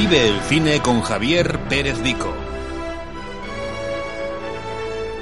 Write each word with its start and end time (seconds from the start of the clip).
Vive 0.00 0.28
el 0.28 0.40
cine 0.42 0.80
con 0.80 1.00
Javier 1.00 1.58
Pérez 1.68 2.00
Vico. 2.04 2.32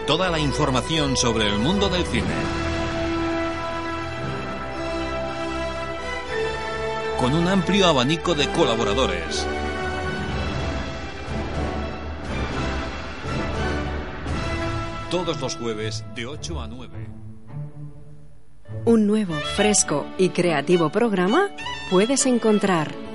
Toda 0.06 0.28
la 0.28 0.38
información 0.38 1.16
sobre 1.16 1.46
el 1.46 1.58
mundo 1.58 1.88
del 1.88 2.04
cine. 2.04 2.26
Con 7.18 7.32
un 7.32 7.48
amplio 7.48 7.86
abanico 7.86 8.34
de 8.34 8.46
colaboradores. 8.50 9.46
Todos 15.10 15.40
los 15.40 15.56
jueves 15.56 16.04
de 16.14 16.26
8 16.26 16.60
a 16.60 16.68
9. 16.68 17.08
Un 18.84 19.06
nuevo, 19.06 19.32
fresco 19.56 20.04
y 20.18 20.28
creativo 20.28 20.90
programa 20.90 21.48
puedes 21.88 22.26
encontrar 22.26 23.05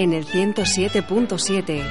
en 0.00 0.14
el 0.14 0.26
107.7. 0.26 1.82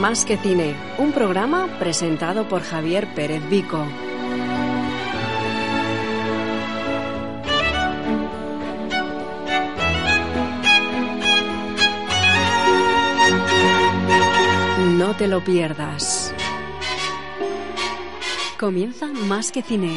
Más 0.00 0.24
que 0.24 0.36
cine, 0.36 0.74
un 0.98 1.12
programa 1.12 1.68
presentado 1.78 2.48
por 2.48 2.62
Javier 2.62 3.06
Pérez 3.14 3.48
Vico. 3.48 3.86
No 14.98 15.14
te 15.14 15.28
lo 15.28 15.44
pierdas. 15.44 16.34
Comienza 18.58 19.06
Más 19.06 19.52
que 19.52 19.62
cine. 19.62 19.96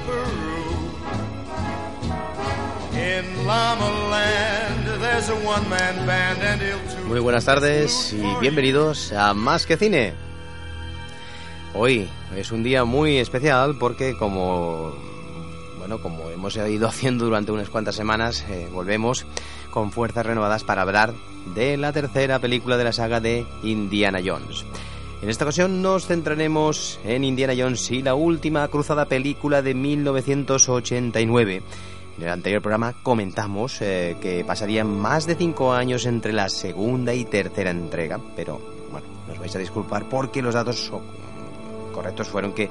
Muy 7.07 7.19
buenas 7.19 7.45
tardes 7.45 8.13
y 8.13 8.39
bienvenidos 8.39 9.11
a 9.11 9.33
Más 9.33 9.65
que 9.65 9.75
Cine. 9.75 10.13
Hoy 11.73 12.09
es 12.35 12.51
un 12.51 12.63
día 12.63 12.85
muy 12.85 13.17
especial 13.17 13.75
porque 13.77 14.15
como 14.17 14.93
bueno, 15.77 15.99
como 16.01 16.29
hemos 16.29 16.55
ido 16.55 16.87
haciendo 16.87 17.25
durante 17.25 17.51
unas 17.51 17.69
cuantas 17.69 17.95
semanas, 17.95 18.45
eh, 18.49 18.69
volvemos 18.71 19.25
con 19.71 19.91
fuerzas 19.91 20.25
renovadas 20.25 20.63
para 20.63 20.83
hablar 20.83 21.13
de 21.53 21.75
la 21.75 21.91
tercera 21.91 22.39
película 22.39 22.77
de 22.77 22.83
la 22.83 22.93
saga 22.93 23.19
de 23.19 23.45
Indiana 23.63 24.19
Jones. 24.23 24.63
En 25.21 25.29
esta 25.29 25.43
ocasión 25.45 25.81
nos 25.81 26.07
centraremos 26.07 26.99
en 27.03 27.23
Indiana 27.23 27.53
Jones 27.57 27.91
y 27.91 28.01
la 28.01 28.15
última 28.15 28.67
cruzada 28.69 29.05
película 29.05 29.61
de 29.61 29.73
1989. 29.73 31.61
En 32.17 32.23
el 32.23 32.29
anterior 32.29 32.61
programa 32.61 32.93
comentamos 33.01 33.81
eh, 33.81 34.17
que 34.21 34.43
pasarían 34.45 34.87
más 34.99 35.25
de 35.25 35.35
cinco 35.35 35.73
años 35.73 36.05
entre 36.05 36.33
la 36.33 36.49
segunda 36.49 37.13
y 37.13 37.25
tercera 37.25 37.71
entrega, 37.71 38.19
pero 38.35 38.61
bueno, 38.91 39.07
nos 39.27 39.39
vais 39.39 39.55
a 39.55 39.59
disculpar 39.59 40.07
porque 40.09 40.41
los 40.41 40.53
datos 40.53 40.91
correctos 41.93 42.27
fueron 42.27 42.53
que 42.53 42.69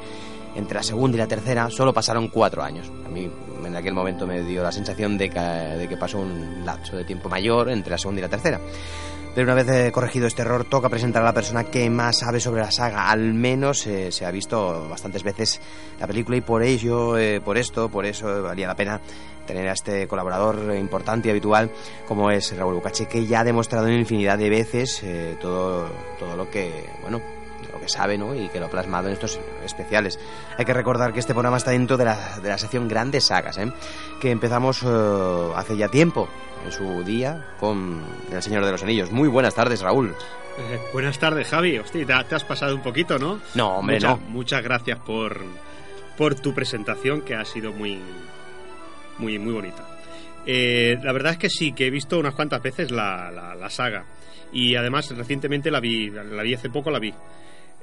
entre 0.54 0.76
la 0.76 0.82
segunda 0.82 1.16
y 1.16 1.18
la 1.18 1.26
tercera 1.26 1.70
solo 1.70 1.92
pasaron 1.92 2.28
cuatro 2.28 2.62
años. 2.62 2.90
A 3.06 3.08
mí 3.08 3.30
en 3.64 3.76
aquel 3.76 3.94
momento 3.94 4.26
me 4.26 4.42
dio 4.42 4.62
la 4.62 4.72
sensación 4.72 5.16
de 5.16 5.30
que, 5.30 5.40
de 5.40 5.88
que 5.88 5.96
pasó 5.96 6.18
un 6.18 6.64
lapso 6.64 6.96
de 6.96 7.04
tiempo 7.04 7.28
mayor 7.28 7.70
entre 7.70 7.92
la 7.92 7.98
segunda 7.98 8.20
y 8.20 8.22
la 8.22 8.28
tercera. 8.28 8.60
Pero 9.34 9.44
una 9.44 9.54
vez 9.54 9.68
eh, 9.68 9.92
corregido 9.92 10.26
este 10.26 10.42
error, 10.42 10.64
toca 10.64 10.88
presentar 10.88 11.22
a 11.22 11.26
la 11.26 11.32
persona 11.32 11.64
que 11.64 11.88
más 11.88 12.18
sabe 12.18 12.40
sobre 12.40 12.62
la 12.62 12.72
saga. 12.72 13.10
Al 13.10 13.32
menos 13.32 13.86
eh, 13.86 14.10
se 14.10 14.26
ha 14.26 14.30
visto 14.30 14.88
bastantes 14.88 15.22
veces 15.22 15.60
la 16.00 16.06
película 16.08 16.36
y 16.36 16.40
por 16.40 16.62
ello, 16.64 17.16
eh, 17.16 17.40
por 17.40 17.56
esto, 17.56 17.88
por 17.88 18.06
eso 18.06 18.42
valía 18.42 18.66
la 18.66 18.74
pena 18.74 19.00
tener 19.46 19.68
a 19.68 19.72
este 19.72 20.08
colaborador 20.08 20.74
importante 20.76 21.28
y 21.28 21.30
habitual 21.30 21.70
como 22.06 22.30
es 22.30 22.56
Raúl 22.56 22.74
Bucache, 22.74 23.06
que 23.06 23.26
ya 23.26 23.40
ha 23.40 23.44
demostrado 23.44 23.86
en 23.86 23.94
infinidad 23.94 24.36
de 24.38 24.50
veces 24.50 25.02
todo, 25.40 25.88
todo 26.20 26.36
lo 26.36 26.48
que, 26.50 26.84
bueno, 27.02 27.20
lo 27.72 27.80
que 27.80 27.88
sabe 27.88 28.16
¿no? 28.16 28.32
y 28.34 28.48
que 28.48 28.60
lo 28.60 28.66
ha 28.66 28.70
plasmado 28.70 29.08
en 29.08 29.14
estos 29.14 29.40
especiales. 29.64 30.20
Hay 30.56 30.64
que 30.64 30.74
recordar 30.74 31.12
que 31.12 31.18
este 31.18 31.32
programa 31.32 31.56
está 31.56 31.72
dentro 31.72 31.96
de 31.96 32.04
la, 32.04 32.38
de 32.40 32.48
la 32.48 32.58
sección 32.58 32.86
Grandes 32.86 33.24
Sagas, 33.24 33.58
¿eh? 33.58 33.72
que 34.20 34.30
empezamos 34.30 34.84
hace 34.84 35.76
ya 35.76 35.88
tiempo, 35.88 36.28
en 36.64 36.72
su 36.72 37.02
día, 37.04 37.46
con 37.58 38.02
El 38.32 38.42
Señor 38.42 38.64
de 38.64 38.72
los 38.72 38.82
Anillos. 38.82 39.10
Muy 39.10 39.28
buenas 39.28 39.54
tardes, 39.54 39.80
Raúl. 39.80 40.14
Eh, 40.58 40.78
buenas 40.92 41.18
tardes, 41.18 41.48
Javi. 41.48 41.78
Hostia, 41.78 42.06
te, 42.06 42.24
te 42.28 42.34
has 42.34 42.44
pasado 42.44 42.74
un 42.74 42.82
poquito, 42.82 43.18
¿no? 43.18 43.40
No, 43.54 43.78
hombre, 43.78 43.96
Mucha- 43.96 44.08
no. 44.08 44.16
Muchas 44.28 44.62
gracias 44.62 44.98
por, 45.00 45.40
por 46.16 46.34
tu 46.34 46.52
presentación, 46.54 47.22
que 47.22 47.34
ha 47.34 47.44
sido 47.44 47.72
muy, 47.72 47.98
muy, 49.18 49.38
muy 49.38 49.52
bonita. 49.52 49.86
Eh, 50.46 50.98
la 51.02 51.12
verdad 51.12 51.32
es 51.32 51.38
que 51.38 51.50
sí, 51.50 51.72
que 51.72 51.86
he 51.86 51.90
visto 51.90 52.18
unas 52.18 52.34
cuantas 52.34 52.62
veces 52.62 52.90
la, 52.90 53.30
la- 53.30 53.54
la 53.54 53.70
saga. 53.70 54.04
Y 54.52 54.74
además, 54.74 55.08
recientemente 55.16 55.70
la 55.70 55.80
vi, 55.80 56.10
la 56.10 56.42
vi 56.42 56.54
hace 56.54 56.70
poco, 56.70 56.90
la 56.90 56.98
vi. 56.98 57.14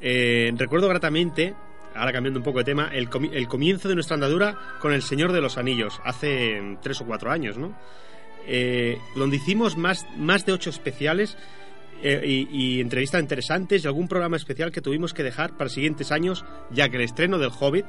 Eh, 0.02 0.52
recuerdo 0.56 0.88
gratamente, 0.90 1.56
ahora 1.96 2.12
cambiando 2.12 2.40
un 2.40 2.44
poco 2.44 2.60
de 2.60 2.66
tema, 2.66 2.90
el, 2.94 3.10
comi- 3.10 3.32
el 3.34 3.48
comienzo 3.48 3.88
de 3.88 3.96
nuestra 3.96 4.16
andadura 4.16 4.56
con 4.80 4.92
El 4.94 5.02
Señor 5.02 5.32
de 5.32 5.42
los 5.42 5.58
Anillos, 5.58 6.00
hace 6.04 6.78
tres 6.82 7.00
o 7.02 7.06
cuatro 7.06 7.32
años, 7.32 7.58
¿no? 7.58 7.74
Eh, 8.48 8.98
donde 9.16 9.36
hicimos 9.38 9.76
más, 9.76 10.06
más 10.18 10.46
de 10.46 10.54
ocho 10.54 10.70
especiales 10.70 11.38
eh, 12.02 12.46
y, 12.50 12.80
entrevistas 12.80 13.22
interesantes 13.22 13.84
y 13.84 13.88
algún 13.88 14.08
programa 14.08 14.38
especial 14.38 14.72
que 14.72 14.82
tuvimos 14.82 15.14
que 15.14 15.24
dejar 15.24 15.58
para 15.58 15.70
siguientes 15.70 16.12
años, 16.14 16.46
ya 16.72 16.88
que 16.90 16.96
el 16.98 17.04
estreno 17.04 17.40
del 17.40 17.52
Hobbit 17.60 17.86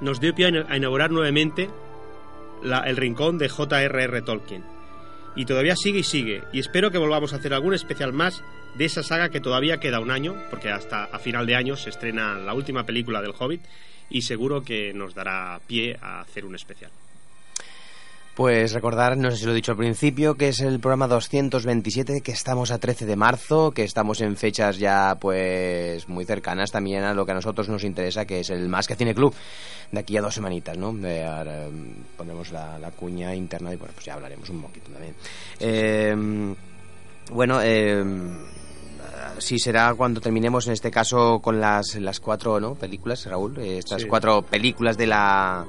nos 0.00 0.20
dio 0.20 0.34
pie 0.34 0.46
a 0.46 0.48
ina- 0.50 0.66
a 0.68 0.76
inaugurar 0.76 1.10
nuevamente 1.10 1.68
el 2.86 2.96
rincón 2.96 3.38
de 3.38 3.48
J.R.R. 3.48 4.22
Tolkien. 4.22 4.62
Y 5.34 5.46
todavía 5.46 5.74
sigue 5.76 6.00
y 6.00 6.04
sigue, 6.04 6.44
y 6.52 6.60
espero 6.60 6.90
que 6.90 6.98
volvamos 6.98 7.32
a 7.32 7.36
hacer 7.36 7.54
algún 7.54 7.74
especial 7.74 8.12
más 8.12 8.44
de 8.76 8.84
esa 8.84 9.02
saga 9.02 9.30
que 9.30 9.40
todavía 9.40 9.80
queda 9.80 9.98
un 9.98 10.10
año, 10.10 10.36
porque 10.50 10.70
hasta 10.70 11.04
a 11.04 11.18
final 11.18 11.46
de 11.46 11.56
año 11.56 11.74
se 11.76 11.90
estrena 11.90 12.34
la 12.36 12.54
última 12.54 12.84
película 12.84 13.20
del 13.22 13.32
Hobbit, 13.38 13.62
y 14.10 14.22
seguro 14.22 14.62
que 14.62 14.92
nos 14.92 15.14
dará 15.14 15.58
pie 15.66 15.96
a 16.02 16.20
hacer 16.20 16.44
un 16.44 16.54
especial. 16.54 16.90
Pues 18.34 18.72
recordar, 18.72 19.18
no 19.18 19.30
sé 19.30 19.36
si 19.36 19.44
lo 19.44 19.52
he 19.52 19.54
dicho 19.54 19.72
al 19.72 19.76
principio, 19.78 20.36
que 20.36 20.48
es 20.48 20.60
el 20.60 20.80
programa 20.80 21.06
227, 21.06 22.22
que 22.22 22.32
estamos 22.32 22.70
a 22.70 22.78
13 22.78 23.04
de 23.04 23.14
marzo, 23.14 23.72
que 23.72 23.84
estamos 23.84 24.22
en 24.22 24.36
fechas 24.36 24.78
ya 24.78 25.18
pues 25.20 26.08
muy 26.08 26.24
cercanas 26.24 26.70
también 26.70 27.04
a 27.04 27.12
lo 27.12 27.26
que 27.26 27.32
a 27.32 27.34
nosotros 27.34 27.68
nos 27.68 27.84
interesa, 27.84 28.24
que 28.24 28.40
es 28.40 28.48
el 28.48 28.70
Más 28.70 28.86
que 28.88 28.96
Cine 28.96 29.14
Club, 29.14 29.34
de 29.90 30.00
aquí 30.00 30.16
a 30.16 30.22
dos 30.22 30.32
semanitas, 30.32 30.78
¿no? 30.78 30.86
Ahora, 30.88 31.66
mm, 31.70 32.16
ponemos 32.16 32.50
la, 32.52 32.78
la 32.78 32.90
cuña 32.90 33.34
interna 33.34 33.70
y 33.74 33.76
bueno, 33.76 33.92
pues 33.92 34.06
ya 34.06 34.14
hablaremos 34.14 34.48
un 34.48 34.62
poquito 34.62 34.90
también. 34.90 35.14
Eh, 35.60 36.54
bueno, 37.32 37.60
eh, 37.62 38.02
sí 39.36 39.58
será 39.58 39.92
cuando 39.92 40.22
terminemos 40.22 40.66
en 40.68 40.72
este 40.72 40.90
caso 40.90 41.40
con 41.40 41.60
las, 41.60 41.96
las 41.96 42.18
cuatro 42.18 42.58
¿no? 42.60 42.76
películas, 42.76 43.26
Raúl, 43.26 43.58
eh, 43.58 43.76
estas 43.76 44.00
Sí. 44.02 44.08
cuatro 44.08 44.40
películas 44.40 44.96
de 44.96 45.06
la 45.06 45.66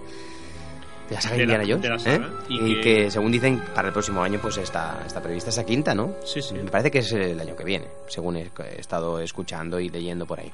de 1.10 1.16
la 1.16 1.22
saga 1.22 1.36
De 1.36 1.46
la- 1.46 1.54
Indiana 1.64 1.64
Jones, 1.68 1.82
de 1.84 1.90
la 1.90 1.96
¿eh? 1.96 2.18
saga, 2.30 2.30
y, 2.50 2.56
y 2.72 2.76
que... 2.76 2.82
que- 2.82 3.12
según 3.12 3.32
dicen 3.32 3.62
para 3.76 3.88
el 3.90 3.94
próximo 3.94 4.22
año 4.24 4.40
pues 4.42 4.58
está, 4.58 5.02
está 5.06 5.22
prevista 5.22 5.50
esa 5.50 5.66
quinta, 5.66 5.94
¿no? 5.94 6.14
Sí, 6.26 6.42
sí. 6.42 6.54
Me 6.56 6.70
parece 6.72 6.92
que 6.92 7.00
es 7.00 7.12
el 7.12 7.40
año 7.40 7.56
que 7.56 7.64
viene, 7.64 7.86
según 8.08 8.38
he 8.38 8.44
he 8.60 8.80
estado 8.80 9.20
escuchando 9.20 9.80
y 9.80 9.90
leyendo 9.90 10.26
por 10.26 10.40
ahí. 10.40 10.52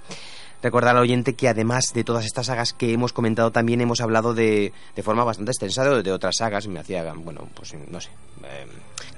Recordar 0.62 0.98
al 0.98 1.04
oyente 1.04 1.36
que 1.36 1.48
además 1.48 1.86
de 1.94 2.04
todas 2.04 2.26
estas 2.26 2.48
sagas 2.48 2.74
que 2.74 2.92
hemos 2.92 3.14
comentado, 3.14 3.50
también 3.52 3.80
hemos 3.80 4.02
hablado 4.02 4.34
de, 4.34 4.74
de 4.94 5.04
forma 5.04 5.24
bastante 5.24 5.52
extensa 5.52 5.86
de, 5.86 6.04
de 6.04 6.12
otras 6.12 6.36
sagas. 6.36 6.68
Me 6.68 6.80
hacía, 6.82 7.14
bueno, 7.14 7.48
pues 7.56 7.74
no 7.90 8.02
sé, 8.02 8.10
eh, 8.44 8.66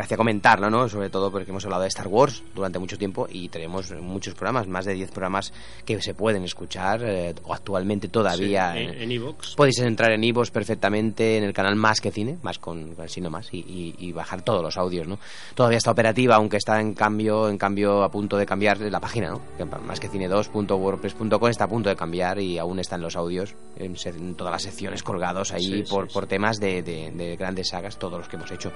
gracia 0.02 0.18
comentarlo, 0.18 0.70
¿no? 0.70 0.90
Sobre 0.90 1.10
todo 1.10 1.32
porque 1.32 1.52
hemos 1.52 1.64
hablado 1.66 1.84
de 1.84 1.88
Star 1.90 2.08
Wars 2.08 2.44
durante 2.56 2.80
mucho 2.80 2.98
tiempo 2.98 3.28
y 3.32 3.50
tenemos 3.50 3.92
muchos 4.02 4.34
programas, 4.34 4.68
más 4.68 4.86
de 4.86 4.94
10 4.96 5.12
programas 5.12 5.54
que 5.86 6.02
se 6.02 6.14
pueden 6.14 6.44
escuchar 6.44 7.02
eh, 7.04 7.36
o 7.44 7.54
actualmente 7.54 8.08
todavía. 8.08 8.74
Sí, 8.74 8.80
en- 8.80 8.94
en 9.02 9.12
iVoox. 9.12 9.56
Podéis 9.56 9.78
entrar 9.80 10.12
en 10.12 10.24
iVoox 10.24 10.50
perfectamente 10.52 11.38
en 11.38 11.44
el 11.44 11.54
canal 11.54 11.76
Más 11.76 12.02
que 12.02 12.12
Cine, 12.12 12.38
más 12.42 12.58
con, 12.60 12.96
signo 13.08 13.30
más, 13.30 13.54
y, 13.54 13.60
y- 13.60 13.96
y 14.00 14.12
bajar 14.12 14.42
todos 14.42 14.64
los 14.64 14.78
audios, 14.78 15.08
¿no? 15.08 15.20
Todavía 15.56 15.78
está 15.78 15.92
operativa, 15.92 16.36
aunque 16.36 16.58
está 16.58 16.80
en 16.82 16.94
cambio, 16.94 17.48
en 17.50 17.58
cambio 17.58 18.04
a 18.04 18.10
punto 18.12 18.38
de 18.38 18.46
cambiar 18.46 18.80
la 18.80 19.00
página, 19.00 19.30
¿no? 19.30 19.42
Que 19.58 19.66
más 19.66 20.00
que 20.00 20.10
cine2.wordpress.com 20.10 21.48
está 21.50 21.66
a 21.66 21.70
punto 21.70 21.90
de 21.90 21.96
cambiar 21.96 22.40
y 22.40 22.58
aún 22.58 22.80
están 22.80 23.02
los 23.02 23.16
audios 23.16 23.54
en, 23.78 23.96
en 24.04 24.36
todas 24.36 24.52
las 24.54 24.64
secciones 24.64 25.04
colgados 25.04 25.52
ahí 25.52 25.62
Sí, 25.64 25.84
por, 25.90 26.08
sí, 26.08 26.14
por 26.14 26.26
temas 26.28 26.60
de, 26.60 26.82
de- 26.82 27.12
de 27.12 27.36
grandes 27.36 27.70
sagas, 27.70 28.00
todos 28.00 28.18
los 28.20 28.28
que 28.28 28.36
hemos 28.38 28.52
hecho 28.52 28.72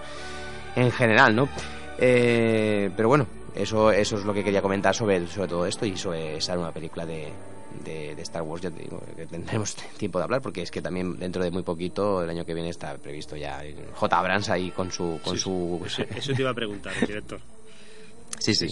en 0.75 0.91
general, 0.91 1.35
¿no? 1.35 1.47
Eh, 1.97 2.89
pero 2.95 3.07
bueno, 3.07 3.27
eso, 3.55 3.91
eso 3.91 4.17
es 4.17 4.25
lo 4.25 4.33
que 4.33 4.43
quería 4.43 4.61
comentar 4.61 4.93
sobre, 4.95 5.25
sobre 5.27 5.47
todo 5.47 5.65
esto 5.65 5.85
y 5.85 5.95
sobre 5.97 6.37
esa 6.37 6.55
nueva 6.55 6.71
película 6.71 7.05
de, 7.05 7.29
de, 7.83 8.15
de 8.15 8.21
Star 8.21 8.41
Wars. 8.41 8.61
Ya 8.61 8.71
te 8.71 8.83
digo, 8.83 9.01
que 9.15 9.25
tendremos 9.25 9.75
tiempo 9.97 10.19
de 10.19 10.23
hablar 10.25 10.41
porque 10.41 10.61
es 10.61 10.71
que 10.71 10.81
también 10.81 11.17
dentro 11.17 11.43
de 11.43 11.51
muy 11.51 11.63
poquito, 11.63 12.21
el 12.23 12.29
año 12.29 12.45
que 12.45 12.53
viene, 12.53 12.69
está 12.69 12.97
previsto 12.97 13.35
ya 13.35 13.61
J. 13.93 14.17
Abrams 14.19 14.49
ahí 14.49 14.71
con 14.71 14.91
su. 14.91 15.19
Con 15.23 15.35
Sí, 15.35 15.43
su... 15.43 15.81
Eso, 15.85 16.03
eso 16.15 16.33
te 16.33 16.41
iba 16.41 16.51
a 16.51 16.55
preguntar, 16.55 16.93
director. 16.99 17.39
sí, 18.39 18.53
sí. 18.53 18.67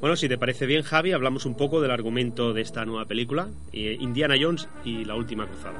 Bueno, 0.00 0.16
si 0.16 0.28
te 0.30 0.38
parece 0.38 0.64
bien, 0.64 0.82
Javi, 0.82 1.12
hablamos 1.12 1.44
un 1.44 1.54
poco 1.54 1.78
del 1.82 1.90
argumento 1.90 2.54
de 2.54 2.62
esta 2.62 2.86
nueva 2.86 3.04
película, 3.04 3.48
eh, 3.70 3.98
Indiana 4.00 4.34
Jones 4.40 4.66
y 4.82 5.04
la 5.04 5.14
última 5.14 5.46
cruzada. 5.46 5.74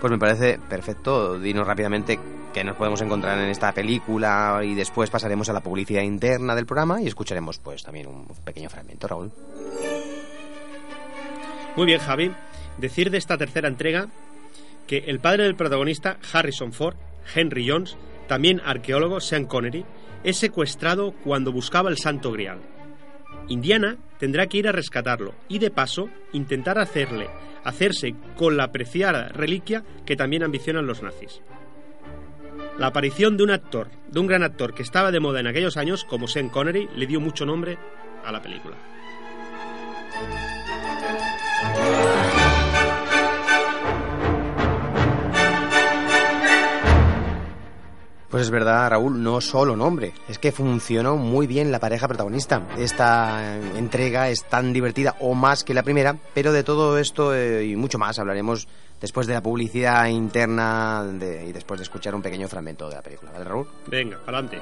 Pues 0.00 0.10
me 0.10 0.18
parece 0.18 0.58
perfecto. 0.70 1.38
Dinos 1.38 1.66
rápidamente 1.66 2.18
qué 2.52 2.64
nos 2.64 2.76
podemos 2.76 3.00
encontrar 3.00 3.38
en 3.38 3.48
esta 3.48 3.72
película 3.72 4.60
y 4.62 4.74
después 4.74 5.10
pasaremos 5.10 5.48
a 5.48 5.52
la 5.52 5.60
publicidad 5.60 6.02
interna 6.02 6.54
del 6.54 6.66
programa 6.66 7.00
y 7.00 7.06
escucharemos 7.06 7.58
pues 7.58 7.82
también 7.82 8.06
un 8.06 8.26
pequeño 8.44 8.68
fragmento, 8.68 9.08
Raúl. 9.08 9.32
Muy 11.76 11.86
bien, 11.86 12.00
Javi. 12.00 12.32
Decir 12.78 13.10
de 13.10 13.18
esta 13.18 13.38
tercera 13.38 13.68
entrega 13.68 14.08
que 14.86 14.98
el 15.06 15.20
padre 15.20 15.44
del 15.44 15.56
protagonista, 15.56 16.18
Harrison 16.32 16.72
Ford, 16.72 16.96
Henry 17.34 17.68
Jones, 17.68 17.96
también 18.28 18.60
arqueólogo 18.64 19.20
Sean 19.20 19.46
Connery, 19.46 19.84
es 20.24 20.36
secuestrado 20.36 21.12
cuando 21.24 21.52
buscaba 21.52 21.90
el 21.90 21.98
Santo 21.98 22.32
Grial. 22.32 22.60
Indiana 23.48 23.96
tendrá 24.18 24.46
que 24.46 24.58
ir 24.58 24.68
a 24.68 24.72
rescatarlo 24.72 25.34
y 25.48 25.58
de 25.58 25.70
paso 25.70 26.08
intentar 26.32 26.78
hacerle 26.78 27.28
hacerse 27.64 28.14
con 28.36 28.56
la 28.56 28.72
preciada 28.72 29.28
reliquia 29.28 29.84
que 30.04 30.16
también 30.16 30.42
ambicionan 30.42 30.86
los 30.86 31.02
nazis. 31.02 31.40
La 32.78 32.86
aparición 32.86 33.36
de 33.36 33.44
un 33.44 33.50
actor, 33.50 33.88
de 34.08 34.18
un 34.18 34.26
gran 34.26 34.42
actor 34.42 34.74
que 34.74 34.82
estaba 34.82 35.10
de 35.10 35.20
moda 35.20 35.40
en 35.40 35.46
aquellos 35.46 35.76
años, 35.76 36.04
como 36.04 36.26
Sean 36.26 36.48
Connery, 36.48 36.88
le 36.96 37.06
dio 37.06 37.20
mucho 37.20 37.44
nombre 37.44 37.78
a 38.24 38.32
la 38.32 38.40
película. 38.40 38.76
Pues 48.32 48.44
es 48.44 48.50
verdad, 48.50 48.88
Raúl, 48.88 49.22
no 49.22 49.42
solo 49.42 49.76
nombre, 49.76 50.14
es 50.26 50.38
que 50.38 50.52
funcionó 50.52 51.16
muy 51.16 51.46
bien 51.46 51.70
la 51.70 51.78
pareja 51.78 52.08
protagonista. 52.08 52.66
Esta 52.78 53.58
eh, 53.58 53.72
entrega 53.76 54.30
es 54.30 54.44
tan 54.44 54.72
divertida 54.72 55.16
o 55.20 55.34
más 55.34 55.64
que 55.64 55.74
la 55.74 55.82
primera, 55.82 56.16
pero 56.32 56.50
de 56.50 56.64
todo 56.64 56.96
esto 56.96 57.34
eh, 57.34 57.66
y 57.66 57.76
mucho 57.76 57.98
más 57.98 58.18
hablaremos 58.18 58.66
después 59.02 59.26
de 59.26 59.34
la 59.34 59.42
publicidad 59.42 60.06
interna 60.06 61.04
y 61.20 61.52
después 61.52 61.80
de 61.80 61.84
escuchar 61.84 62.14
un 62.14 62.22
pequeño 62.22 62.48
fragmento 62.48 62.88
de 62.88 62.94
la 62.94 63.02
película, 63.02 63.32
¿vale, 63.32 63.44
Raúl? 63.44 63.66
Venga, 63.88 64.16
adelante. 64.22 64.58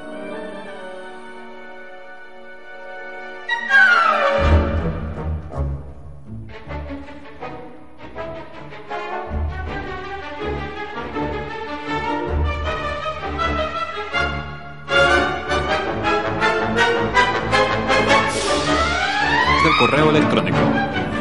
Correo 19.81 20.11
electrónico. 20.11 20.59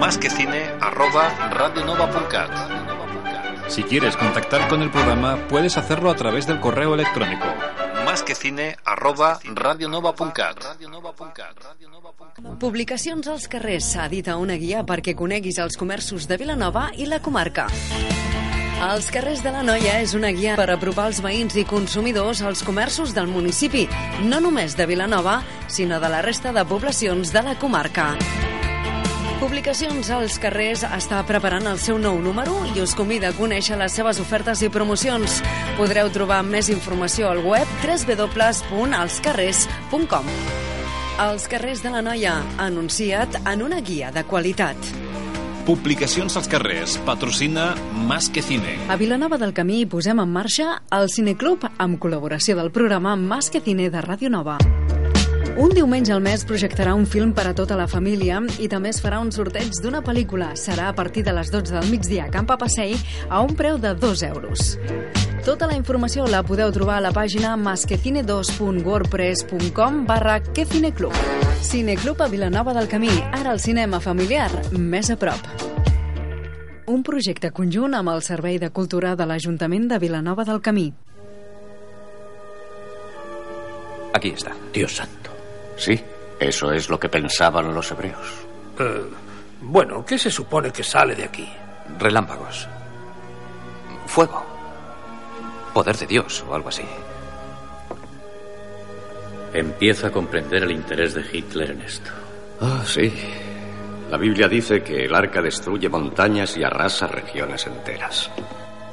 Más 0.01 0.17
que 0.17 0.29
cine 0.29 0.69
arroba 0.81 1.29
radionova.cat. 1.49 2.51
Si 3.69 3.83
quieres 3.83 4.17
contactar 4.17 4.67
con 4.67 4.81
el 4.81 4.91
programa, 4.91 5.37
puedes 5.47 5.77
hacerlo 5.77 6.11
a 6.11 6.15
través 6.15 6.45
del 6.45 6.59
correo 6.59 6.93
electrónico. 6.93 7.45
Más 8.03 8.21
que 8.21 8.35
cine 8.35 8.75
arroba 8.83 9.39
radionova.cat. 9.45 10.57
Publicacions 12.59 13.29
als 13.29 13.47
carrers 13.47 13.93
s'edita 13.93 14.35
una 14.35 14.59
guia 14.59 14.83
perquè 14.83 15.15
coneguis 15.15 15.57
els 15.63 15.79
comerços 15.79 16.27
de 16.27 16.35
Vilanova 16.35 16.89
i 16.97 17.07
la 17.07 17.21
comarca. 17.23 17.69
Els 18.79 19.09
carrers 19.11 19.41
de 19.43 19.51
la 19.51 19.59
Noia 19.59 19.97
és 19.99 20.13
una 20.15 20.29
guia 20.31 20.53
per 20.55 20.69
apropar 20.71 21.09
els 21.09 21.17
veïns 21.19 21.51
i 21.59 21.65
consumidors 21.67 22.39
als 22.47 22.63
comerços 22.63 23.11
del 23.11 23.27
municipi, 23.27 23.83
no 24.23 24.39
només 24.39 24.71
de 24.79 24.87
Vilanova, 24.87 25.43
sinó 25.67 25.99
de 25.99 26.07
la 26.07 26.23
resta 26.23 26.55
de 26.55 26.63
poblacions 26.63 27.27
de 27.35 27.43
la 27.43 27.59
comarca. 27.59 28.15
Publicacions 29.41 30.07
als 30.15 30.39
carrers 30.39 30.85
està 30.87 31.19
preparant 31.27 31.67
el 31.67 31.75
seu 31.83 31.99
nou 31.99 32.23
número 32.23 32.55
i 32.71 32.79
us 32.79 32.95
convida 32.95 33.27
a 33.33 33.35
conèixer 33.35 33.75
les 33.79 33.95
seves 33.99 34.19
ofertes 34.23 34.63
i 34.63 34.71
promocions. 34.71 35.43
Podreu 35.75 36.07
trobar 36.15 36.39
més 36.47 36.71
informació 36.71 37.27
al 37.33 37.43
web 37.43 37.67
www.alscarrers.com 37.83 40.25
Els 41.27 41.51
carrers 41.51 41.83
de 41.83 41.91
la 41.91 41.99
Noia, 41.99 42.39
anunciat 42.63 43.43
en 43.43 43.59
una 43.67 43.83
guia 43.83 44.07
de 44.15 44.23
qualitat. 44.23 44.79
Publicacions 45.69 46.35
als 46.35 46.47
carrers. 46.49 46.97
Patrocina 47.05 47.75
Más 47.93 48.27
que 48.31 48.41
Cine. 48.41 48.79
A 48.89 48.95
Vilanova 48.97 49.37
del 49.37 49.53
Camí 49.53 49.83
posem 49.85 50.17
en 50.17 50.33
marxa 50.33 50.79
el 50.97 51.11
Cineclub 51.13 51.69
amb 51.77 52.01
col·laboració 52.01 52.57
del 52.57 52.73
programa 52.73 53.13
Más 53.13 53.53
que 53.53 53.61
Cine 53.61 53.91
de 53.93 54.01
Ràdio 54.01 54.33
Nova. 54.33 54.57
Un 55.59 55.73
diumenge 55.75 56.13
al 56.15 56.21
mes 56.23 56.45
projectarà 56.47 56.93
un 56.95 57.03
film 57.03 57.33
per 57.35 57.43
a 57.49 57.51
tota 57.51 57.75
la 57.75 57.83
família 57.91 58.39
i 58.63 58.69
també 58.71 58.93
es 58.93 59.01
farà 59.03 59.17
un 59.19 59.27
sorteig 59.35 59.75
d'una 59.83 59.99
pel·lícula. 59.99 60.55
Serà 60.55 60.87
a 60.87 60.95
partir 60.95 61.27
de 61.27 61.35
les 61.35 61.51
12 61.51 61.75
del 61.75 61.91
migdia 61.91 62.29
a 62.29 62.31
Camp 62.31 62.47
Passeig 62.47 62.95
a 63.27 63.43
un 63.43 63.51
preu 63.59 63.75
de 63.75 63.91
2 63.91 64.23
euros. 64.29 64.79
Tota 65.43 65.67
la 65.67 65.75
informació 65.75 66.23
la 66.31 66.47
podeu 66.47 66.71
trobar 66.71 66.95
a 67.01 67.03
la 67.03 67.11
pàgina 67.11 67.59
masquecine2.wordpress.com 67.59 70.07
barra 70.07 70.39
quecineclub. 70.39 71.11
Cineclub 71.59 72.23
a 72.23 72.31
Vilanova 72.31 72.71
del 72.79 72.87
Camí, 72.87 73.11
ara 73.33 73.51
el 73.51 73.59
cinema 73.59 73.99
familiar, 73.99 74.47
més 74.71 75.11
a 75.11 75.19
prop. 75.19 75.43
Un 76.87 77.03
projecte 77.03 77.51
conjunt 77.51 77.99
amb 77.99 78.15
el 78.15 78.23
Servei 78.23 78.63
de 78.63 78.71
Cultura 78.71 79.11
de 79.19 79.27
l'Ajuntament 79.27 79.91
de 79.91 79.99
Vilanova 79.99 80.47
del 80.47 80.63
Camí. 80.63 80.93
Aquí 84.13 84.29
está. 84.29 84.55
Dios 84.71 84.95
santo. 84.95 85.18
Sí, 85.79 85.99
eso 86.39 86.71
es 86.71 86.89
lo 86.89 86.99
que 86.99 87.09
pensaban 87.09 87.73
los 87.73 87.89
hebreos. 87.91 88.27
Eh, 88.77 89.01
bueno, 89.61 90.05
¿qué 90.05 90.19
se 90.19 90.29
supone 90.29 90.71
que 90.71 90.83
sale 90.83 91.15
de 91.15 91.23
aquí? 91.23 91.49
Relámpagos. 91.97 92.67
Fuego. 94.05 94.45
Poder 95.73 95.97
de 95.97 96.05
Dios 96.05 96.43
o 96.47 96.53
algo 96.53 96.69
así. 96.69 96.83
Empieza 99.53 100.07
a 100.07 100.11
comprender 100.11 100.63
el 100.63 100.71
interés 100.71 101.13
de 101.13 101.23
Hitler 101.31 101.71
en 101.71 101.81
esto. 101.81 102.11
Ah, 102.61 102.83
sí. 102.85 103.11
La 104.11 104.17
Biblia 104.17 104.47
dice 104.47 104.83
que 104.83 105.05
el 105.05 105.15
arca 105.15 105.41
destruye 105.41 105.87
montañas 105.87 106.57
y 106.57 106.63
arrasa 106.63 107.07
regiones 107.07 107.65
enteras. 107.67 108.29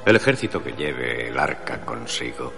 El 0.05 0.17
ejército 0.17 0.63
que 0.63 0.73
lleve 0.73 1.29
el 1.29 1.39
arca 1.39 1.81
consigo 1.81 2.53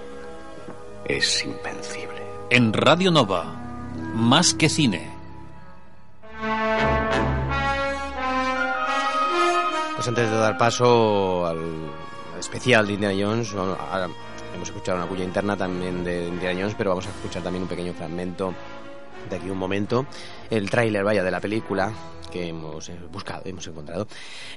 es 1.04 1.44
invencible. 1.44 2.22
En 2.50 2.72
Radio 2.72 3.10
Nova. 3.10 3.67
Más 4.14 4.54
que 4.54 4.68
Cine. 4.68 5.10
Pues 9.94 10.06
antes 10.06 10.30
de 10.30 10.36
dar 10.36 10.56
paso 10.56 11.46
al 11.46 11.58
al 12.38 12.40
especial 12.40 12.86
de 12.86 12.92
Indiana 12.92 13.14
Jones, 13.18 13.52
hemos 13.52 14.68
escuchado 14.68 14.98
una 14.98 15.08
cuya 15.08 15.24
interna 15.24 15.56
también 15.56 16.04
de 16.04 16.28
Indiana 16.28 16.60
Jones, 16.60 16.74
pero 16.78 16.90
vamos 16.90 17.06
a 17.06 17.10
escuchar 17.10 17.42
también 17.42 17.64
un 17.64 17.68
pequeño 17.68 17.92
fragmento 17.92 18.54
de 19.28 19.36
aquí 19.36 19.50
un 19.50 19.58
momento, 19.58 20.06
el 20.50 20.70
tráiler, 20.70 21.04
vaya, 21.04 21.22
de 21.22 21.30
la 21.30 21.40
película 21.40 21.92
que 22.30 22.48
hemos 22.48 22.88
eh, 22.90 22.96
buscado, 23.10 23.42
hemos 23.46 23.66
encontrado. 23.66 24.06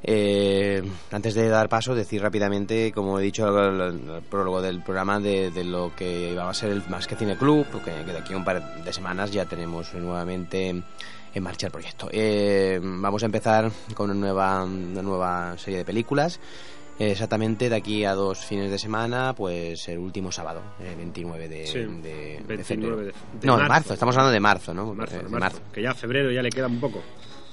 Eh, 0.04 0.84
antes 1.12 1.34
de 1.36 1.48
dar 1.48 1.70
paso, 1.70 1.96
decir 1.96 2.22
rápidamente, 2.22 2.92
como 2.92 3.18
he 3.20 3.24
dicho 3.24 3.48
al, 3.48 3.82
al- 3.82 4.22
prólogo 4.30 4.62
del 4.62 4.84
programa, 4.84 5.20
de, 5.22 5.52
de 5.52 5.64
lo 5.64 5.94
que 5.96 6.36
va 6.36 6.50
a 6.50 6.54
ser 6.54 6.72
el 6.72 6.84
Más 6.90 7.08
que 7.08 7.16
Cine 7.16 7.38
Club, 7.38 7.66
porque 7.72 7.92
que 8.06 8.12
de 8.12 8.18
aquí 8.18 8.34
a 8.34 8.38
un 8.38 8.44
par 8.44 8.84
de 8.84 8.92
semanas 8.94 9.32
ya 9.32 9.46
tenemos 9.46 9.94
nuevamente 9.94 10.70
en 11.34 11.44
marcha 11.44 11.68
el 11.68 11.72
proyecto. 11.72 12.10
Eh, 12.12 12.78
vamos 12.84 13.24
a 13.24 13.26
empezar 13.28 13.72
con 13.94 14.10
una 14.10 14.20
nueva, 14.20 14.64
una 14.66 15.02
nueva 15.02 15.58
serie 15.58 15.78
de 15.78 15.86
películas. 15.86 16.42
Eh, 17.02 17.12
Exactamente 17.12 17.70
de 17.70 17.76
aquí 17.76 18.06
a 18.06 18.14
dos 18.14 18.40
fines 18.40 18.70
de 18.70 18.78
semana, 18.78 19.34
pues 19.36 19.88
el 19.88 19.98
último 19.98 20.32
sábado, 20.32 20.62
el 20.80 20.96
29 20.96 21.50
de, 21.50 21.66
Sí, 21.68 21.80
de- 21.80 21.86
de 21.88 22.44
29 22.46 22.64
febrero. 22.64 22.98
de- 22.98 23.06
de 23.06 23.14
no, 23.48 23.54
de 23.54 23.58
marzo. 23.60 23.70
marzo, 23.70 23.94
estamos 23.94 24.16
hablando 24.16 24.32
de 24.34 24.40
marzo, 24.40 24.74
¿no? 24.74 24.94
Marzo, 24.94 25.16
Eh, 25.20 25.24
marzo, 25.30 25.60
que 25.74 25.82
ya 25.82 25.94
febrero 25.96 26.32
ya 26.32 26.42
le 26.42 26.50
queda 26.50 26.68
un 26.68 26.80
poco. 26.80 27.02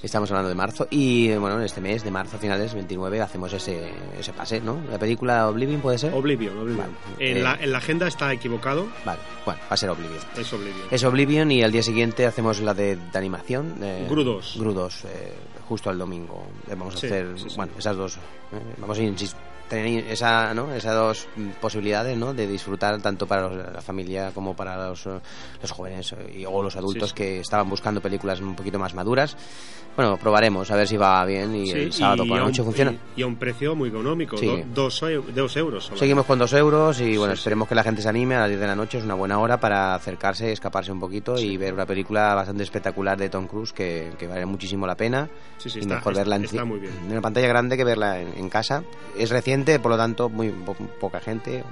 Estamos 0.01 0.31
hablando 0.31 0.47
de 0.47 0.55
marzo 0.55 0.87
y 0.89 1.35
bueno, 1.35 1.57
en 1.57 1.63
este 1.65 1.81
mes 1.81 2.05
de 2.05 2.11
marzo, 2.11 2.37
finales 2.37 2.73
29, 2.73 3.19
hacemos 3.19 3.51
ese, 3.51 3.91
ese 4.17 4.31
pase, 4.31 4.61
¿no? 4.61 4.79
La 4.89 4.97
película 4.97 5.49
Oblivion 5.49 5.81
puede 5.81 5.97
ser. 5.97 6.13
Oblivion, 6.13 6.57
Oblivion. 6.57 6.77
Vale. 6.77 7.31
En, 7.31 7.37
Eh, 7.37 7.41
la, 7.41 7.55
en 7.59 7.71
la 7.73 7.79
agenda 7.79 8.07
está 8.07 8.31
equivocado. 8.31 8.87
Vale, 9.03 9.19
bueno, 9.45 9.59
va 9.63 9.73
a 9.73 9.75
ser 9.77 9.89
Oblivion. 9.89 10.21
Es 10.37 10.53
Oblivion. 10.53 10.87
Es 10.89 11.03
Oblivion 11.03 11.51
y 11.51 11.63
al 11.63 11.73
día 11.73 11.83
siguiente 11.83 12.25
hacemos 12.25 12.61
la 12.61 12.73
de, 12.73 12.95
de 12.95 13.17
animación. 13.17 13.75
Eh, 13.83 14.05
Gru 14.09 14.23
2. 14.23 14.55
Gru 14.57 14.71
2, 14.73 15.03
eh, 15.03 15.33
justo 15.69 15.91
el 15.91 15.97
domingo. 15.99 16.43
Vamos 16.67 16.95
a 16.95 16.97
Sí, 16.97 17.05
hacer, 17.05 17.39
sí, 17.39 17.49
sí. 17.51 17.55
bueno, 17.55 17.71
esas 17.77 17.95
dos. 17.95 18.17
eh, 18.17 18.75
vamos 18.79 18.97
a 18.97 19.03
insistir. 19.03 19.39
Tener 19.69 20.05
esa, 20.07 20.53
¿no? 20.53 20.73
esas 20.73 20.95
dos 20.95 21.27
posibilidades 21.61 22.17
¿no? 22.17 22.33
de 22.33 22.47
disfrutar 22.47 22.99
tanto 23.01 23.27
para 23.27 23.47
los- 23.49 23.73
la 23.73 23.81
familia 23.81 24.31
como 24.33 24.55
para 24.55 24.89
los, 24.89 25.05
eh, 25.05 25.19
los 25.61 25.71
jóvenes 25.71 26.11
eh, 26.13 26.39
y, 26.39 26.45
o 26.45 26.63
los 26.63 26.75
adultos 26.75 27.09
sí. 27.09 27.15
que 27.15 27.39
estaban 27.39 27.69
buscando 27.69 28.01
películas 28.01 28.39
un 28.41 28.55
poquito 28.55 28.79
más 28.79 28.93
maduras. 28.95 29.37
Bueno, 29.95 30.15
probaremos 30.17 30.69
a 30.71 30.75
ver 30.77 30.87
si 30.87 30.95
va 30.95 31.25
bien 31.25 31.53
y 31.55 31.65
Sí, 31.67 31.71
el 31.73 31.91
sábado 31.93 32.25
por 32.25 32.37
la 32.37 32.43
un- 32.43 32.49
noche 32.49 32.63
funciona. 32.63 32.91
Y, 33.15 33.19
y 33.19 33.23
a 33.23 33.27
un 33.27 33.35
precio 33.35 33.75
muy 33.75 33.89
económico, 33.89 34.37
Sí. 34.37 34.45
do- 34.45 34.63
dos, 34.73 35.03
dos 35.35 35.57
euros. 35.57 35.83
solo. 35.85 35.97
Seguimos 35.97 36.25
con 36.25 36.39
dos 36.39 36.53
euros 36.53 37.01
y 37.01 37.17
bueno, 37.17 37.33
Sí, 37.33 37.37
sí. 37.37 37.41
esperemos 37.41 37.67
que 37.67 37.75
la 37.75 37.83
gente 37.83 38.01
se 38.01 38.07
anime 38.07 38.35
a 38.35 38.41
las 38.41 38.47
10 38.49 38.61
de 38.61 38.67
la 38.67 38.75
noche. 38.75 38.99
Es 38.99 39.03
una 39.03 39.15
buena 39.15 39.39
hora 39.39 39.59
para 39.59 39.95
acercarse, 39.95 40.51
escaparse 40.53 40.91
un 40.91 41.01
poquito 41.01 41.37
y 41.37 41.57
ver 41.57 41.73
una 41.73 41.85
película 41.85 42.33
bastante 42.33 42.63
espectacular 42.63 43.17
de 43.17 43.29
Tom 43.29 43.47
Cruise 43.47 43.73
que, 43.73 44.13
que 44.17 44.27
vale 44.27 44.45
muchísimo 44.45 44.87
la 44.87 44.95
pena. 44.95 45.27
Sí, 45.57 45.69
sí, 45.69 45.79
y 45.79 45.81
está- 45.81 45.95
mejor 45.95 46.15
verla 46.15 46.35
en, 46.37 46.45
está 46.45 46.63
muy 46.63 46.79
bien. 46.79 46.93
en 47.05 47.11
una 47.11 47.21
pantalla 47.21 47.47
grande 47.47 47.75
que 47.75 47.83
verla 47.83 48.21
en, 48.21 48.29
en 48.37 48.47
casa. 48.47 48.83
Es 49.17 49.29
reciente, 49.31 49.58
por 49.79 49.91
lo 49.91 49.97
tanto, 49.97 50.29
muy 50.29 50.49
po- 50.49 50.75
poca 50.99 51.19
gente 51.19 51.63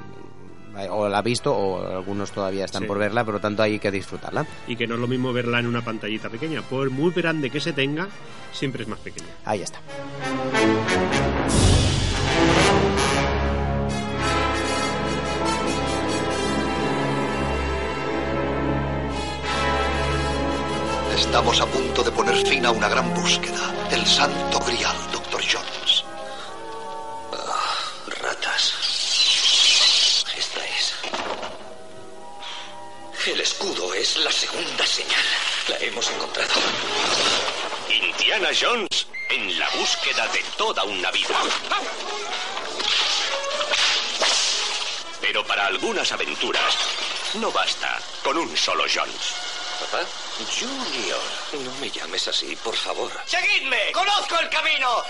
eh, 0.78 0.88
o 0.90 1.08
la 1.10 1.20
ha 1.20 1.22
visto 1.22 1.56
o 1.56 1.88
algunos 1.88 2.32
todavía 2.32 2.66
están 2.66 2.84
Sí. 2.84 2.88
por 2.88 2.98
verla, 3.00 3.24
por 3.26 3.36
lo 3.36 3.40
tanto 3.40 3.64
hay 3.64 3.80
que 3.80 3.90
disfrutarla. 3.92 4.46
Y 4.68 4.76
que 4.76 4.86
no 4.88 4.96
es 4.96 5.02
lo 5.02 5.08
mismo 5.08 5.34
verla 5.34 5.60
en 5.60 5.66
una 5.68 5.82
pantallita 5.84 6.30
pequeña. 6.30 6.62
Por 6.62 6.90
muy 6.92 7.12
grande 7.14 7.50
que 7.50 7.60
se 7.60 7.74
tenga, 7.74 8.08
siempre 8.52 8.84
es 8.84 8.88
más 8.88 9.00
pequeña. 9.00 9.28
Ahí 9.46 9.62
está. 9.62 9.80
Estamos 21.16 21.60
a 21.62 21.66
punto 21.66 22.04
de 22.04 22.12
poner 22.12 22.36
fin 22.46 22.66
a 22.66 22.72
una 22.72 22.88
gran 22.90 23.14
búsqueda. 23.14 23.74
El 23.92 24.06
santo 24.06 24.60
grial, 24.60 24.96
Dr. 25.12 25.42
Jones. 25.42 25.77
Es 33.98 34.18
la 34.18 34.32
segunda 34.32 34.86
señal. 34.86 35.24
La 35.68 35.78
hemos 35.80 36.08
encontrado. 36.12 36.54
Indiana 37.90 38.50
Jones 38.60 39.08
en 39.30 39.58
la 39.58 39.68
búsqueda 39.72 40.28
de 40.28 40.44
toda 40.56 40.84
una 40.84 41.10
vida. 41.10 41.36
Pero 45.20 45.44
para 45.46 45.66
algunas 45.66 46.12
aventuras 46.12 46.76
no 47.36 47.52
basta 47.52 48.00
con 48.24 48.38
un 48.38 48.56
solo 48.56 48.86
Jones. 48.94 49.34
¿Papá? 49.80 50.06
Junior. 50.60 51.22
No 51.54 51.72
me 51.80 51.90
llames 51.90 52.28
así, 52.28 52.56
por 52.58 52.76
favor. 52.76 53.12
¡Seguidme! 53.26 53.92
¡Conozco 53.94 54.40
el 54.40 54.50
camino! 54.50 55.04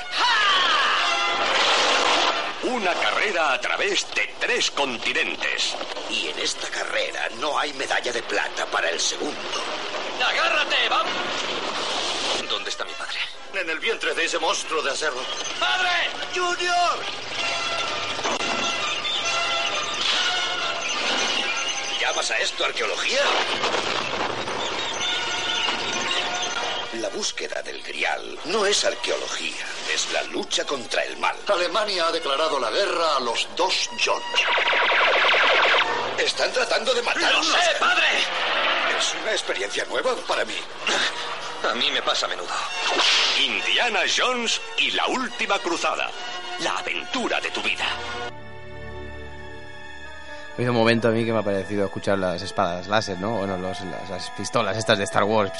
Una 2.63 2.91
carrera 2.93 3.53
a 3.53 3.61
través 3.61 4.07
de 4.15 4.33
tres 4.39 4.71
continentes. 4.71 5.75
Y 6.09 6.27
en 6.29 6.39
esta 6.39 6.67
carrera 6.69 7.29
no 7.39 7.57
hay 7.57 7.71
medalla 7.73 8.11
de 8.11 8.23
plata 8.23 8.65
para 8.65 8.89
el 8.89 8.99
segundo. 8.99 9.37
¡Agárrate! 10.25 10.75
¡Vamos! 10.89 11.11
¿Dónde 12.49 12.69
está 12.69 12.83
mi 12.83 12.93
padre? 12.93 13.19
En 13.53 13.69
el 13.69 13.79
vientre 13.79 14.13
de 14.15 14.25
ese 14.25 14.39
monstruo 14.39 14.81
de 14.81 14.91
acero. 14.91 15.15
¡Padre! 15.59 15.89
¡Junior! 16.33 16.99
¿Llamas 22.01 22.31
a 22.31 22.39
esto 22.39 22.65
arqueología? 22.65 23.21
La 26.93 27.09
búsqueda 27.09 27.61
del 27.63 27.83
grial 27.83 28.39
no 28.45 28.65
es 28.65 28.85
arqueología, 28.85 29.65
es 29.93 30.09
la 30.13 30.23
lucha 30.23 30.65
contra 30.65 31.03
el 31.03 31.17
mal. 31.17 31.35
Alemania 31.47 32.07
ha 32.07 32.11
declarado 32.11 32.59
la 32.59 32.71
guerra 32.71 33.17
a 33.17 33.19
los 33.19 33.47
dos 33.57 33.89
Jones. 34.03 34.23
Están 36.17 36.51
tratando 36.53 36.93
de 36.93 37.01
matarnos. 37.01 37.45
¡Lo 37.45 37.53
sé, 37.53 37.75
padre! 37.77 38.07
Es 38.97 39.13
una 39.21 39.31
experiencia 39.31 39.83
nueva 39.85 40.15
para 40.27 40.45
mí. 40.45 40.55
A 41.69 41.73
mí 41.75 41.91
me 41.91 42.01
pasa 42.01 42.25
a 42.25 42.29
menudo. 42.29 42.53
Indiana 43.37 44.01
Jones 44.15 44.61
y 44.77 44.91
la 44.91 45.07
última 45.07 45.59
cruzada. 45.59 46.09
La 46.59 46.77
aventura 46.77 47.41
de 47.41 47.51
tu 47.51 47.61
vida. 47.61 47.85
Ha 50.57 50.61
habido 50.61 50.71
un 50.71 50.77
momento 50.79 51.07
a 51.07 51.11
mí 51.11 51.23
que 51.23 51.31
me 51.31 51.37
ha 51.37 51.43
parecido 51.43 51.85
escuchar 51.85 52.17
las 52.17 52.41
espadas 52.41 52.87
láser, 52.87 53.19
¿no? 53.19 53.37
Bueno, 53.37 53.57
los- 53.57 53.79
las, 53.81 54.09
las 54.09 54.29
pistolas 54.31 54.75
estas 54.75 54.97
de 54.97 55.03
Star 55.03 55.23
Wars. 55.23 55.51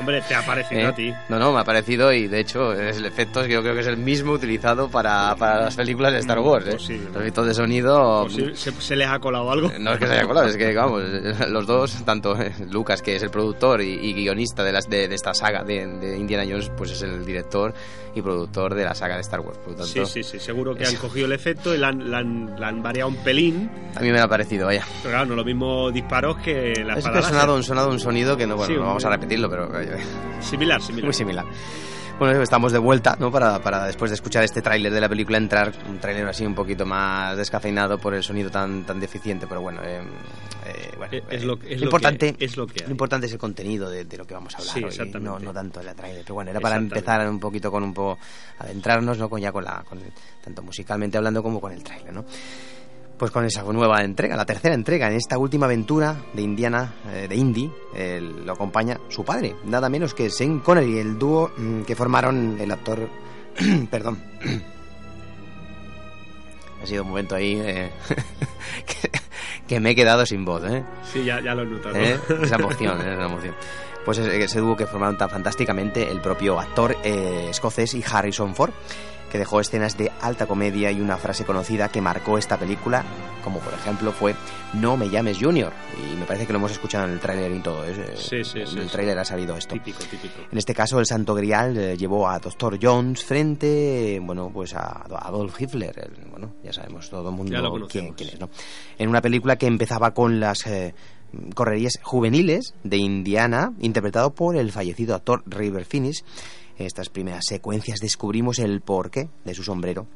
Hombre, 0.00 0.20
te 0.22 0.34
ha 0.34 0.44
parecido 0.44 0.80
¿Eh? 0.80 0.86
a 0.86 0.92
ti. 0.94 1.14
No, 1.28 1.38
no, 1.38 1.52
me 1.52 1.60
ha 1.60 1.64
parecido 1.64 2.12
y 2.12 2.26
de 2.26 2.40
hecho 2.40 2.72
es 2.72 2.96
el 2.96 3.04
efecto 3.06 3.42
que 3.44 3.50
yo 3.50 3.62
creo 3.62 3.74
que 3.74 3.82
es 3.82 3.86
el 3.86 3.96
mismo 3.98 4.32
utilizado 4.32 4.88
para, 4.88 5.36
para 5.36 5.60
las 5.66 5.76
películas 5.76 6.12
de 6.12 6.18
Star 6.18 6.40
Wars. 6.40 6.66
¿eh? 6.66 6.72
Posible. 6.72 7.06
Los 7.12 7.16
efectos 7.22 7.46
de 7.46 7.54
sonido... 7.54 8.24
Posible- 8.24 8.56
¿Se, 8.56 8.72
se 8.72 8.96
les 8.96 9.06
ha 9.08 9.20
colado 9.20 9.48
algo? 9.48 9.70
No 9.78 9.92
es 9.92 9.98
que 10.00 10.06
se 10.08 10.12
haya 10.14 10.26
colado, 10.26 10.48
es 10.48 10.56
que 10.56 10.74
vamos, 10.74 11.02
los 11.48 11.64
dos, 11.66 12.04
tanto 12.04 12.36
eh, 12.40 12.52
Lucas, 12.68 13.02
que 13.02 13.14
es 13.14 13.22
el 13.22 13.30
productor 13.30 13.80
y, 13.80 13.92
y 13.92 14.12
guionista 14.12 14.64
de, 14.64 14.72
las, 14.72 14.90
de, 14.90 15.06
de 15.06 15.14
esta 15.14 15.34
saga 15.34 15.62
de, 15.62 15.86
de 15.86 16.16
Indiana 16.18 16.42
Jones, 16.48 16.68
pues 16.76 16.90
es 16.90 17.02
el 17.02 17.24
director 17.24 17.72
y 18.12 18.22
productor 18.22 18.74
de 18.74 18.82
la 18.82 18.94
saga 18.94 19.14
de 19.16 19.20
Star 19.20 19.40
Wars. 19.40 19.58
Por 19.58 19.72
lo 19.72 19.76
tanto, 19.84 20.06
Sí, 20.06 20.22
sí, 20.24 20.24
sí. 20.24 20.40
Seguro 20.40 20.74
que 20.74 20.84
es- 20.84 20.88
han 20.88 20.96
cogido 20.96 21.26
el 21.26 21.32
efecto 21.32 21.74
y 21.74 21.78
la 21.78 21.88
han, 21.88 22.10
la 22.10 22.18
han- 22.18 22.56
la 22.58 22.68
han 22.68 22.82
variado 22.82 23.10
un 23.10 23.16
pelín. 23.16 23.70
A 23.94 24.00
mí 24.00 24.10
me 24.16 24.22
ha 24.22 24.28
parecido, 24.28 24.66
vaya. 24.66 24.84
Pero 25.02 25.10
claro, 25.14 25.26
no 25.26 25.34
lo 25.36 25.44
mismo 25.44 25.90
disparos 25.90 26.36
que 26.38 26.72
la 26.84 26.94
Es 26.94 27.04
que 27.04 27.18
ha 27.18 27.22
sonado, 27.22 27.54
un- 27.56 27.62
sonado 27.62 27.90
un 27.90 28.00
sonido 28.00 28.36
que 28.36 28.46
no, 28.46 28.56
bueno, 28.56 28.72
Sí, 28.74 28.78
no 28.80 28.86
vamos 28.86 29.04
a 29.04 29.10
repetirlo, 29.10 29.48
pero 29.50 29.80
eh, 29.80 29.98
Similar, 30.40 30.80
similar. 30.82 31.04
muy 31.04 31.14
similar. 31.14 31.44
Bueno, 32.18 32.40
estamos 32.40 32.72
de 32.72 32.78
vuelta, 32.78 33.14
¿no? 33.20 33.30
Para, 33.30 33.58
para 33.60 33.84
después 33.84 34.10
de 34.10 34.14
escuchar 34.14 34.42
este 34.42 34.62
tráiler 34.62 34.90
de 34.90 35.02
la 35.02 35.08
película 35.08 35.36
entrar, 35.36 35.70
un 35.86 35.98
tráiler 35.98 36.26
así 36.26 36.46
un 36.46 36.54
poquito 36.54 36.86
más 36.86 37.36
descafeinado 37.36 37.98
por 37.98 38.14
el 38.14 38.22
sonido 38.22 38.50
tan 38.50 38.84
tan 38.86 38.98
deficiente, 38.98 39.46
pero 39.46 39.60
bueno, 39.60 39.82
eh, 39.84 40.00
eh, 40.64 40.92
bueno, 40.96 41.12
Es- 41.12 41.42
eh, 41.42 41.44
lo- 41.44 41.58
es 41.62 41.78
lo 41.78 41.84
importante, 41.84 42.32
que- 42.32 42.44
es 42.46 42.56
lo 42.56 42.66
que 42.66 42.82
hay. 42.84 42.90
importante 42.90 43.26
es 43.26 43.32
el 43.34 43.38
contenido 43.38 43.90
de, 43.90 44.06
de 44.06 44.16
lo 44.16 44.24
que 44.26 44.32
vamos 44.32 44.54
a 44.54 44.58
hablar 44.58 44.90
Sí, 44.90 45.02
hoy, 45.02 45.12
no, 45.20 45.38
no 45.38 45.52
tanto 45.52 45.80
el 45.80 45.94
tráiler, 45.94 46.22
pero 46.22 46.36
bueno, 46.36 46.50
era 46.52 46.60
para 46.60 46.76
empezar 46.76 47.28
un 47.28 47.38
poquito 47.38 47.70
con 47.70 47.82
un 47.82 47.92
poco 47.92 48.18
adentrarnos, 48.60 49.18
¿no? 49.18 49.28
Con 49.28 49.42
ya 49.42 49.52
con 49.52 49.64
la 49.64 49.84
con 49.86 49.98
tanto 50.42 50.62
musicalmente 50.62 51.18
hablando 51.18 51.42
como 51.42 51.60
con 51.60 51.72
el 51.72 51.82
tráiler, 51.84 52.14
¿no? 52.14 52.24
Pues 53.18 53.30
con 53.30 53.44
esa 53.46 53.62
nueva 53.62 54.02
entrega, 54.02 54.36
la 54.36 54.44
tercera 54.44 54.74
entrega 54.74 55.08
en 55.08 55.14
esta 55.14 55.38
última 55.38 55.64
aventura 55.64 56.16
de 56.34 56.42
Indiana, 56.42 56.92
eh, 57.10 57.26
de 57.26 57.34
Indy, 57.34 57.72
eh, 57.94 58.20
lo 58.20 58.52
acompaña 58.52 59.00
su 59.08 59.24
padre, 59.24 59.56
nada 59.64 59.88
menos 59.88 60.12
que 60.12 60.28
Sean 60.28 60.60
Connery, 60.60 60.98
el 60.98 61.18
dúo 61.18 61.50
mm, 61.56 61.82
que 61.82 61.96
formaron 61.96 62.58
el 62.60 62.70
actor. 62.70 63.08
perdón. 63.90 64.22
ha 66.82 66.86
sido 66.86 67.04
un 67.04 67.08
momento 67.08 67.34
ahí 67.36 67.58
eh, 67.58 67.90
que, 68.86 69.10
que 69.66 69.80
me 69.80 69.92
he 69.92 69.94
quedado 69.94 70.26
sin 70.26 70.44
voz, 70.44 70.62
¿eh? 70.64 70.84
Sí, 71.10 71.24
ya, 71.24 71.40
ya 71.40 71.54
lo 71.54 71.62
he 71.62 71.66
notado. 71.66 71.96
Esa 72.42 72.56
emoción, 72.56 73.00
esa 73.00 73.24
emoción. 73.24 73.54
Pues 74.04 74.18
ese, 74.18 74.44
ese 74.44 74.60
dúo 74.60 74.76
que 74.76 74.86
formaron 74.86 75.16
tan 75.16 75.30
fantásticamente 75.30 76.10
el 76.10 76.20
propio 76.20 76.60
actor 76.60 76.94
escocés 77.02 77.94
y 77.94 78.04
Harrison 78.06 78.54
Ford, 78.54 78.72
que 79.36 79.40
dejó 79.40 79.60
escenas 79.60 79.98
de 79.98 80.10
alta 80.22 80.46
comedia 80.46 80.90
y 80.90 81.00
una 81.02 81.18
frase 81.18 81.44
conocida 81.44 81.90
que 81.90 82.00
marcó 82.00 82.38
esta 82.38 82.56
película, 82.56 83.04
como 83.44 83.58
por 83.60 83.74
ejemplo 83.74 84.12
fue 84.12 84.34
No 84.72 84.96
me 84.96 85.10
llames 85.10 85.36
Junior. 85.38 85.72
Y 86.10 86.16
me 86.16 86.24
parece 86.24 86.46
que 86.46 86.54
lo 86.54 86.58
hemos 86.58 86.72
escuchado 86.72 87.04
en 87.04 87.12
el 87.12 87.20
tráiler 87.20 87.52
y 87.52 87.60
todo. 87.60 87.84
¿eh? 87.84 88.14
Sí, 88.16 88.42
sí, 88.44 88.60
en 88.60 88.66
sí, 88.66 88.78
el 88.78 88.88
tráiler 88.88 89.18
ha 89.18 89.24
salido 89.26 89.54
esto. 89.56 89.74
Típico, 89.74 89.98
típico. 90.04 90.34
En 90.50 90.56
este 90.56 90.74
caso, 90.74 90.98
el 90.98 91.04
Santo 91.06 91.34
Grial 91.34 91.76
eh, 91.76 91.96
llevó 91.98 92.28
a 92.28 92.38
Dr. 92.38 92.78
Jones 92.80 93.22
frente, 93.24 94.18
bueno, 94.22 94.50
pues 94.52 94.74
a 94.74 95.02
Adolf 95.02 95.60
Hitler. 95.60 95.94
El- 95.98 96.30
bueno, 96.30 96.54
ya 96.64 96.72
sabemos 96.72 97.10
todo 97.10 97.28
el 97.28 97.36
mundo 97.36 97.86
quién, 97.90 98.12
quién 98.14 98.30
es, 98.30 98.40
¿no? 98.40 98.48
En 98.98 99.08
una 99.10 99.20
película 99.20 99.56
que 99.56 99.66
empezaba 99.66 100.12
con 100.14 100.40
las 100.40 100.66
eh, 100.66 100.94
correrías 101.54 101.98
juveniles 102.02 102.74
de 102.84 102.96
Indiana, 102.96 103.72
interpretado 103.80 104.34
por 104.34 104.56
el 104.56 104.72
fallecido 104.72 105.14
actor 105.14 105.42
River 105.46 105.84
Phoenix. 105.84 106.24
En 106.78 106.86
estas 106.86 107.08
primeras 107.08 107.46
secuencias 107.46 108.00
descubrimos 108.00 108.58
el 108.58 108.80
porqué 108.80 109.28
de 109.44 109.54
su 109.54 109.62
sombrero, 109.62 110.06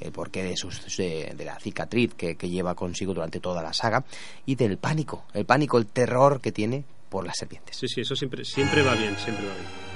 el 0.00 0.12
porqué 0.12 0.42
de, 0.42 0.56
sus, 0.56 0.96
de, 0.96 1.34
la 1.44 1.58
cicatriz 1.58 2.14
que, 2.14 2.36
que 2.36 2.48
lleva 2.48 2.74
consigo 2.74 3.14
durante 3.14 3.40
toda 3.40 3.62
la 3.62 3.72
saga 3.72 4.04
y 4.46 4.54
del 4.54 4.78
pánico, 4.78 5.24
el 5.34 5.46
pánico, 5.46 5.78
el 5.78 5.86
terror 5.86 6.40
que 6.40 6.52
tiene 6.52 6.84
por 7.08 7.26
las 7.26 7.36
serpientes. 7.36 7.76
Sí, 7.76 7.88
sí, 7.88 8.00
eso 8.02 8.14
siempre, 8.14 8.44
siempre 8.44 8.82
va 8.82 8.94
bien, 8.94 9.16
siempre 9.16 9.46
va 9.46 9.54
bien. 9.54 9.90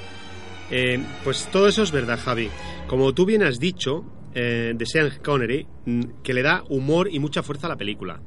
Eh, 0.70 1.04
pues 1.22 1.48
todo 1.50 1.68
eso 1.68 1.82
es 1.82 1.92
verdad, 1.92 2.18
Javi. 2.18 2.48
Como 2.86 3.12
tú 3.14 3.24
bien 3.26 3.42
has 3.42 3.58
dicho, 3.58 4.04
eh, 4.34 4.72
de 4.74 4.86
Sean 4.86 5.10
Connery, 5.22 5.66
mm, 5.86 6.00
que 6.22 6.34
le 6.34 6.42
da 6.42 6.64
humor 6.68 7.08
y 7.10 7.18
mucha 7.18 7.42
fuerza 7.42 7.66
a 7.66 7.70
la 7.70 7.76
película. 7.76 8.20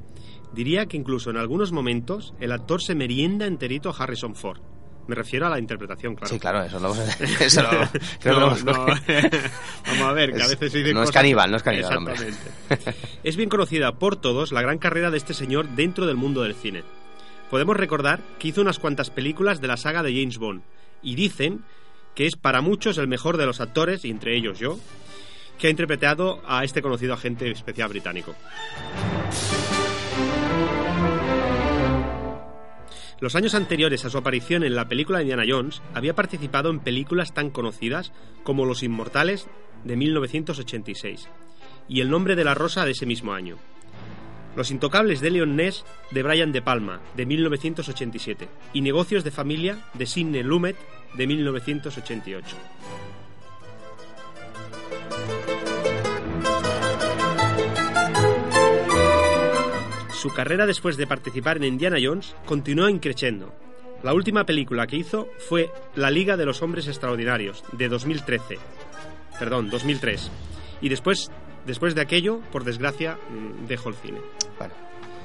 Diría 0.54 0.86
que 0.86 0.98
incluso 0.98 1.30
en 1.30 1.38
algunos 1.38 1.72
momentos 1.72 2.34
el 2.40 2.52
actor 2.52 2.82
se 2.82 2.96
merienda 2.96 3.46
enterito 3.46 3.90
a 3.90 3.94
Harrison 3.94 4.36
Ford. 4.36 4.62
Me 5.08 5.16
refiero 5.16 5.48
a 5.48 5.50
la 5.50 5.58
interpretación, 5.60 6.16
claro. 6.16 6.34
Sí, 6.34 6.40
claro, 6.40 6.64
eso 6.64 6.80
lo... 6.80 6.94
Eso 7.40 7.62
lo 7.64 7.70
creo 8.20 8.40
No, 8.40 8.56
que 8.56 8.64
lo- 8.64 8.74
no. 8.74 8.86
Vamos 9.88 10.02
a 10.04 10.12
ver, 10.14 10.34
que 10.34 10.42
a 10.42 10.46
Es- 10.46 10.52
veces 10.52 10.72
se 10.72 10.78
dicen 10.80 10.94
no 10.96 11.02
es 11.04 11.08
cosas- 11.08 11.22
caníbal, 11.22 11.50
no 11.52 11.58
es 11.58 11.64
caníbal, 11.64 11.98
hombre. 11.98 12.14
Exactamente. 12.16 12.96
Es 13.24 13.36
bien 13.38 13.50
conocida 13.50 13.94
por 13.94 14.16
todos 14.18 14.52
la 14.52 14.62
gran 14.62 14.78
carrera 14.78 15.10
de 15.12 15.18
este 15.18 15.34
señor 15.34 15.70
dentro 15.70 16.06
del 16.06 16.18
mundo 16.18 16.44
del 16.44 16.56
cine. 16.56 16.84
Podemos 17.50 17.78
recordar 17.78 18.20
que 18.40 18.50
hizo 18.50 18.60
unas 18.62 18.80
cuantas 18.80 19.10
películas 19.10 19.62
de 19.62 19.68
la 19.68 19.78
saga 19.78 20.04
de 20.04 20.12
James 20.14 20.38
Bond 20.38 20.62
y 21.02 21.16
dicen 21.16 21.64
que 22.16 22.26
es 22.26 22.36
para 22.36 22.60
muchos 22.62 22.98
el 22.98 23.08
mejor 23.08 23.38
de 23.38 23.46
los 23.46 23.62
actores, 23.62 24.04
y 24.04 24.10
entre 24.10 24.36
ellos 24.36 24.60
yo, 24.60 24.78
que 25.58 25.68
ha 25.68 25.70
interpretado 25.70 26.42
a 26.48 26.64
este 26.66 26.82
conocido 26.82 27.14
agente 27.14 27.50
especial 27.52 27.90
británico. 27.90 28.36
Los 33.20 33.36
años 33.36 33.56
anteriores 33.56 34.06
a 34.06 34.12
su 34.12 34.18
aparición 34.18 34.64
en 34.64 34.76
la 34.76 34.88
película 34.88 35.18
de 35.18 35.24
Indiana 35.24 35.44
Jones, 35.48 35.82
había 35.96 36.14
participado 36.14 36.70
en 36.70 36.80
películas 36.80 37.34
tan 37.34 37.50
conocidas 37.50 38.12
como 38.44 38.66
Los 38.66 38.84
Inmortales 38.84 39.48
de 39.84 39.96
1986 39.96 41.28
y 41.90 42.02
El 42.02 42.12
nombre 42.12 42.36
de 42.36 42.44
la 42.44 42.54
rosa 42.54 42.86
de 42.86 42.92
ese 42.92 43.08
mismo 43.08 43.34
año. 43.34 43.58
Los 44.56 44.70
Intocables 44.70 45.20
de 45.22 45.32
Leon 45.32 45.56
Ness 45.56 45.84
de 46.12 46.24
Brian 46.24 46.52
De 46.52 46.62
Palma 46.62 47.02
de 47.16 47.26
1987 47.26 48.48
y 48.74 48.82
Negocios 48.82 49.24
de 49.24 49.32
Familia 49.32 49.80
de 49.96 50.06
Sidney 50.06 50.44
Lumet 50.44 50.76
de 51.16 51.28
1988. 51.28 52.56
Su 60.28 60.34
carrera 60.34 60.66
después 60.66 60.98
de 60.98 61.08
participar 61.08 61.56
en 61.56 61.64
Indiana 61.64 61.96
Jones 62.04 62.36
continuó 62.46 62.90
increciendo. 62.90 63.54
La 64.04 64.14
última 64.14 64.44
película 64.44 64.86
que 64.86 64.98
hizo 64.98 65.30
fue 65.48 65.72
La 65.96 66.12
Liga 66.12 66.36
de 66.36 66.46
los 66.46 66.62
Hombres 66.62 66.86
Extraordinarios, 66.90 67.64
de 67.72 67.88
2013. 67.88 68.58
Perdón, 69.40 69.70
2003. 69.70 70.30
Y 70.82 70.90
después, 70.90 71.32
después 71.66 71.96
de 71.96 72.02
aquello, 72.02 72.42
por 72.52 72.66
desgracia, 72.66 73.18
mm, 73.30 73.68
dejó 73.68 73.88
el 73.88 73.96
cine. 73.96 74.20
Bueno, 74.58 74.74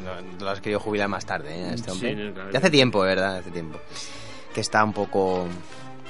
no, 0.05 0.45
lo 0.45 0.51
has 0.51 0.61
querido 0.61 0.79
jubilar 0.79 1.09
más 1.09 1.27
tarde, 1.27 1.53
¿eh? 1.53 1.71
Este 1.75 1.91
Sí, 1.91 2.07
hombre. 2.07 2.15
no, 2.27 2.35
claro. 2.35 2.51
Ya 2.53 2.59
hace 2.61 2.71
tiempo, 2.71 3.01
¿verdad? 3.01 3.39
Hace 3.39 3.51
tiempo. 3.51 3.81
Que 4.55 4.61
está 4.61 4.85
un 4.85 4.93
poco 4.93 5.49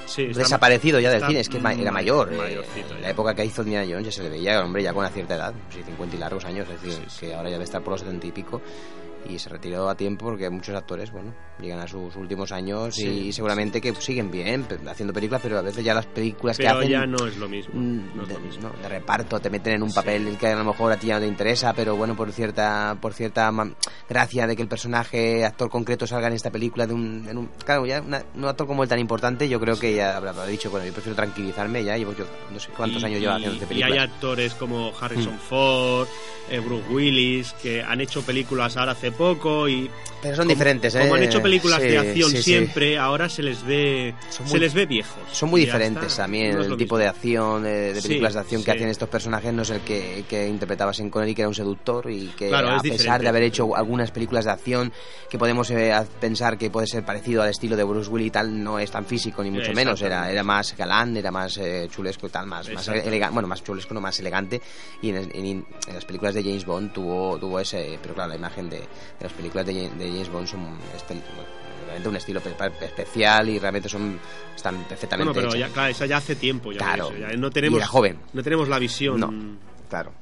Sí, 0.06 0.26
desaparecido 0.26 1.00
ya 1.00 1.10
del 1.10 1.24
cine. 1.26 1.40
Es 1.40 1.48
que 1.48 1.58
ma- 1.58 1.72
era 1.72 1.84
ma- 1.90 1.98
mayor. 2.00 2.32
eh, 2.32 2.36
mayorcito 2.36 2.94
la 3.00 3.10
época 3.10 3.34
que 3.34 3.44
hizo 3.44 3.62
Indiana 3.62 3.86
Jones 3.90 4.06
ya 4.06 4.12
se 4.12 4.22
le 4.22 4.28
veía, 4.30 4.62
hombre, 4.62 4.82
ya 4.82 4.92
con 4.92 5.00
una 5.00 5.10
cierta 5.10 5.34
edad. 5.36 5.54
Sí, 5.70 5.82
50 5.84 6.16
y 6.16 6.18
largos 6.18 6.44
años. 6.44 6.68
Es 6.68 6.82
decir, 6.82 7.06
que 7.20 7.34
ahora 7.34 7.48
ya 7.48 7.54
debe 7.54 7.64
estar 7.64 7.82
por 7.82 7.92
los 7.92 8.00
70 8.00 8.26
y 8.26 8.32
pico. 8.32 8.60
Y 9.28 9.38
se 9.38 9.48
retiró 9.48 9.88
a 9.88 9.94
tiempo 9.94 10.26
porque 10.26 10.50
muchos 10.50 10.74
actores, 10.74 11.12
bueno, 11.12 11.32
llegan 11.62 11.80
a 11.80 11.88
sus 11.88 12.14
últimos 12.16 12.52
años 12.52 12.94
Sí, 12.94 13.06
y 13.28 13.32
seguramente 13.32 13.80
que 13.80 13.94
siguen 13.94 14.30
bien 14.30 14.66
haciendo 14.88 15.12
películas, 15.14 15.40
pero 15.42 15.58
a 15.58 15.62
veces 15.62 15.84
ya 15.84 15.94
las 15.94 16.06
películas 16.06 16.56
Pero 16.56 16.70
que 16.70 16.76
hacen 16.78 16.90
ya 16.90 17.06
no 17.06 17.26
es 17.26 17.36
lo 17.36 17.48
mismo. 17.48 17.74
mm, 17.74 18.16
no 18.16 18.22
es 18.22 18.28
de, 18.28 18.34
lo 18.34 18.40
mismo. 18.40 18.68
no, 18.68 18.82
de 18.82 18.88
reparto 18.88 19.38
te 19.40 19.48
meten 19.50 19.74
en 19.74 19.82
un 19.82 19.92
papel 19.92 20.36
que 20.38 20.48
a 20.48 20.56
lo 20.56 20.64
mejor 20.64 20.92
a 20.92 20.96
ti 20.96 21.06
ya 21.08 21.14
no 21.14 21.20
te 21.20 21.26
interesa 21.26 21.72
pero 21.72 21.96
bueno 21.96 22.14
por 22.16 22.32
cierta 22.32 22.96
por 23.00 23.14
cierta 23.14 23.50
gracia 24.08 24.46
de 24.46 24.56
que 24.56 24.62
el 24.62 24.68
personaje 24.68 25.44
actor 25.44 25.70
concreto 25.70 26.06
salga 26.06 26.26
en 26.28 26.34
esta 26.34 26.50
película 26.50 26.86
de 26.86 26.94
un, 26.94 27.26
en 27.28 27.38
un- 27.38 27.50
claro 27.64 27.86
ya 27.86 28.00
una- 28.00 28.22
un 28.34 28.44
actor 28.44 28.66
como 28.66 28.82
él 28.82 28.88
tan 28.88 28.98
importante 28.98 29.48
yo 29.48 29.58
creo 29.60 29.78
que 29.78 29.94
ya 29.94 30.16
habrá 30.16 30.44
dicho 30.46 30.70
bueno 30.70 30.86
yo 30.86 30.92
prefiero 30.92 31.16
tranquilizarme 31.16 31.84
ya 31.84 31.96
llevo 31.96 32.14
yo 32.14 32.24
no 32.52 32.58
sé 32.58 32.68
cuántos 32.76 33.02
Y- 33.02 33.06
años 33.06 33.20
lleva 33.20 33.34
y- 33.34 33.44
haciendo 33.44 33.62
este 33.62 33.74
Y 33.74 33.76
hay 33.76 33.82
películas 33.90 34.10
actores 34.10 34.54
como 34.54 34.92
Harrison 35.00 35.34
Mm. 35.34 35.38
Ford, 35.38 36.08
eh, 36.50 36.58
Bruce 36.60 36.88
Willis, 36.90 37.52
que 37.62 37.82
han 37.82 38.00
hecho 38.00 38.22
películas 38.22 38.76
ahora 38.76 38.92
hace 38.92 39.12
poco 39.12 39.68
y... 39.68 39.88
Pero 40.20 40.36
son 40.36 40.44
como- 40.44 40.54
diferentes, 40.54 40.94
¿eh? 40.94 41.00
Como 41.00 41.14
han 41.14 41.22
hecho 41.22 41.40
películas 41.40 41.51
Sí, 41.60 41.88
de 41.88 41.98
acción 41.98 42.30
sí, 42.30 42.36
sí. 42.38 42.42
siempre, 42.42 42.98
ahora 42.98 43.28
se 43.28 43.42
les 43.42 43.64
ve 43.64 44.14
Son 44.30 44.46
se 44.46 44.52
muy- 44.52 44.60
les 44.60 44.74
ve 44.74 44.86
viejos. 44.86 45.22
son 45.32 45.50
muy 45.50 45.60
diferentes 45.62 46.04
está. 46.06 46.22
también 46.24 46.54
No 46.54 46.62
el 46.62 46.68
tipo 46.76 46.78
mismo. 46.96 46.98
de 46.98 47.06
acción 47.08 47.62
de, 47.62 47.92
de 47.94 48.00
Sí, 48.00 48.08
películas 48.08 48.34
de 48.34 48.40
acción 48.40 48.60
sí. 48.60 48.64
que 48.64 48.70
hacen 48.72 48.88
estos 48.88 49.08
personajes 49.08 49.52
no 49.52 49.62
es 49.62 49.70
el 49.70 49.80
que, 49.80 50.24
que 50.28 50.48
interpretabas 50.48 50.98
en 51.00 51.10
Connery 51.10 51.34
que 51.34 51.42
era 51.42 51.48
un 51.48 51.54
seductor 51.54 52.10
y 52.10 52.28
que 52.36 52.48
Claro, 52.48 52.68
a 52.70 52.76
es 52.76 52.82
pesar 52.82 52.96
diferente. 52.98 53.22
de 53.22 53.28
haber 53.28 53.42
hecho 53.44 53.76
algunas 53.76 54.10
películas 54.10 54.44
de 54.44 54.50
acción 54.52 54.92
que 55.30 55.38
podemos 55.38 55.70
eh, 55.70 55.94
pensar 56.20 56.58
que 56.58 56.70
puede 56.70 56.86
ser 56.86 57.04
parecido 57.04 57.42
al 57.42 57.48
estilo 57.50 57.76
de 57.76 57.84
Bruce 57.84 58.10
Willis 58.10 58.28
y 58.28 58.30
tal 58.30 58.62
no 58.62 58.78
es 58.78 58.90
tan 58.90 59.04
físico 59.06 59.42
ni 59.42 59.50
mucho 59.50 59.72
menos 59.72 60.00
era 60.02 60.30
era 60.30 60.42
más 60.42 60.76
galán 60.76 61.16
era 61.16 61.30
más 61.30 61.56
eh, 61.58 61.88
chulesco 61.90 62.26
y 62.26 62.30
tal 62.30 62.46
más 62.46 62.68
más 62.70 62.86
elegante 62.88 63.32
bueno 63.34 63.48
más 63.48 63.62
chulesco 63.64 63.94
no 63.94 64.00
más 64.00 64.18
elegante 64.20 64.60
y 65.00 65.10
en, 65.10 65.16
en- 65.34 65.66
en 65.86 65.94
las 65.94 66.04
películas 66.04 66.34
de 66.34 66.42
James 66.42 66.64
Bond 66.64 66.92
tuvo 66.92 67.38
tuvo 67.38 67.58
ese 67.60 67.98
pero 68.02 68.14
claro 68.14 68.30
la 68.30 68.36
imagen 68.36 68.68
de, 68.68 68.78
de 68.78 68.86
las 69.20 69.32
películas 69.32 69.66
de, 69.66 69.72
de 69.90 70.08
James 70.10 70.28
Bond 70.30 70.46
son 70.46 70.78
realmente 71.84 72.08
un 72.08 72.16
estilo 72.16 72.40
pe- 72.40 72.50
pe- 72.50 72.84
especial 72.86 73.48
y 73.48 73.58
realmente 73.58 73.88
son 73.88 74.18
están 74.54 74.84
perfectamente 74.84 75.32
Bueno, 75.32 75.48
pero 75.48 75.54
hechas. 75.56 75.68
ya, 75.68 75.74
claro, 75.74 75.90
esa 75.90 76.06
ya 76.06 76.16
hace 76.18 76.36
tiempo. 76.36 76.72
Ya 76.72 76.78
Claro. 76.78 77.10
de 77.10 77.18
eso, 77.18 77.28
ya 77.30 77.36
no 77.36 77.50
tenemos, 77.50 77.80
Y 77.80 77.82
joven. 77.84 78.18
No 78.32 78.42
tenemos 78.42 78.68
la 78.68 78.78
visión. 78.78 79.20
No, 79.20 79.32
claro. 79.88 80.12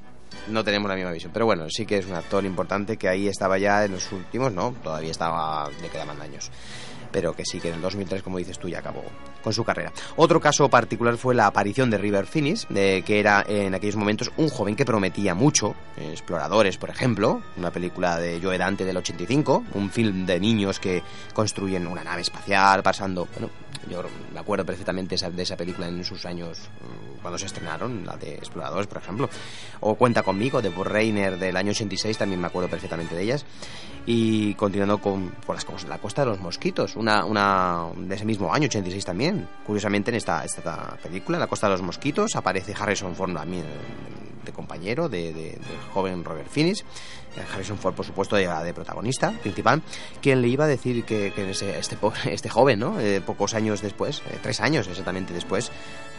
No 0.49 0.62
tenemos 0.64 0.88
la 0.88 0.94
misma 0.96 1.11
visión. 1.12 1.33
Pero 1.33 1.44
bueno, 1.46 1.66
sí 1.68 1.85
que 1.87 1.99
es 1.99 2.07
un 2.07 2.14
actor 2.14 2.44
importante 2.44 2.96
que 2.96 3.09
ahí 3.09 3.29
estaba 3.29 3.59
ya 3.59 3.85
en 3.85 3.92
los 3.92 4.11
últimos, 4.12 4.53
no, 4.53 4.75
todavía 4.83 5.11
estaba, 5.11 5.68
le 5.83 5.88
quedaban 5.88 6.20
años. 6.20 6.51
Pero 7.12 7.35
que 7.35 7.44
sí 7.44 7.59
que 7.61 7.68
en 7.68 7.75
el 7.75 7.81
2003, 7.81 8.23
como 8.23 8.38
dices 8.38 8.59
tú, 8.59 8.68
ya 8.68 8.79
acabó 8.79 9.03
con 9.42 9.53
su 9.53 9.64
carrera. 9.64 9.92
Otro 10.16 10.40
caso 10.40 10.68
particular 10.68 11.16
fue 11.16 11.35
la 11.35 11.46
aparición 11.46 11.90
de 11.90 11.98
River 11.98 12.26
Phoenix, 12.26 12.66
de, 12.68 13.03
que 13.07 13.20
era 13.20 13.44
en 13.46 13.74
aquellos 13.74 13.96
momentos 13.96 14.31
un 14.37 14.48
joven 14.48 14.76
que 14.76 14.85
prometía 14.85 15.35
mucho. 15.35 15.74
eh, 15.96 16.09
Exploradores, 16.11 16.76
por 16.76 16.90
ejemplo, 16.90 17.42
una 17.57 17.70
película 17.70 18.18
de 18.18 18.40
Joe 18.42 18.59
Dante 18.59 18.85
del 18.85 18.96
85, 18.96 19.64
un 19.74 19.90
film 19.90 20.26
de 20.26 20.38
niños 20.40 20.79
que 20.79 21.03
construyen 21.35 21.87
una 21.87 22.05
nave 22.05 22.22
espacial 22.22 22.83
pasando. 22.83 23.26
Bueno, 23.33 23.50
yo 23.90 24.03
me 24.35 24.40
acuerdo 24.40 24.64
perfectamente 24.64 25.16
de 25.16 25.42
esa 25.42 25.57
película 25.57 25.88
en 25.88 26.05
sus 26.05 26.26
años 26.26 26.59
mm, 26.59 27.20
cuando 27.22 27.38
se 27.38 27.46
estrenaron, 27.46 28.05
la 28.05 28.16
de 28.16 28.35
Exploradores, 28.35 28.87
por 28.87 28.98
ejemplo. 28.98 29.29
O 29.81 29.94
Cuenta 29.94 30.22
conmigo, 30.22 30.61
de 30.62 30.68
Bob 30.68 30.87
Reiner 30.87 31.38
del 31.38 31.57
año 31.57 31.70
86, 31.70 32.16
también 32.18 32.40
me 32.40 32.46
acuerdo 32.46 32.68
perfectamente 32.68 33.14
de 33.14 33.22
ellas. 33.22 33.44
Y 34.07 34.55
continuando 34.55 34.98
con, 34.98 35.29
con 35.46 35.55
las 35.57 35.66
La 35.85 35.98
Costa 35.98 36.22
de 36.24 36.31
los 36.31 36.40
Mosquitos, 36.40 36.96
una, 36.96 37.24
una 37.24 37.87
de 37.96 38.14
ese 38.14 38.24
mismo 38.24 38.53
año, 38.53 38.66
86 38.66 39.05
también. 39.05 39.29
Curiosamente, 39.66 40.10
en 40.10 40.16
esta, 40.16 40.44
esta 40.44 40.96
película, 41.02 41.38
La 41.38 41.46
Costa 41.46 41.66
de 41.66 41.72
los 41.72 41.82
Mosquitos, 41.82 42.36
aparece 42.36 42.74
Harrison 42.78 43.14
Ford 43.14 43.32
también 43.34 43.64
de 44.44 44.53
compañero 44.53 45.09
de, 45.09 45.33
de- 45.33 45.50
del 45.53 45.79
joven 45.92 46.24
Robert 46.24 46.48
Finis. 46.50 46.85
Eh, 47.37 47.42
Harrison 47.55 47.79
Ford, 47.79 47.94
por 47.94 48.05
supuesto, 48.05 48.35
de, 48.35 48.48
protagonista 48.74 49.31
principal, 49.40 49.83
quien 50.20 50.42
le 50.42 50.48
iba 50.48 50.64
a 50.64 50.68
decir 50.68 51.05
que, 51.05 51.33
que 51.33 51.50
ese- 51.50 51.79
este, 51.79 51.96
este 52.33 52.48
joven, 52.48 52.81
¿no? 52.81 52.98
Eh, 52.98 53.20
pocos 53.20 53.55
años 53.55 53.83
después, 53.83 54.20
eh, 54.31 54.38
tres 54.42 54.61
años 54.61 54.88
exactamente 54.88 55.33
después, 55.33 55.70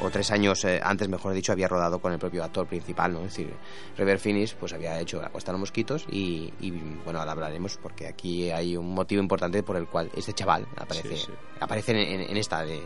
o 0.01 0.09
tres 0.09 0.31
años 0.31 0.63
eh, 0.63 0.79
antes, 0.81 1.09
mejor 1.09 1.33
dicho, 1.33 1.51
había 1.51 1.67
rodado 1.67 1.99
con 1.99 2.13
el 2.13 2.19
propio 2.19 2.43
actor 2.43 2.65
principal, 2.65 3.11
¿no? 3.11 3.19
Es 3.19 3.35
decir, 3.35 3.53
Robert 3.97 4.21
Finis, 4.21 4.53
pues 4.53 4.71
había 4.73 4.99
hecho 5.01 5.21
La 5.21 5.29
Costa 5.29 5.51
de 5.51 5.53
los 5.53 5.59
Mosquitos 5.61 6.05
y, 6.09 6.53
y, 6.61 6.71
bueno, 7.03 7.19
ahora 7.19 7.33
hablaremos 7.33 7.77
porque 7.77 8.07
aquí 8.07 8.49
hay 8.49 8.77
un 8.77 8.93
motivo 8.93 9.21
importante 9.21 9.63
por 9.63 9.75
el 9.75 9.87
cual 9.87 10.09
este 10.15 10.31
chaval 10.33 10.65
aparece, 10.77 11.17
Sí, 11.17 11.23
sí. 11.25 11.31
aparece 11.59 11.91
en, 11.91 12.21
en- 12.21 12.29
en 12.31 12.37
esta 12.37 12.63
de 12.63 12.81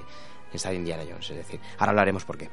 esta 0.55 0.69
de 0.69 0.75
Indiana 0.75 1.03
Jones, 1.07 1.29
es 1.29 1.37
decir, 1.37 1.59
ahora 1.77 1.91
hablaremos 1.91 2.25
por 2.25 2.37
qué. 2.37 2.49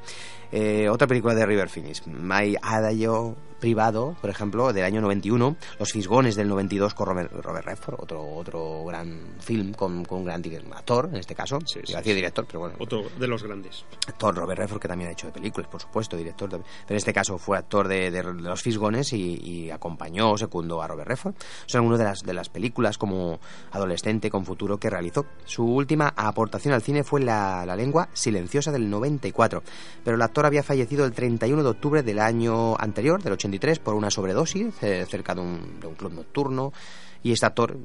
Eh, 0.51 0.89
otra 0.89 1.07
película 1.07 1.33
de 1.33 1.45
River 1.45 1.69
Phoenix, 1.69 2.05
My 2.07 2.55
Adagio 2.61 3.35
Privado, 3.67 4.17
por 4.19 4.29
ejemplo, 4.29 4.73
del 4.73 4.83
año 4.83 4.99
91, 4.99 5.55
Los 5.79 5.93
Fisgones 5.93 6.35
del 6.35 6.49
92 6.49 6.93
con 6.93 7.07
Robert, 7.07 7.31
Robert 7.31 7.65
Redford, 7.65 7.95
otro, 7.97 8.21
otro 8.35 8.83
gran 8.83 9.35
film 9.39 9.71
con, 9.73 10.03
con 10.03 10.17
un 10.19 10.25
gran 10.25 10.43
actor, 10.75 11.07
en 11.09 11.15
este 11.15 11.33
caso, 11.33 11.59
Sí, 11.65 11.79
sí, 11.85 12.13
director, 12.13 12.45
pero 12.45 12.59
bueno, 12.59 12.75
Otro 12.77 13.03
de 13.17 13.25
los 13.25 13.41
grandes. 13.41 13.85
actor 14.05 14.35
Robert 14.35 14.59
Redford 14.59 14.81
que 14.81 14.89
también 14.89 15.09
ha 15.09 15.13
hecho 15.13 15.27
de 15.27 15.31
películas 15.31 15.69
por 15.69 15.79
supuesto 15.81 16.17
director 16.17 16.49
pero 16.49 16.63
en 16.89 16.95
este 16.97 17.13
caso 17.13 17.37
fue 17.37 17.57
actor 17.57 17.87
de, 17.87 18.11
de- 18.11 18.21
de 18.21 18.33
los 18.33 18.61
Fisgones 18.61 19.13
y, 19.13 19.39
y 19.41 19.71
acompañó 19.71 20.37
secundó 20.37 20.81
a 20.81 20.87
Robert 20.89 21.07
Redford. 21.07 21.35
Son 21.65 21.79
algunas 21.79 21.99
de 21.99 22.03
las 22.05 22.23
de 22.23 22.33
las 22.33 22.49
películas 22.49 22.97
como 22.97 23.39
adolescente 23.71 24.29
con 24.29 24.45
futuro 24.45 24.77
que 24.77 24.89
realizó. 24.89 25.25
Su 25.45 25.63
última 25.65 26.11
aportación 26.17 26.73
al 26.73 26.81
cine 26.81 27.05
fue 27.05 27.21
la, 27.21 27.65
la 27.65 27.77
lengua 27.77 28.09
silenciosa 28.11 28.73
del 28.73 28.89
94 28.89 29.63
pero 30.03 30.17
el 30.17 30.21
actor 30.21 30.45
había 30.45 30.63
fallecido 30.63 31.05
el 31.05 31.13
31 31.13 31.63
de 31.63 31.69
octubre 31.69 32.03
del 32.03 32.19
año 32.19 32.75
anterior 32.77 33.23
del 33.23 33.31
83 33.53 33.79
por 33.79 33.93
una 33.93 34.09
sobredosis 34.09 34.73
eh, 34.81 35.05
cerca 35.09 35.35
de 35.35 35.41
un, 35.41 35.79
de 35.79 35.87
un 35.87 35.95
club 35.95 36.13
nocturno 36.13 36.73
y 37.23 37.31
este 37.31 37.45
actor, 37.45 37.77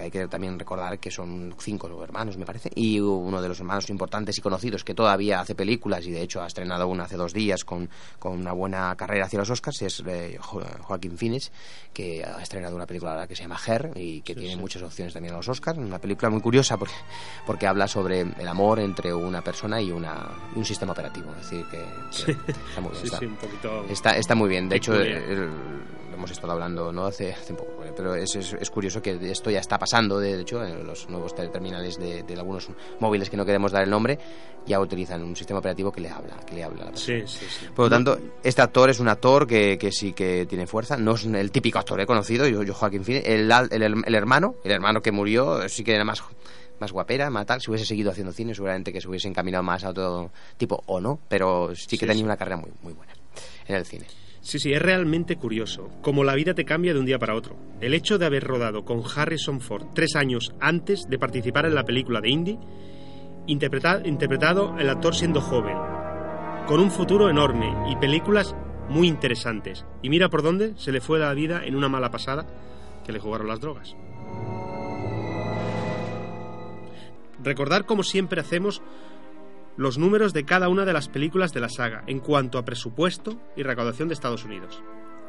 hay 0.00 0.10
que 0.10 0.26
también 0.28 0.58
recordar 0.58 0.98
que 0.98 1.10
son 1.10 1.54
cinco 1.58 2.02
hermanos, 2.02 2.36
me 2.36 2.44
parece, 2.44 2.70
y 2.74 2.98
uno 3.00 3.40
de 3.40 3.48
los 3.48 3.58
hermanos 3.60 3.88
importantes 3.90 4.36
y 4.38 4.40
conocidos 4.40 4.84
que 4.84 4.94
todavía 4.94 5.40
hace 5.40 5.54
películas 5.54 6.04
y 6.06 6.10
de 6.10 6.22
hecho 6.22 6.42
ha 6.42 6.46
estrenado 6.46 6.88
una 6.88 7.04
hace 7.04 7.16
dos 7.16 7.32
días 7.32 7.64
con, 7.64 7.88
con 8.18 8.32
una 8.32 8.52
buena 8.52 8.94
carrera 8.96 9.26
hacia 9.26 9.38
los 9.38 9.50
Oscars 9.50 9.82
es 9.82 10.02
eh, 10.06 10.36
Jo- 10.40 10.62
Joaquín 10.82 11.16
Phoenix, 11.16 11.52
que 11.92 12.24
ha 12.24 12.42
estrenado 12.42 12.74
una 12.74 12.86
película 12.86 13.12
ahora 13.12 13.26
que 13.26 13.36
se 13.36 13.42
llama 13.42 13.58
Her 13.66 13.92
y 13.96 14.22
que 14.22 14.34
tiene 14.34 14.56
muchas 14.56 14.82
opciones 14.82 15.12
también 15.14 15.34
a 15.34 15.36
los 15.38 15.48
Oscars. 15.48 15.78
Una 15.78 15.98
película 15.98 16.30
muy 16.30 16.40
curiosa 16.40 16.76
porque, 16.76 16.94
porque 17.46 17.66
habla 17.66 17.86
sobre 17.86 18.20
el 18.22 18.48
amor 18.48 18.80
entre 18.80 19.12
una 19.14 19.42
persona 19.42 19.80
y, 19.80 19.90
una, 19.92 20.26
un 20.56 20.64
sistema 20.64 20.92
operativo. 20.92 21.30
Es 21.40 21.50
decir, 21.50 21.66
que, 21.70 21.78
que 22.24 22.32
está 22.32 22.80
muy 22.80 22.92
bien. 22.92 23.04
Está, 23.04 23.18
sí, 23.18 23.26
un 23.26 23.36
poquito 23.36 23.84
está, 23.88 24.16
está 24.16 24.34
muy 24.34 24.48
bien. 24.48 24.68
De 24.68 24.76
hecho, 24.76 24.94
el- 24.94 25.50
hemos 26.14 26.30
estado 26.30 26.52
hablando 26.52 26.92
no 26.92 27.06
hace, 27.06 27.32
hace 27.32 27.52
un 27.52 27.58
poco, 27.58 27.72
pero 27.96 28.14
es, 28.14 28.36
es, 28.36 28.52
es 28.52 28.70
curioso 28.72 29.00
que 29.02 29.18
esto 29.30 29.50
ya 29.50 29.60
está 29.60 29.78
pasando, 29.78 30.18
de 30.18 30.40
hecho, 30.40 30.64
en 30.64 30.86
los 30.86 31.08
nuevos 31.08 31.34
terminales 31.34 31.98
de, 31.98 32.22
de 32.22 32.34
algunos 32.34 32.68
móviles 32.98 33.30
que 33.30 33.36
no 33.36 33.44
queremos 33.44 33.70
dar 33.70 33.84
el 33.84 33.90
nombre, 33.90 34.18
ya 34.66 34.80
utilizan 34.80 35.22
un 35.22 35.36
sistema 35.36 35.58
operativo 35.60 35.92
que 35.92 36.00
le 36.00 36.08
habla, 36.08 36.36
que 36.46 36.54
le 36.54 36.64
habla 36.64 36.82
a 36.82 36.84
la 36.86 36.90
persona. 36.92 37.26
Sí, 37.26 37.38
sí, 37.38 37.46
sí. 37.48 37.66
Por 37.74 37.86
lo 37.86 37.90
tanto, 37.90 38.18
este 38.42 38.62
actor 38.62 38.90
es 38.90 38.98
un 38.98 39.08
actor 39.08 39.46
que, 39.46 39.76
que 39.78 39.92
sí 39.92 40.12
que 40.12 40.46
tiene 40.46 40.66
fuerza, 40.66 40.96
no 40.96 41.14
es 41.14 41.24
el 41.24 41.50
típico 41.50 41.78
actor 41.78 42.00
he 42.00 42.06
conocido, 42.06 42.48
yo, 42.48 42.62
yo 42.62 42.74
Joaquín 42.74 43.04
Phoenix, 43.04 43.28
el, 43.28 43.50
el, 43.50 44.04
el 44.06 44.14
hermano, 44.14 44.56
el 44.64 44.72
hermano 44.72 45.02
que 45.02 45.12
murió, 45.12 45.68
sí 45.68 45.84
que 45.84 45.94
era 45.94 46.04
más 46.04 46.22
más 46.80 46.90
guapera, 46.90 47.30
más 47.30 47.46
tal, 47.46 47.60
si 47.60 47.70
hubiese 47.70 47.86
seguido 47.86 48.10
haciendo 48.10 48.32
cine, 48.32 48.54
seguramente 48.54 48.92
que 48.92 49.00
se 49.00 49.08
hubiese 49.08 49.28
encaminado 49.28 49.62
más 49.62 49.84
a 49.84 49.90
otro 49.90 50.32
tipo, 50.56 50.82
o 50.86 51.00
no, 51.00 51.20
pero 51.28 51.72
sí 51.76 51.96
que 51.96 52.06
tenía 52.06 52.24
una 52.24 52.36
carrera 52.36 52.56
muy, 52.56 52.72
muy 52.82 52.92
buena 52.92 53.12
en 53.68 53.76
el 53.76 53.86
cine. 53.86 54.06
Sí, 54.42 54.58
sí, 54.58 54.72
es 54.72 54.82
realmente 54.82 55.36
curioso, 55.36 55.88
como 56.02 56.24
la 56.24 56.34
vida 56.34 56.52
te 56.52 56.64
cambia 56.64 56.92
de 56.92 56.98
un 56.98 57.06
día 57.06 57.20
para 57.20 57.36
otro. 57.36 57.56
El 57.80 57.94
hecho 57.94 58.18
de 58.18 58.26
haber 58.26 58.42
rodado 58.42 58.84
con 58.84 59.00
Harrison 59.14 59.60
Ford 59.60 59.86
tres 59.94 60.16
años 60.16 60.52
antes 60.58 61.06
de 61.08 61.16
participar 61.18 61.64
en 61.64 61.76
la 61.76 61.84
película 61.84 62.20
de 62.20 62.28
Indy, 62.30 62.58
interpreta- 63.46 64.02
interpretado 64.04 64.76
el 64.78 64.90
actor 64.90 65.14
siendo 65.14 65.40
joven, 65.40 65.76
con 66.66 66.80
un 66.80 66.90
futuro 66.90 67.30
enorme 67.30 67.72
y 67.88 67.96
películas 67.96 68.56
muy 68.88 69.06
interesantes. 69.06 69.86
Y 70.02 70.10
mira 70.10 70.28
por 70.28 70.42
dónde 70.42 70.74
se 70.76 70.90
le 70.90 71.00
fue 71.00 71.20
la 71.20 71.32
vida 71.34 71.64
en 71.64 71.76
una 71.76 71.88
mala 71.88 72.10
pasada 72.10 72.44
que 73.06 73.12
le 73.12 73.20
jugaron 73.20 73.46
las 73.46 73.60
drogas. 73.60 73.94
Recordar 77.44 77.86
como 77.86 78.02
siempre 78.02 78.40
hacemos 78.40 78.82
los 79.76 79.98
números 79.98 80.32
de 80.32 80.44
cada 80.44 80.68
una 80.68 80.84
de 80.84 80.92
las 80.92 81.08
películas 81.08 81.52
de 81.52 81.60
la 81.60 81.68
saga 81.68 82.04
en 82.06 82.20
cuanto 82.20 82.58
a 82.58 82.64
presupuesto 82.64 83.40
y 83.56 83.62
recaudación 83.62 84.08
de 84.08 84.14
Estados 84.14 84.44
Unidos. 84.44 84.82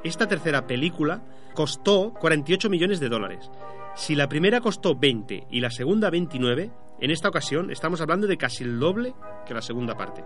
Esta 0.03 0.27
tercera 0.27 0.67
película 0.67 1.23
costó 1.53 2.13
48 2.13 2.69
millones 2.69 2.99
de 2.99 3.09
dólares. 3.09 3.49
Si 3.95 4.15
la 4.15 4.27
primera 4.27 4.59
costó 4.59 4.95
20 4.95 5.47
y 5.49 5.61
la 5.61 5.69
segunda 5.71 6.09
29, 6.09 6.71
en 6.99 7.11
esta 7.11 7.29
ocasión 7.29 7.71
estamos 7.71 8.01
hablando 8.01 8.27
de 8.27 8.37
casi 8.37 8.63
el 8.63 8.79
doble 8.79 9.13
que 9.45 9.53
la 9.53 9.61
segunda 9.61 9.95
parte. 9.95 10.23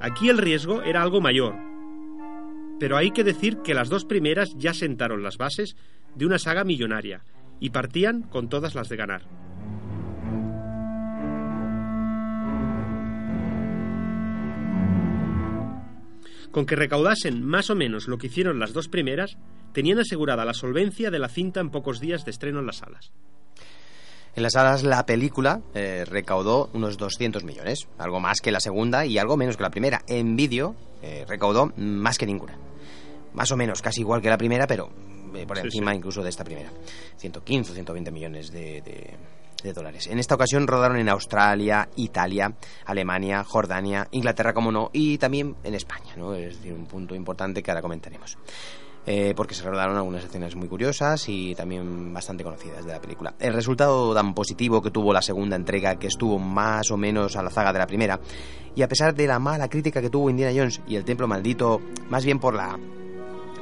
Aquí 0.00 0.28
el 0.28 0.38
riesgo 0.38 0.82
era 0.82 1.02
algo 1.02 1.20
mayor, 1.20 1.56
pero 2.78 2.96
hay 2.96 3.10
que 3.10 3.24
decir 3.24 3.58
que 3.58 3.74
las 3.74 3.88
dos 3.88 4.04
primeras 4.04 4.54
ya 4.56 4.72
sentaron 4.72 5.22
las 5.22 5.38
bases 5.38 5.76
de 6.14 6.26
una 6.26 6.38
saga 6.38 6.62
millonaria 6.62 7.24
y 7.58 7.70
partían 7.70 8.22
con 8.22 8.48
todas 8.48 8.74
las 8.74 8.88
de 8.88 8.96
ganar. 8.96 9.22
Con 16.52 16.66
que 16.66 16.76
recaudasen 16.76 17.44
más 17.44 17.70
o 17.70 17.74
menos 17.74 18.08
lo 18.08 18.18
que 18.18 18.28
hicieron 18.28 18.58
las 18.58 18.72
dos 18.72 18.88
primeras, 18.88 19.36
tenían 19.72 19.98
asegurada 19.98 20.44
la 20.44 20.54
solvencia 20.54 21.10
de 21.10 21.18
la 21.18 21.28
cinta 21.28 21.60
en 21.60 21.70
pocos 21.70 22.00
días 22.00 22.24
de 22.24 22.30
estreno 22.30 22.60
en 22.60 22.66
las 22.66 22.76
salas. 22.78 23.12
En 24.34 24.42
las 24.42 24.52
salas 24.52 24.82
la 24.84 25.04
película 25.04 25.60
eh, 25.74 26.04
recaudó 26.08 26.70
unos 26.72 26.96
200 26.96 27.44
millones, 27.44 27.88
algo 27.98 28.20
más 28.20 28.40
que 28.40 28.52
la 28.52 28.60
segunda 28.60 29.04
y 29.04 29.18
algo 29.18 29.36
menos 29.36 29.56
que 29.56 29.62
la 29.64 29.70
primera. 29.70 30.02
En 30.06 30.36
vídeo 30.36 30.74
eh, 31.02 31.24
recaudó 31.28 31.72
más 31.76 32.18
que 32.18 32.26
ninguna. 32.26 32.56
Más 33.34 33.50
o 33.52 33.56
menos, 33.56 33.82
casi 33.82 34.00
igual 34.00 34.22
que 34.22 34.28
la 34.30 34.38
primera, 34.38 34.66
pero 34.66 34.90
eh, 35.34 35.44
por 35.46 35.58
Sí, 35.58 35.64
encima 35.66 35.90
sí. 35.90 35.96
incluso 35.98 36.22
de 36.22 36.30
esta 36.30 36.44
primera. 36.44 36.70
115 37.16 37.72
o 37.72 37.74
120 37.74 38.10
millones 38.10 38.50
de, 38.52 38.80
de- 38.82 39.16
de 39.62 39.72
dólares. 39.72 40.06
En 40.06 40.18
esta 40.18 40.34
ocasión 40.34 40.66
rodaron 40.66 40.98
en 40.98 41.08
Australia, 41.08 41.88
Italia, 41.96 42.52
Alemania, 42.86 43.44
Jordania, 43.44 44.08
Inglaterra, 44.12 44.52
como 44.52 44.70
no, 44.70 44.90
y 44.92 45.18
también 45.18 45.56
en 45.64 45.74
España, 45.74 46.14
¿no? 46.16 46.34
Es 46.34 46.56
decir, 46.56 46.72
un 46.72 46.86
punto 46.86 47.14
importante 47.14 47.62
que 47.62 47.70
ahora 47.70 47.82
comentaremos. 47.82 48.38
Eh, 49.10 49.32
porque 49.34 49.54
se 49.54 49.62
rodaron 49.62 49.96
algunas 49.96 50.22
escenas 50.22 50.54
muy 50.54 50.68
curiosas 50.68 51.30
y 51.30 51.54
también 51.54 52.12
bastante 52.12 52.44
conocidas 52.44 52.84
de 52.84 52.92
la 52.92 53.00
película. 53.00 53.32
El 53.38 53.54
resultado 53.54 54.12
tan 54.12 54.34
positivo 54.34 54.82
que 54.82 54.90
tuvo 54.90 55.14
la 55.14 55.22
segunda 55.22 55.56
entrega, 55.56 55.96
que 55.98 56.08
estuvo 56.08 56.38
más 56.38 56.90
o 56.90 56.98
menos 56.98 57.34
a 57.34 57.42
la 57.42 57.48
zaga 57.48 57.72
de 57.72 57.78
la 57.78 57.86
primera, 57.86 58.20
y 58.74 58.82
a 58.82 58.88
pesar 58.88 59.14
de 59.14 59.26
la 59.26 59.38
mala 59.38 59.68
crítica 59.68 60.02
que 60.02 60.10
tuvo 60.10 60.28
Indiana 60.28 60.52
Jones 60.54 60.82
y 60.86 60.96
el 60.96 61.06
Templo 61.06 61.26
Maldito, 61.26 61.80
más 62.10 62.22
bien 62.22 62.38
por 62.38 62.52
la 62.52 62.78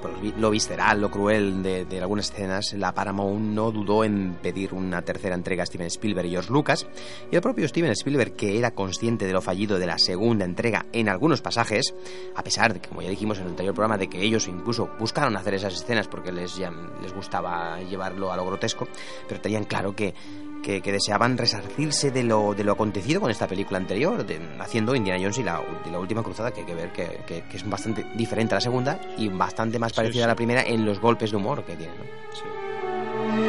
lo 0.08 0.20
vi- 0.20 0.34
lo 0.38 0.50
visceral, 0.50 1.00
lo 1.00 1.10
cruel 1.10 1.62
de, 1.62 1.86
algunas 2.00 2.30
escenas, 2.30 2.72
la 2.74 2.92
Paramount 2.92 3.40
no 3.40 3.70
dudó 3.70 4.04
en 4.04 4.34
pedir 4.42 4.74
una 4.74 5.02
tercera 5.02 5.34
entrega 5.34 5.62
a 5.62 5.66
Steven 5.66 5.86
Spielberg 5.88 6.26
y 6.26 6.30
George 6.30 6.52
Lucas. 6.52 6.86
Y 7.30 7.36
el 7.36 7.42
propio 7.42 7.66
Steven 7.68 7.90
Spielberg, 7.92 8.32
que 8.34 8.58
era 8.58 8.72
consciente 8.72 9.26
de 9.26 9.32
lo 9.32 9.40
fallido 9.40 9.78
de 9.78 9.86
la 9.86 9.98
segunda 9.98 10.44
entrega 10.44 10.86
en 10.92 11.08
algunos 11.08 11.40
pasajes, 11.42 11.94
a 12.34 12.42
pesar 12.42 12.74
de 12.74 12.80
que, 12.80 12.88
como 12.88 13.02
ya 13.02 13.10
dijimos 13.10 13.38
en 13.38 13.44
el 13.44 13.50
anterior 13.50 13.74
programa, 13.74 13.98
de 13.98 14.08
que 14.08 14.22
ellos 14.22 14.48
incluso 14.48 14.88
buscaron 14.98 15.36
hacer 15.36 15.54
esas 15.54 15.74
escenas 15.74 16.08
porque 16.08 16.32
les, 16.32 16.58
les 17.02 17.14
gustaba 17.14 17.80
llevarlo 17.80 18.32
a 18.32 18.36
lo 18.36 18.44
grotesco, 18.46 18.86
pero 19.28 19.40
tenían 19.40 19.64
claro 19.64 19.94
que, 19.94 20.14
que, 20.62 20.80
que 20.80 20.92
deseaban 20.92 21.38
resarcirse 21.38 22.10
de 22.10 22.24
lo, 22.24 22.54
de 22.54 22.64
lo 22.64 22.72
acontecido 22.72 23.20
con 23.20 23.30
esta 23.30 23.46
película 23.46 23.78
anterior, 23.78 24.24
de- 24.26 24.40
haciendo 24.58 24.94
Indiana 24.94 25.20
Jones 25.20 25.38
y 25.38 25.42
la, 25.42 25.60
última 25.98 26.22
cruzada, 26.22 26.50
que 26.50 26.60
hay 26.60 26.66
que 26.66 26.74
ver 26.74 26.92
que, 26.92 27.20
que- 27.26 27.42
que 27.44 27.56
es 27.56 27.68
bastante 27.68 28.04
diferente 28.14 28.54
a 28.54 28.56
la 28.56 28.60
segunda 28.60 29.00
y 29.16 29.28
bastante 29.28 29.78
más 29.78 29.92
parecida 29.92 30.24
a 30.24 30.28
la 30.28 30.34
primera 30.36 30.62
en 30.62 30.84
los 30.84 31.00
golpes 31.00 31.30
de 31.30 31.36
humor 31.36 31.64
que 31.64 31.76
tiene. 31.76 31.92
¿no? 31.96 33.46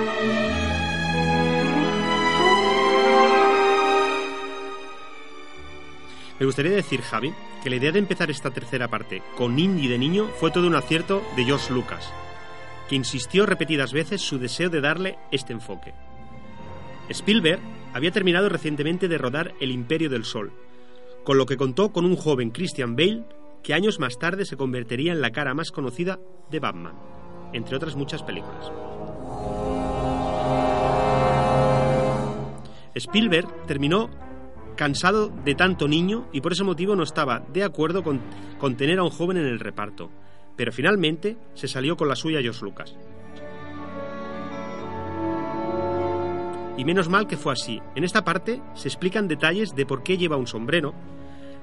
Me 6.40 6.46
gustaría 6.46 6.72
decir, 6.72 7.02
Javi, 7.02 7.34
que 7.64 7.70
la 7.70 7.78
idea 7.78 7.92
de 7.92 8.00
empezar 8.00 8.30
esta 8.30 8.52
tercera 8.52 8.88
parte 8.88 9.24
con 9.36 9.58
Indy 9.58 9.88
de 9.88 9.98
niño 9.98 10.28
fue 10.40 10.52
todo 10.52 10.68
un 10.68 10.76
acierto 10.76 11.24
de 11.36 11.44
George 11.46 11.74
Lucas, 11.74 12.12
que 12.88 12.96
insistió 12.96 13.46
repetidas 13.46 13.92
veces 13.92 14.22
su 14.22 14.38
deseo 14.38 14.70
de 14.70 14.82
darle 14.82 15.18
este 15.32 15.54
enfoque. 15.54 15.94
Spielberg 17.10 17.60
había 17.94 18.12
terminado 18.12 18.50
recientemente 18.50 19.08
de 19.08 19.18
rodar 19.18 19.54
El 19.60 19.72
Imperio 19.72 20.10
del 20.10 20.26
Sol, 20.26 20.52
con 21.24 21.38
lo 21.38 21.46
que 21.46 21.58
contó 21.58 21.92
con 21.92 22.06
un 22.06 22.16
joven 22.16 22.52
Christian 22.52 22.96
Bale 22.96 23.24
que 23.64 23.74
años 23.74 24.00
más 24.00 24.18
tarde 24.20 24.46
se 24.46 24.58
convertiría 24.58 25.14
en 25.14 25.22
la 25.22 25.32
cara 25.32 25.54
más 25.54 25.72
conocida 25.72 26.20
de 26.50 26.60
Batman, 26.60 26.96
entre 27.54 27.76
otras 27.76 27.96
muchas 27.96 28.24
películas. 28.24 28.72
Spielberg 32.96 33.66
terminó 33.68 34.10
cansado 34.76 35.30
de 35.44 35.56
tanto 35.56 35.88
niño 35.88 36.28
y 36.32 36.42
por 36.42 36.54
ese 36.54 36.64
motivo 36.64 36.96
no 36.96 37.04
estaba 37.04 37.40
de 37.52 37.64
acuerdo 37.64 38.04
con, 38.04 38.22
tener 38.78 39.00
a 39.00 39.04
un 39.04 39.10
joven 39.10 39.38
en 39.38 39.46
el 39.46 39.60
reparto, 39.60 40.10
pero 40.56 40.72
finalmente 40.72 41.38
se 41.54 41.68
salió 41.68 41.98
con 41.98 42.08
la 42.08 42.16
suya 42.16 42.42
George 42.42 42.64
Lucas. 42.64 42.96
Y 46.78 46.86
menos 46.86 47.10
mal 47.10 47.28
que 47.28 47.38
fue 47.38 47.54
así. 47.54 47.82
En 47.96 48.04
esta 48.04 48.24
parte 48.24 48.62
se 48.76 48.88
explican 48.88 49.28
detalles 49.28 49.76
de 49.76 49.86
por 49.86 50.04
qué 50.04 50.18
lleva 50.18 50.38
un 50.38 50.48
sombrero, 50.48 50.94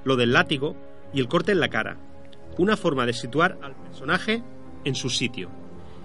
lo 0.04 0.16
del 0.16 0.32
látigo 0.32 0.76
y 1.12 1.20
el 1.20 1.28
corte 1.28 1.52
en 1.52 1.60
la 1.60 1.68
cara. 1.68 1.96
Una 2.58 2.76
forma 2.76 3.06
de 3.06 3.12
situar 3.12 3.58
al 3.62 3.74
personaje 3.74 4.42
en 4.84 4.94
su 4.94 5.08
sitio 5.08 5.50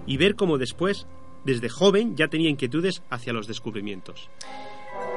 y 0.06 0.16
ver 0.16 0.36
cómo 0.36 0.58
después, 0.58 1.06
desde 1.44 1.68
joven, 1.68 2.16
ya 2.16 2.28
tenía 2.28 2.48
inquietudes 2.48 3.02
hacia 3.10 3.32
los 3.32 3.46
descubrimientos. 3.46 4.30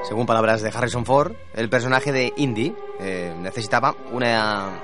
Según 0.03 0.25
palabras 0.25 0.61
de 0.61 0.69
Harrison 0.69 1.05
Ford, 1.05 1.33
el 1.53 1.69
personaje 1.69 2.11
de 2.11 2.33
Indy 2.37 2.73
eh, 2.99 3.33
necesitaba 3.39 3.95
una, 4.11 4.79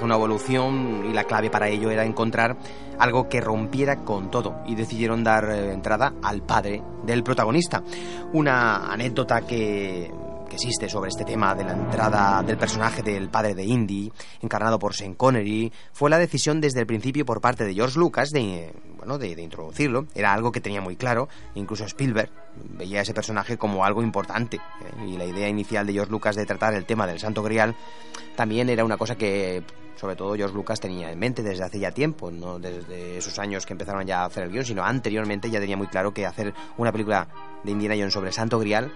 una 0.00 0.14
evolución 0.14 1.04
y 1.08 1.12
la 1.12 1.24
clave 1.24 1.50
para 1.50 1.68
ello 1.68 1.90
era 1.90 2.04
encontrar 2.04 2.56
algo 2.98 3.28
que 3.28 3.40
rompiera 3.40 4.04
con 4.04 4.30
todo 4.30 4.62
y 4.66 4.74
decidieron 4.74 5.24
dar 5.24 5.50
eh, 5.50 5.72
entrada 5.72 6.14
al 6.22 6.42
padre 6.42 6.82
del 7.04 7.22
protagonista. 7.22 7.82
Una 8.32 8.92
anécdota 8.92 9.42
que, 9.42 10.10
que 10.48 10.56
existe 10.56 10.88
sobre 10.88 11.08
este 11.08 11.24
tema 11.24 11.54
de 11.54 11.64
la 11.64 11.72
entrada 11.72 12.42
del 12.42 12.58
personaje 12.58 13.02
del 13.02 13.28
padre 13.28 13.54
de 13.54 13.64
Indy, 13.64 14.12
encarnado 14.40 14.78
por 14.78 14.94
Sean 14.94 15.14
Connery, 15.14 15.72
fue 15.92 16.10
la 16.10 16.18
decisión 16.18 16.60
desde 16.60 16.80
el 16.80 16.86
principio 16.86 17.24
por 17.24 17.40
parte 17.40 17.64
de 17.64 17.74
George 17.74 17.98
Lucas 17.98 18.30
de, 18.30 18.72
bueno, 18.98 19.18
de, 19.18 19.34
de 19.34 19.42
introducirlo. 19.42 20.06
Era 20.14 20.32
algo 20.32 20.52
que 20.52 20.60
tenía 20.60 20.80
muy 20.80 20.96
claro, 20.96 21.28
incluso 21.54 21.84
Spielberg 21.84 22.30
veía 22.54 23.00
ese 23.00 23.14
personaje 23.14 23.56
como 23.56 23.84
algo 23.84 24.02
importante. 24.02 24.56
¿eh? 24.56 25.06
Y 25.06 25.16
la 25.16 25.24
idea 25.24 25.48
inicial 25.48 25.86
de 25.86 25.92
George 25.92 26.10
Lucas 26.10 26.36
de 26.36 26.46
tratar 26.46 26.74
el 26.74 26.84
tema 26.84 27.06
del 27.06 27.18
Santo 27.18 27.42
Grial 27.42 27.74
también 28.36 28.68
era 28.68 28.84
una 28.84 28.96
cosa 28.96 29.16
que 29.16 29.62
sobre 29.96 30.16
todo 30.16 30.34
George 30.34 30.54
Lucas 30.54 30.80
tenía 30.80 31.12
en 31.12 31.18
mente 31.18 31.42
desde 31.44 31.62
hace 31.62 31.78
ya 31.78 31.92
tiempo, 31.92 32.30
no 32.30 32.58
desde 32.58 33.18
esos 33.18 33.38
años 33.38 33.64
que 33.64 33.72
empezaron 33.72 34.04
ya 34.04 34.22
a 34.22 34.24
hacer 34.24 34.44
el 34.44 34.50
guion, 34.50 34.64
sino 34.64 34.82
anteriormente 34.82 35.48
ya 35.48 35.60
tenía 35.60 35.76
muy 35.76 35.86
claro 35.86 36.12
que 36.12 36.26
hacer 36.26 36.52
una 36.76 36.90
película 36.90 37.28
de 37.62 37.70
Indiana 37.70 37.94
Jones 37.96 38.12
sobre 38.12 38.32
Santo 38.32 38.58
Grial 38.58 38.90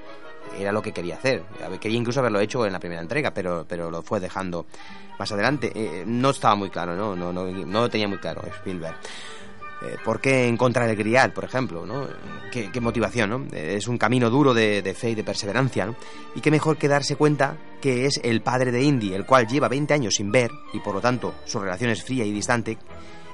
era 0.58 0.72
lo 0.72 0.82
que 0.82 0.92
quería 0.92 1.16
hacer. 1.16 1.44
Quería 1.80 1.98
incluso 1.98 2.20
haberlo 2.20 2.40
hecho 2.40 2.66
en 2.66 2.72
la 2.72 2.80
primera 2.80 3.00
entrega, 3.00 3.32
pero, 3.32 3.64
pero 3.68 3.90
lo 3.90 4.02
fue 4.02 4.20
dejando 4.20 4.66
más 5.18 5.30
adelante. 5.32 5.72
Eh, 5.74 6.04
no 6.06 6.30
estaba 6.30 6.54
muy 6.54 6.70
claro, 6.70 6.94
¿no? 6.96 7.16
No, 7.16 7.32
no, 7.32 7.46
no 7.46 7.80
lo 7.80 7.88
tenía 7.88 8.08
muy 8.08 8.18
claro 8.18 8.42
Spielberg. 8.58 8.96
Eh, 9.82 9.96
¿Por 10.04 10.20
qué 10.20 10.48
encontrar 10.48 10.88
el 10.88 10.96
grial, 10.96 11.32
por 11.32 11.44
ejemplo? 11.44 11.84
¿no? 11.84 12.08
¿Qué, 12.50 12.70
qué 12.72 12.80
motivación? 12.80 13.30
¿no? 13.30 13.46
Eh, 13.52 13.74
Es 13.76 13.88
un 13.88 13.98
camino 13.98 14.30
duro 14.30 14.54
de, 14.54 14.80
de, 14.82 14.94
fe 14.94 15.10
y 15.10 15.14
de 15.14 15.22
perseverancia. 15.24 15.84
¿no? 15.86 15.94
Y 16.34 16.40
qué 16.40 16.50
mejor 16.50 16.78
que 16.78 16.88
darse 16.88 17.16
cuenta 17.16 17.56
que 17.80 18.06
es 18.06 18.18
el 18.24 18.40
padre 18.40 18.72
de 18.72 18.82
Indy, 18.82 19.12
el 19.12 19.26
cual 19.26 19.46
lleva 19.46 19.68
20 19.68 19.92
años 19.92 20.14
sin 20.14 20.32
ver 20.32 20.50
y 20.72 20.80
por 20.80 20.94
lo 20.94 21.00
tanto 21.00 21.34
su 21.44 21.60
relación 21.60 21.90
es 21.90 22.02
fría 22.02 22.24
y 22.24 22.32
distante, 22.32 22.78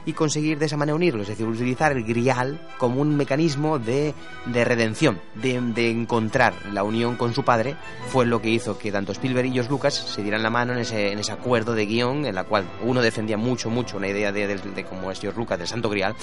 y 0.04 0.12
conseguir 0.12 0.58
de 0.58 0.66
esa 0.66 0.76
manera 0.76 0.96
unirlos, 0.96 1.22
es 1.22 1.28
decir, 1.28 1.46
utilizar 1.46 1.92
el 1.92 2.04
grial 2.04 2.60
como 2.78 3.00
un 3.00 3.16
mecanismo 3.16 3.78
de, 3.78 4.14
de 4.46 4.64
redención, 4.64 5.20
de, 5.34 5.60
de, 5.60 5.90
encontrar 5.90 6.54
la 6.72 6.82
unión 6.82 7.16
con 7.16 7.34
su 7.34 7.44
padre, 7.44 7.76
fue 8.08 8.26
lo 8.26 8.42
que 8.42 8.50
hizo 8.50 8.78
que 8.78 8.90
tanto 8.90 9.12
Spielberg 9.12 9.46
y 9.46 9.52
George 9.52 9.70
Lucas 9.70 9.94
se 9.94 10.22
dieran 10.22 10.42
la 10.42 10.50
mano 10.50 10.72
en 10.72 10.80
ese, 10.80 11.12
en 11.12 11.18
ese 11.18 11.32
acuerdo 11.32 11.74
de 11.74 11.86
guion 11.86 12.26
en 12.26 12.34
la 12.34 12.44
cual 12.44 12.64
uno 12.82 13.00
defendía 13.00 13.36
mucho, 13.36 13.70
mucho 13.70 13.96
una 13.96 14.08
idea 14.08 14.32
de, 14.32 14.46
de, 14.46 14.84
cómo 14.84 15.10
es 15.10 15.20
George 15.20 15.38
Lucas, 15.38 15.58
del 15.58 15.68
Santo 15.68 15.88
Grial, 15.88 16.14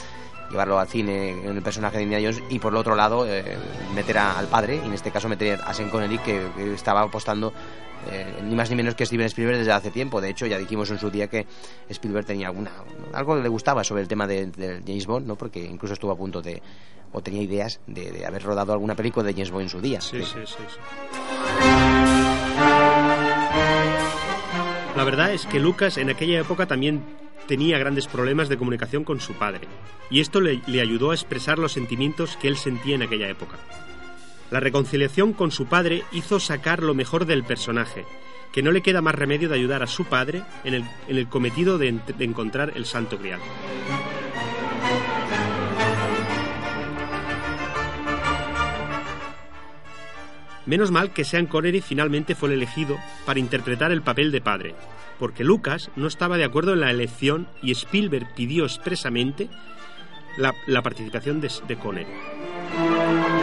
llevarlo 0.50 0.80
al 0.80 0.88
cine 0.88 1.32
en 1.32 1.56
el 1.56 1.62
personaje 1.62 1.98
de 1.98 2.04
Indiana 2.04 2.28
Jones 2.28 2.44
y 2.50 2.60
por 2.60 2.74
el 2.74 2.78
otro 2.78 2.96
lado 2.96 3.26
eh, 3.28 3.58
meter 3.94 4.18
a, 4.18 4.38
al 4.38 4.48
padre, 4.48 4.82
y 4.84 4.88
en 4.88 4.94
este 4.94 5.12
caso 5.12 5.30
meter 5.30 5.60
a 5.65 5.74
Sean 5.74 5.89
Connery 5.89 6.18
que 6.20 6.74
estaba 6.74 7.02
apostando 7.02 7.54
eh, 8.12 8.42
ni 8.44 8.56
más 8.56 8.70
ni 8.70 8.76
menos 8.76 8.96
que 8.96 9.06
Steven 9.06 9.26
Spielberg 9.28 9.58
desde 9.58 9.72
hace 9.72 9.92
tiempo. 9.92 10.22
De 10.22 10.30
hecho, 10.30 10.46
ya 10.46 10.58
dijimos 10.58 10.90
en 10.92 11.00
su 11.00 11.10
día 11.10 11.28
que 11.28 11.46
Spielberg 11.90 12.26
tenía 12.26 12.48
alguna 12.48 12.72
algo 13.14 13.36
que 13.36 13.44
le 13.44 13.50
gustaba 13.50 13.84
sobre 13.84 14.02
el 14.02 14.08
tema 14.08 14.28
de, 14.28 14.48
de 14.48 14.82
James 14.86 15.06
Bond, 15.06 15.28
¿no? 15.28 15.36
Porque 15.36 15.64
incluso 15.64 15.94
estuvo 15.94 16.12
a 16.12 16.18
punto 16.18 16.42
de 16.42 16.62
o 17.12 17.22
tenía 17.22 17.42
ideas 17.42 17.82
de, 17.88 18.12
de 18.12 18.26
haber 18.26 18.44
rodado 18.44 18.72
alguna 18.72 18.96
película 18.96 19.26
de 19.26 19.34
James 19.34 19.52
Bond 19.52 19.64
en 19.64 19.70
su 19.70 19.82
día. 19.82 20.02
Sí, 20.02 20.22
sí, 20.24 20.40
sí, 20.46 20.56
sí. 20.56 20.80
La 24.96 25.04
verdad 25.04 25.34
es 25.34 25.46
que 25.46 25.60
Lucas 25.60 25.98
en 25.98 26.10
aquella 26.10 26.40
época 26.40 26.68
también 26.68 27.04
tenía 27.48 27.80
grandes 27.80 28.08
problemas 28.08 28.48
de 28.50 28.58
comunicación 28.58 29.04
con 29.04 29.20
su 29.20 29.34
padre, 29.34 29.68
y 30.12 30.20
esto 30.20 30.40
le, 30.40 30.62
le 30.68 30.82
ayudó 30.82 31.12
a 31.12 31.16
expresar 31.16 31.58
los 31.58 31.72
sentimientos 31.72 32.38
que 32.38 32.48
él 32.48 32.58
sentía 32.58 32.96
en 32.96 33.02
aquella 33.02 33.28
época. 33.28 33.58
La 34.52 34.60
reconciliación 34.60 35.34
con 35.34 35.52
su 35.52 35.68
padre 35.68 36.04
hizo 36.12 36.40
sacar 36.40 36.82
lo 36.82 36.96
mejor 36.96 37.26
del 37.26 37.44
personaje, 37.44 38.06
que 38.52 38.64
no 38.64 38.72
le 38.72 38.82
queda 38.82 39.02
más 39.02 39.14
remedio 39.14 39.48
de 39.48 39.56
ayudar 39.56 39.84
a 39.84 39.88
su 39.88 40.06
padre 40.06 40.44
en 40.64 40.74
el, 40.74 40.84
en 41.08 41.18
el 41.18 41.28
cometido 41.28 41.78
de, 41.78 42.00
encontrar 42.20 42.74
el 42.76 42.86
Santo 42.86 43.18
Grial. 43.18 43.40
Menos 50.66 50.92
mal 50.92 51.14
que 51.14 51.26
Sean 51.26 51.48
Connery 51.48 51.82
finalmente 51.82 52.36
fue 52.36 52.50
el 52.50 52.56
elegido 52.56 52.98
para 53.26 53.40
interpretar 53.40 53.92
el 53.92 54.04
papel 54.04 54.32
de 54.32 54.42
padre, 54.42 54.76
porque 55.18 55.44
Lucas 55.44 55.90
no 55.96 56.08
estaba 56.08 56.38
de 56.38 56.44
acuerdo 56.44 56.74
en 56.74 56.82
la 56.82 56.92
elección 56.92 57.48
y 57.62 57.72
Spielberg 57.72 58.34
pidió 58.36 58.66
expresamente 58.66 59.50
la, 60.38 60.54
la 60.68 60.82
participación 60.82 61.42
de, 61.42 61.52
de 61.68 61.76
Connery. 61.76 63.38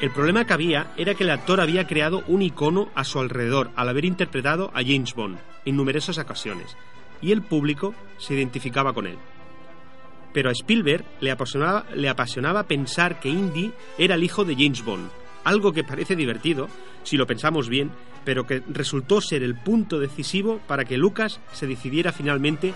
El 0.00 0.10
problema 0.10 0.46
que 0.46 0.54
había 0.54 0.92
era 0.96 1.14
que 1.14 1.24
el 1.24 1.30
actor 1.30 1.60
había 1.60 1.86
creado 1.86 2.24
un 2.26 2.40
icono 2.40 2.88
a 2.94 3.04
su 3.04 3.18
alrededor 3.18 3.70
al 3.76 3.90
haber 3.90 4.06
interpretado 4.06 4.70
a 4.72 4.82
James 4.82 5.14
Bond 5.14 5.38
en 5.66 5.76
numerosas 5.76 6.16
ocasiones, 6.16 6.74
y 7.20 7.32
el 7.32 7.42
público 7.42 7.94
se 8.16 8.32
identificaba 8.32 8.94
con 8.94 9.06
él. 9.06 9.18
Pero 10.32 10.48
a 10.48 10.52
Spielberg 10.52 11.04
le 11.20 11.30
apasionaba, 11.30 11.84
le 11.94 12.08
apasionaba 12.08 12.62
pensar 12.62 13.20
que 13.20 13.28
Indy 13.28 13.72
era 13.98 14.14
el 14.14 14.24
hijo 14.24 14.46
de 14.46 14.54
James 14.54 14.82
Bond, 14.82 15.10
algo 15.44 15.72
que 15.72 15.84
parece 15.84 16.16
divertido, 16.16 16.68
si 17.02 17.18
lo 17.18 17.26
pensamos 17.26 17.68
bien, 17.68 17.90
pero 18.24 18.46
que 18.46 18.62
resultó 18.68 19.20
ser 19.20 19.42
el 19.42 19.54
punto 19.54 19.98
decisivo 19.98 20.60
para 20.66 20.86
que 20.86 20.96
Lucas 20.96 21.40
se 21.52 21.66
decidiera 21.66 22.12
finalmente 22.12 22.72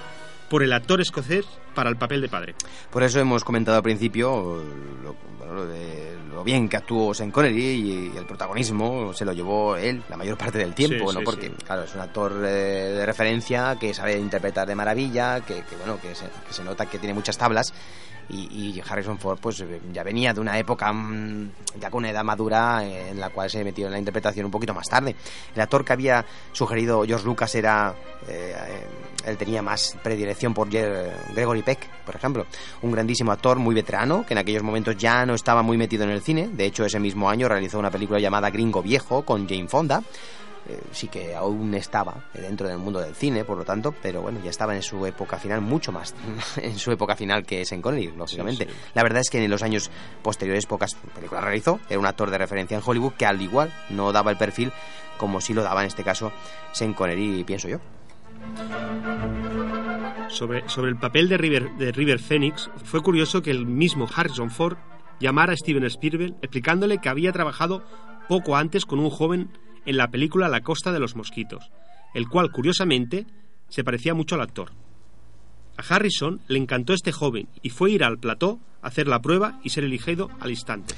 por 0.49 0.63
el 0.63 0.73
actor 0.73 1.01
escocés 1.01 1.45
para 1.75 1.91
el 1.91 1.97
papel 1.97 2.21
de 2.21 2.29
padre. 2.29 2.55
Por 2.91 3.03
eso 3.03 3.19
hemos 3.21 3.43
comentado 3.45 3.77
al 3.77 3.83
principio 3.83 4.63
lo, 5.03 5.55
lo, 5.55 5.67
de, 5.67 6.17
lo 6.33 6.45
bien 6.45 6.69
que 6.69 6.77
actuó 6.77 7.13
Sean 7.15 7.31
Connery 7.31 8.13
y 8.13 8.17
el 8.17 8.25
protagonismo 8.27 9.13
se 9.13 9.25
lo 9.25 9.33
llevó 9.33 9.77
él 9.77 10.03
la 10.09 10.17
mayor 10.17 10.37
parte 10.39 10.59
del 10.59 10.75
tiempo, 10.75 11.11
Sí, 11.11 11.15
¿no? 11.15 11.21
sí, 11.21 11.25
Porque, 11.25 11.47
sí. 11.49 11.55
claro, 11.65 11.85
es 11.85 11.95
un 11.95 12.01
actor 12.01 12.33
eh, 12.45 12.49
de 12.95 13.07
referencia 13.07 13.77
que 13.81 13.93
sabe 13.95 14.19
interpretar 14.19 14.67
de 14.69 14.75
maravilla, 14.75 15.41
que, 15.41 15.63
que, 15.63 15.77
bueno, 15.77 15.99
que 16.01 16.15
se, 16.15 16.27
que 16.47 16.53
se 16.53 16.63
nota 16.63 16.87
que 16.87 16.99
tiene 16.99 17.15
muchas 17.15 17.37
tablas 17.37 17.73
y, 18.29 18.47
y, 18.77 18.83
Harrison 18.89 19.19
Ford 19.19 19.39
pues 19.39 19.63
ya 19.93 20.03
venía 20.03 20.33
de 20.33 20.41
una 20.41 20.59
época 20.59 20.91
mmm, 20.93 21.51
ya 21.79 21.91
con 21.91 21.99
una 21.99 22.11
edad 22.11 22.25
madura 22.25 22.83
eh, 22.83 23.11
en 23.11 23.21
la 23.21 23.29
cual 23.31 23.51
se 23.51 23.63
metió 23.63 23.87
en 23.87 23.93
la 23.93 23.99
interpretación 23.99 24.47
un 24.47 24.51
poquito 24.53 24.73
más 24.73 24.89
tarde. 24.89 25.15
El 25.55 25.61
actor 25.61 25.85
que 25.85 25.93
había 25.93 26.25
sugerido 26.53 27.05
George 27.05 27.27
Lucas 27.27 27.55
era 27.55 27.95
eh, 28.27 28.55
él 29.27 29.37
tenía 29.37 29.63
más 29.63 29.97
predilección 30.03 30.55
por 30.55 30.69
Gregory 30.69 31.63
Peck, 31.63 31.89
por 32.05 32.17
ejemplo, 32.17 32.47
un 32.83 32.93
grandísimo 32.93 33.33
actor 33.33 33.59
muy 33.59 33.75
veterano 33.75 34.25
que 34.27 34.35
en 34.35 34.39
aquellos 34.39 34.63
momentos 34.63 34.97
ya 34.97 35.25
no 35.27 35.35
estaba 35.35 35.63
muy 35.63 35.77
metido 35.77 36.05
en 36.05 36.11
el 36.11 36.23
cine. 36.23 36.49
De 36.49 36.67
hecho, 36.67 36.85
ese 36.85 37.01
mismo 37.01 37.29
año 37.29 37.49
realizó 37.49 37.79
una 37.79 37.91
película 37.91 38.19
llamada 38.19 38.51
Gringo 38.51 38.83
Viejo 38.83 39.23
con 39.23 39.49
Jane 39.49 39.69
Fonda. 39.69 40.03
Eh, 40.67 40.81
sí 40.93 41.09
que 41.09 41.35
aún 41.35 41.75
estaba 41.75 42.25
dentro 42.33 42.67
del 42.67 42.79
mundo 42.79 42.99
del 42.99 43.15
cine, 43.15 43.45
por 43.45 43.59
lo 43.59 43.65
tanto, 43.65 43.95
pero 44.01 44.23
bueno, 44.23 44.41
ya 44.43 44.49
estaba 44.49 44.75
en 44.75 44.83
su 44.83 45.05
época 45.05 45.37
final, 45.37 45.61
mucho 45.61 45.93
más 45.93 46.15
en 46.57 46.79
su 46.79 46.91
época 46.91 47.17
final 47.17 47.45
que 47.45 47.67
Sean 47.67 47.83
Connery, 47.83 48.15
lógicamente. 48.17 48.65
Sí, 48.65 48.71
sí. 48.71 48.77
La 48.95 49.03
verdad 49.03 49.21
es 49.21 49.29
que 49.29 49.45
en 49.45 49.51
los 49.51 49.63
años 49.63 49.91
posteriores 50.23 50.65
pocas 50.65 50.95
películas 51.15 51.45
realizó, 51.45 51.81
era 51.91 51.99
un 51.99 52.07
actor 52.07 52.31
de 52.31 52.39
referencia 52.39 52.79
en 52.79 52.83
Hollywood 52.85 53.13
que 53.13 53.27
al 53.27 53.43
igual 53.43 53.75
no 53.91 54.11
daba 54.13 54.31
el 54.31 54.39
perfil 54.39 54.73
como 55.17 55.41
sí 55.41 55.55
lo 55.55 55.63
daba 55.63 55.83
en 55.83 55.87
este 55.87 56.05
caso 56.05 56.33
Sean 56.73 56.95
Connery, 56.95 57.45
pienso 57.45 57.69
yo. 57.69 57.79
Sobre, 60.29 60.65
el 60.89 60.97
papel 60.97 61.29
de 61.29 61.37
River, 61.37 62.19
Phoenix, 62.19 62.71
fue 62.85 63.03
curioso 63.03 63.43
que 63.43 63.51
el 63.51 63.67
mismo 63.67 64.09
Harrison 64.13 64.51
Ford 64.51 64.77
llamara 65.21 65.53
a 65.53 65.57
Steven 65.57 65.85
Spielberg 65.85 66.35
explicándole 66.43 66.99
que 66.99 67.09
había 67.09 67.33
trabajado 67.33 67.85
poco 68.29 68.57
antes 68.57 68.85
con 68.85 68.99
un 68.99 69.11
joven 69.11 69.51
en 69.87 69.97
la 69.97 70.11
película 70.11 70.49
La 70.49 70.63
costa 70.63 70.93
de 70.93 70.99
los 70.99 71.15
mosquitos, 71.15 71.71
el 72.15 72.29
cual, 72.29 72.51
curiosamente, 72.51 73.27
se 73.69 73.85
parecía 73.85 74.15
mucho 74.15 74.35
al 74.35 74.41
actor. 74.41 74.73
A 75.77 75.95
Harrison 75.95 76.41
le 76.49 76.59
encantó 76.59 76.95
este 76.95 77.13
joven 77.13 77.49
y 77.63 77.71
fue 77.71 77.91
ir 77.91 78.05
al 78.05 78.19
plató, 78.19 78.61
hacer 78.83 79.09
la 79.09 79.21
prueba 79.21 79.59
y 79.63 79.71
ser 79.71 79.85
elegido 79.85 80.31
al 80.41 80.51
instante. 80.51 80.95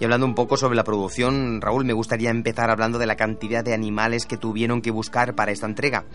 Y 0.00 0.04
hablando 0.04 0.24
un 0.24 0.34
poco 0.34 0.56
sobre 0.56 0.76
la 0.76 0.82
producción, 0.82 1.60
Raúl, 1.60 1.84
me 1.84 1.92
gustaría 1.92 2.30
empezar 2.30 2.70
hablando 2.70 2.98
de 2.98 3.04
la 3.04 3.16
cantidad 3.16 3.62
de 3.62 3.74
animales 3.74 4.24
que 4.24 4.38
tuvieron 4.38 4.80
que 4.80 4.90
buscar 4.90 5.34
para 5.34 5.52
esta 5.52 5.66
entrega. 5.66 6.06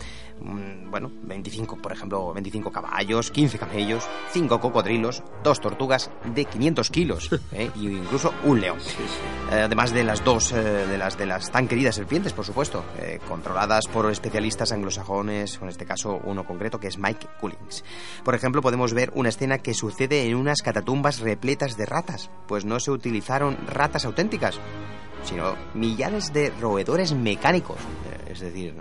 Bueno, 0.90 1.12
25, 1.22 1.76
por 1.76 1.92
ejemplo, 1.92 2.32
25 2.32 2.72
caballos, 2.72 3.30
15 3.30 3.58
camellos, 3.60 4.08
5 4.32 4.58
cocodrilos, 4.58 5.22
2 5.44 5.60
tortugas 5.60 6.10
de 6.34 6.46
500 6.46 6.90
kilos 6.90 7.30
¿eh? 7.52 7.70
y 7.76 7.86
incluso 7.86 8.34
un 8.42 8.60
león. 8.60 8.80
Sí, 8.80 8.96
sí. 8.96 9.54
Eh, 9.54 9.60
además 9.62 9.92
de 9.92 10.02
las 10.02 10.24
dos, 10.24 10.50
eh, 10.50 10.56
de 10.56 10.98
las 10.98 11.16
de 11.16 11.26
las 11.26 11.52
tan 11.52 11.68
queridas 11.68 11.94
serpientes, 11.94 12.32
por 12.32 12.44
supuesto, 12.44 12.84
eh, 12.98 13.20
controladas 13.28 13.86
por 13.86 14.10
especialistas 14.10 14.72
anglosajones, 14.72 15.60
en 15.62 15.68
este 15.68 15.86
caso 15.86 16.20
uno 16.24 16.44
concreto 16.44 16.80
que 16.80 16.88
es 16.88 16.98
Mike 16.98 17.28
Cullings. 17.40 17.84
Por 18.24 18.34
ejemplo, 18.34 18.62
podemos 18.62 18.94
ver 18.94 19.12
una 19.14 19.28
escena 19.28 19.58
que 19.58 19.74
sucede 19.74 20.28
en 20.28 20.34
unas 20.34 20.62
catatumbas 20.62 21.20
repletas 21.20 21.76
de 21.76 21.86
ratas, 21.86 22.30
pues 22.48 22.64
no 22.64 22.80
se 22.80 22.90
utilizaron 22.90 23.56
ratas 23.76 24.04
auténticas, 24.04 24.58
sino 25.24 25.54
millares 25.74 26.32
de 26.32 26.50
roedores 26.60 27.12
mecánicos. 27.12 27.78
Eh, 27.78 28.32
es 28.32 28.40
decir, 28.40 28.74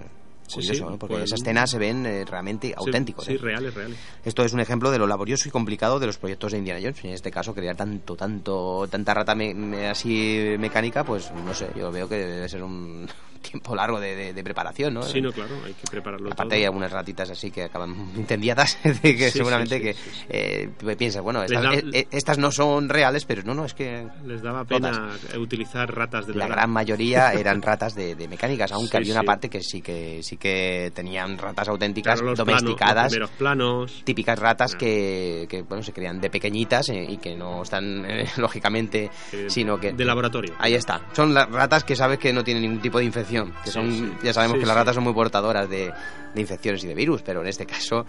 curioso, 0.53 0.73
sí, 0.73 0.81
¿no? 0.81 0.97
porque 0.97 1.15
pues, 1.15 1.25
esas 1.25 1.41
escenas 1.41 1.69
se 1.69 1.77
ven 1.77 2.05
eh, 2.05 2.25
realmente 2.25 2.73
auténticos. 2.75 3.25
Sí, 3.25 3.33
¿eh? 3.33 3.37
reales, 3.39 3.73
reales. 3.73 3.97
Esto 4.23 4.43
es 4.43 4.53
un 4.53 4.59
ejemplo 4.59 4.91
de 4.91 4.99
lo 4.99 5.07
laborioso 5.07 5.47
y 5.47 5.51
complicado 5.51 5.99
de 5.99 6.07
los 6.07 6.17
proyectos 6.17 6.51
de 6.51 6.59
Indiana 6.59 6.79
Jones. 6.81 7.03
En 7.03 7.11
este 7.11 7.31
caso, 7.31 7.53
crear 7.53 7.75
tanto, 7.75 8.15
tanto, 8.15 8.87
tanta 8.89 9.13
rata 9.13 9.35
me, 9.35 9.53
me, 9.53 9.87
así 9.87 10.55
mecánica, 10.59 11.03
pues 11.03 11.31
no 11.31 11.53
sé, 11.53 11.69
yo 11.75 11.91
veo 11.91 12.07
que 12.07 12.15
debe 12.15 12.49
ser 12.49 12.63
un 12.63 13.07
tiempo 13.49 13.75
largo 13.75 13.99
de, 13.99 14.15
de, 14.15 14.33
de 14.33 14.43
preparación, 14.43 14.93
¿no? 14.93 15.03
Sí, 15.03 15.21
no, 15.21 15.31
claro, 15.31 15.55
hay 15.65 15.73
que 15.73 15.87
prepararlo 15.89 16.27
Aparte 16.31 16.49
todo. 16.49 16.55
hay 16.59 16.65
algunas 16.65 16.91
ratitas 16.91 17.29
así 17.29 17.51
que 17.51 17.63
acaban 17.63 17.95
incendiadas, 18.15 18.75
que 19.01 19.29
Sí, 19.31 19.37
seguramente 19.37 19.77
sí, 19.77 19.81
que 19.83 19.95
eh, 20.29 20.95
piensas, 20.97 21.21
bueno, 21.21 21.43
estas, 21.43 21.63
da- 21.63 21.73
eh, 21.73 21.83
eh, 21.93 22.07
estas 22.11 22.37
no 22.37 22.51
son 22.51 22.89
reales, 22.89 23.25
pero 23.25 23.43
no, 23.43 23.53
no, 23.53 23.65
es 23.65 23.73
que 23.73 24.07
Les 24.25 24.41
daba 24.41 24.63
pena 24.65 25.11
utilizar 25.37 25.93
ratas 25.93 26.27
de 26.27 26.33
la 26.33 26.45
verdad. 26.45 26.55
gran 26.57 26.69
mayoría 26.71 27.33
eran 27.33 27.61
ratas 27.61 27.95
de, 27.95 28.15
de 28.15 28.27
mecánicas, 28.27 28.71
aunque 28.71 28.97
había 28.97 29.13
una 29.13 29.23
parte 29.23 29.49
que 29.49 29.61
sí 29.61 29.81
que 29.81 30.21
sí 30.23 30.37
que 30.37 30.91
tenían 30.93 31.37
ratas 31.37 31.67
auténticas, 31.69 32.15
Claro, 32.15 32.29
los 32.31 32.37
domesticadas, 32.37 33.11
planos, 33.13 33.29
planos. 33.31 34.01
típicas 34.03 34.39
ratas 34.39 34.75
que, 34.75 35.45
que, 35.49 35.61
bueno 35.63 35.83
se 35.83 35.93
crean 35.93 36.19
de 36.21 36.29
pequeñitas 36.29 36.89
eh, 36.89 37.05
y 37.09 37.17
que 37.17 37.35
no 37.35 37.63
están 37.63 38.05
eh, 38.05 38.25
lógicamente, 38.37 39.09
Eh, 39.31 39.45
sino 39.49 39.79
que 39.79 39.91
de 39.93 40.05
laboratorio. 40.05 40.53
Ahí 40.59 40.73
está. 40.75 41.01
Son 41.13 41.33
las 41.33 41.49
ratas 41.49 41.83
que 41.83 41.95
sabes 41.95 42.19
que 42.19 42.31
no 42.33 42.43
tienen 42.43 42.63
ningún 42.63 42.79
tipo 42.81 42.99
de 42.99 43.05
infección. 43.05 43.34
Que 43.43 43.69
Sí, 43.69 43.71
son, 43.71 43.91
sí. 43.91 44.13
ya 44.23 44.33
sabemos 44.33 44.55
Sí, 44.55 44.59
que 44.61 44.65
las 44.65 44.75
sí. 44.75 44.79
ratas 44.79 44.95
son 44.95 45.03
muy 45.03 45.13
portadoras 45.13 45.69
de, 45.69 45.91
de 46.33 46.41
infecciones 46.41 46.83
y 46.83 46.87
de 46.87 46.95
virus, 46.95 47.21
pero 47.21 47.41
en 47.41 47.47
este 47.47 47.65
caso. 47.65 48.05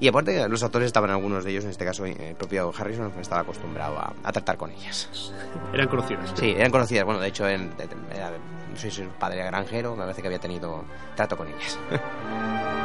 Y 0.00 0.08
aparte, 0.08 0.48
los 0.48 0.62
actores 0.64 0.86
estaban 0.86 1.10
algunos 1.10 1.44
de 1.44 1.52
ellos, 1.52 1.64
en 1.64 1.70
este 1.70 1.84
caso 1.84 2.04
eh, 2.04 2.16
el 2.30 2.34
propio 2.34 2.72
Harrison, 2.76 3.12
estaba 3.20 3.42
acostumbrado 3.42 3.96
a, 3.98 4.12
a 4.24 4.32
tratar 4.32 4.56
con 4.56 4.70
ellas. 4.72 5.32
Eran 5.72 5.86
conocidas. 5.88 6.32
Sí, 6.34 6.50
eran 6.56 6.70
conocidas. 6.72 7.04
Bueno, 7.04 7.20
de 7.20 7.28
hecho, 7.28 7.48
en, 7.48 7.72
era, 8.12 8.32
soy 8.74 8.90
su 8.90 9.04
padre 9.18 9.44
granjero, 9.44 9.92
me 9.94 10.02
parece 10.02 10.20
que 10.20 10.28
había 10.28 10.40
tenido 10.40 10.84
trato 11.14 11.36
con 11.36 11.46
ellas. 11.46 11.78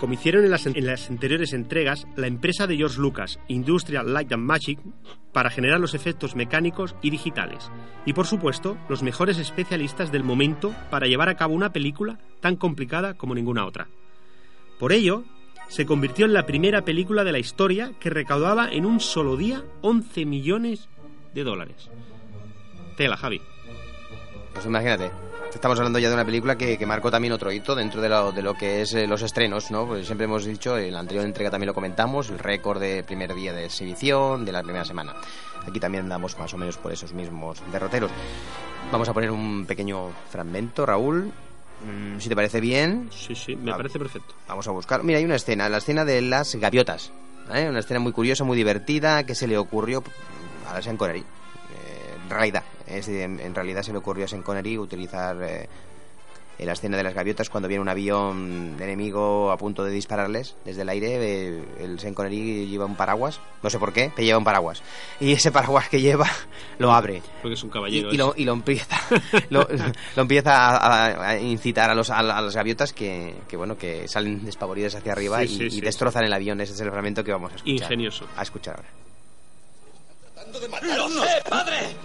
Como 0.00 0.14
hicieron 0.14 0.44
en 0.44 0.50
las, 0.86 1.10
anteriores 1.10 1.52
entregas, 1.52 2.06
la 2.16 2.26
empresa 2.26 2.66
de 2.66 2.76
George 2.76 3.00
Lucas, 3.00 3.38
Industrial 3.48 4.12
Light 4.12 4.32
and 4.32 4.42
Magic, 4.42 4.78
para 5.32 5.50
generar 5.50 5.80
los 5.80 5.94
efectos 5.94 6.36
mecánicos 6.36 6.94
y 7.00 7.10
digitales. 7.10 7.70
Y 8.04 8.12
por 8.12 8.26
supuesto, 8.26 8.76
los 8.88 9.02
mejores 9.02 9.38
especialistas 9.38 10.12
del 10.12 10.24
momento 10.24 10.74
para 10.90 11.06
llevar 11.06 11.28
a 11.28 11.36
cabo 11.36 11.54
una 11.54 11.72
película 11.72 12.18
tan 12.40 12.56
complicada 12.56 13.14
como 13.14 13.34
ninguna 13.34 13.64
otra. 13.64 13.88
Por 14.78 14.92
ello, 14.92 15.24
se 15.68 15.86
convirtió 15.86 16.26
en 16.26 16.34
la 16.34 16.46
primera 16.46 16.82
película 16.82 17.24
de 17.24 17.32
la 17.32 17.38
historia 17.38 17.92
que 18.00 18.10
recaudaba 18.10 18.68
en 18.70 18.86
un 18.86 19.00
solo 19.00 19.36
día 19.36 19.64
11 19.80 20.26
millones 20.26 20.88
de 21.32 21.44
dólares. 21.44 21.90
Tela, 22.96 23.16
Javi. 23.16 23.40
Pues 24.52 24.66
imagínate. 24.66 25.10
Estamos 25.54 25.78
hablando 25.78 25.98
ya 25.98 26.08
de 26.08 26.14
una 26.14 26.24
película 26.24 26.56
que, 26.56 26.76
que 26.76 26.84
marcó 26.84 27.10
también 27.10 27.32
otro 27.32 27.52
hito 27.52 27.74
dentro 27.74 28.02
de 28.02 28.08
lo, 28.08 28.32
de 28.32 28.42
lo 28.42 28.54
que 28.54 28.82
es 28.82 28.92
eh, 28.92 29.06
los 29.06 29.22
estrenos, 29.22 29.70
¿no? 29.70 29.86
Pues 29.86 30.04
siempre 30.04 30.24
hemos 30.24 30.44
dicho, 30.44 30.76
en 30.76 30.92
la 30.92 30.98
anterior 30.98 31.24
entrega 31.24 31.50
también 31.50 31.68
lo 31.68 31.74
comentamos, 31.74 32.28
el 32.28 32.38
récord 32.38 32.80
de 32.80 33.04
primer 33.04 33.32
día 33.34 33.52
de 33.52 33.66
exhibición 33.66 34.44
de 34.44 34.52
la 34.52 34.62
primera 34.62 34.84
semana. 34.84 35.14
Aquí 35.66 35.78
también 35.78 36.08
damos 36.08 36.36
más 36.38 36.52
o 36.52 36.58
menos 36.58 36.76
por 36.76 36.92
esos 36.92 37.14
mismos 37.14 37.62
derroteros. 37.72 38.10
Vamos 38.90 39.08
a 39.08 39.14
poner 39.14 39.30
un 39.30 39.64
pequeño 39.64 40.10
fragmento, 40.28 40.84
Raúl. 40.84 41.32
Mm, 41.84 42.18
si 42.18 42.28
te 42.28 42.34
parece 42.34 42.60
bien. 42.60 43.08
Sí, 43.12 43.34
sí, 43.34 43.56
me 43.56 43.72
parece 43.72 43.98
perfecto. 43.98 44.34
Vamos 44.48 44.66
a 44.68 44.72
buscar. 44.72 45.04
Mira, 45.04 45.18
hay 45.18 45.24
una 45.24 45.36
escena, 45.36 45.68
la 45.68 45.78
escena 45.78 46.04
de 46.04 46.20
las 46.20 46.54
gaviotas. 46.56 47.12
¿eh? 47.54 47.66
Una 47.68 47.78
escena 47.78 48.00
muy 48.00 48.12
curiosa, 48.12 48.44
muy 48.44 48.56
divertida, 48.56 49.24
que 49.24 49.34
se 49.34 49.46
le 49.46 49.56
ocurrió 49.56 50.02
a 50.68 50.82
Sean 50.82 50.96
Connery. 50.96 51.24
Eh, 52.24 52.30
en 52.30 52.30
realidad, 52.30 52.62
es 52.86 52.94
decir, 53.06 53.20
en, 53.20 53.40
en 53.40 53.54
realidad 53.54 53.82
se 53.82 53.92
le 53.92 53.98
ocurrió 53.98 54.24
a 54.24 54.28
Sean 54.28 54.42
Connery 54.42 54.78
utilizar 54.78 55.36
eh, 55.42 55.68
en 56.56 56.66
la 56.66 56.72
escena 56.74 56.96
de 56.96 57.02
las 57.02 57.14
gaviotas 57.14 57.50
cuando 57.50 57.66
viene 57.68 57.82
un 57.82 57.88
avión 57.88 58.76
enemigo 58.78 59.50
a 59.50 59.58
punto 59.58 59.82
de 59.84 59.90
dispararles 59.90 60.54
desde 60.64 60.82
el 60.82 60.88
aire. 60.88 61.16
eh, 61.20 61.64
el 61.80 61.98
Sean 61.98 62.14
Connery 62.14 62.68
lleva 62.68 62.84
un 62.86 62.94
paraguas, 62.94 63.40
no 63.60 63.70
sé 63.70 63.80
por 63.80 63.92
qué, 63.92 64.12
pero 64.14 64.24
lleva 64.24 64.38
un 64.38 64.44
paraguas. 64.44 64.80
Y 65.18 65.32
ese 65.32 65.50
paraguas 65.50 65.88
que 65.88 66.00
lleva 66.00 66.28
lo 66.78 66.92
abre. 66.92 67.22
Porque 67.42 67.54
es 67.54 67.62
un 67.64 67.70
Y, 67.70 67.72
caballero. 67.72 68.12
y 68.12 68.16
lo, 68.16 68.34
y 68.36 68.44
lo 68.44 68.52
empieza 68.52 68.96
lo, 69.50 69.66
lo 70.14 70.22
empieza 70.22 70.54
a, 70.54 70.76
a- 71.06 71.28
a 71.30 71.38
incitar 71.40 71.90
a 71.90 71.94
los 71.96 72.10
a, 72.10 72.18
a 72.18 72.22
las 72.40 72.54
gaviotas 72.54 72.92
que, 72.92 73.34
que, 73.48 73.56
bueno 73.56 73.76
que 73.76 74.06
salen 74.06 74.44
despavoridas 74.44 74.94
hacia 74.94 75.10
arriba 75.12 75.40
Sí, 75.40 75.44
y, 75.46 75.48
sí, 75.48 75.64
y 75.64 75.70
sí, 75.70 75.80
destrozan 75.80 76.22
el 76.24 76.32
avión 76.32 76.60
ese 76.60 76.72
es 76.74 76.80
el 76.80 76.90
fragmento 76.90 77.24
que 77.24 77.32
vamos 77.32 77.50
a 77.52 77.56
escuchar 77.56 77.74
Ingenioso. 77.82 78.26
a 78.36 78.42
escuchar 78.42 78.76
ahora 78.76 78.88
¡Lo 80.96 81.08
sé, 81.08 81.28
padre! 81.48 81.96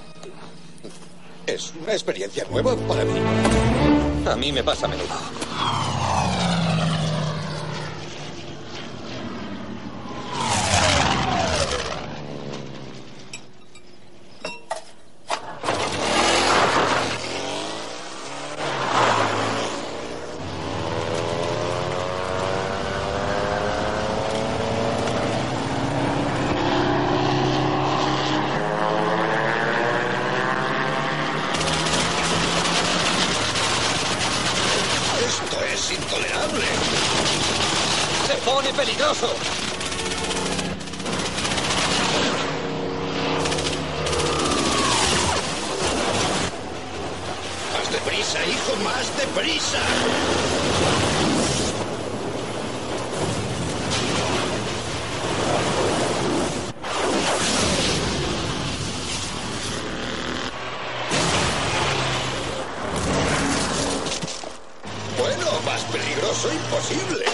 Es 1.50 1.74
una 1.82 1.94
experiencia 1.94 2.46
nueva 2.52 2.76
para 2.88 3.04
mí. 3.04 3.20
A 4.30 4.36
mí 4.36 4.52
me 4.52 4.64
pasa 4.64 4.86
a 4.86 4.90
menudo. 4.90 5.16
Esto 35.30 35.64
es 35.64 35.92
intolerable. 35.92 36.66
¡Se 38.28 38.34
pone 38.38 38.74
peligroso! 38.74 39.28
Más 47.74 47.92
deprisa, 47.92 48.40
hijo, 48.46 48.76
Bueno, 65.18 65.46
más 65.66 65.84
peligroso 65.86 66.52
imposible. 66.54 67.26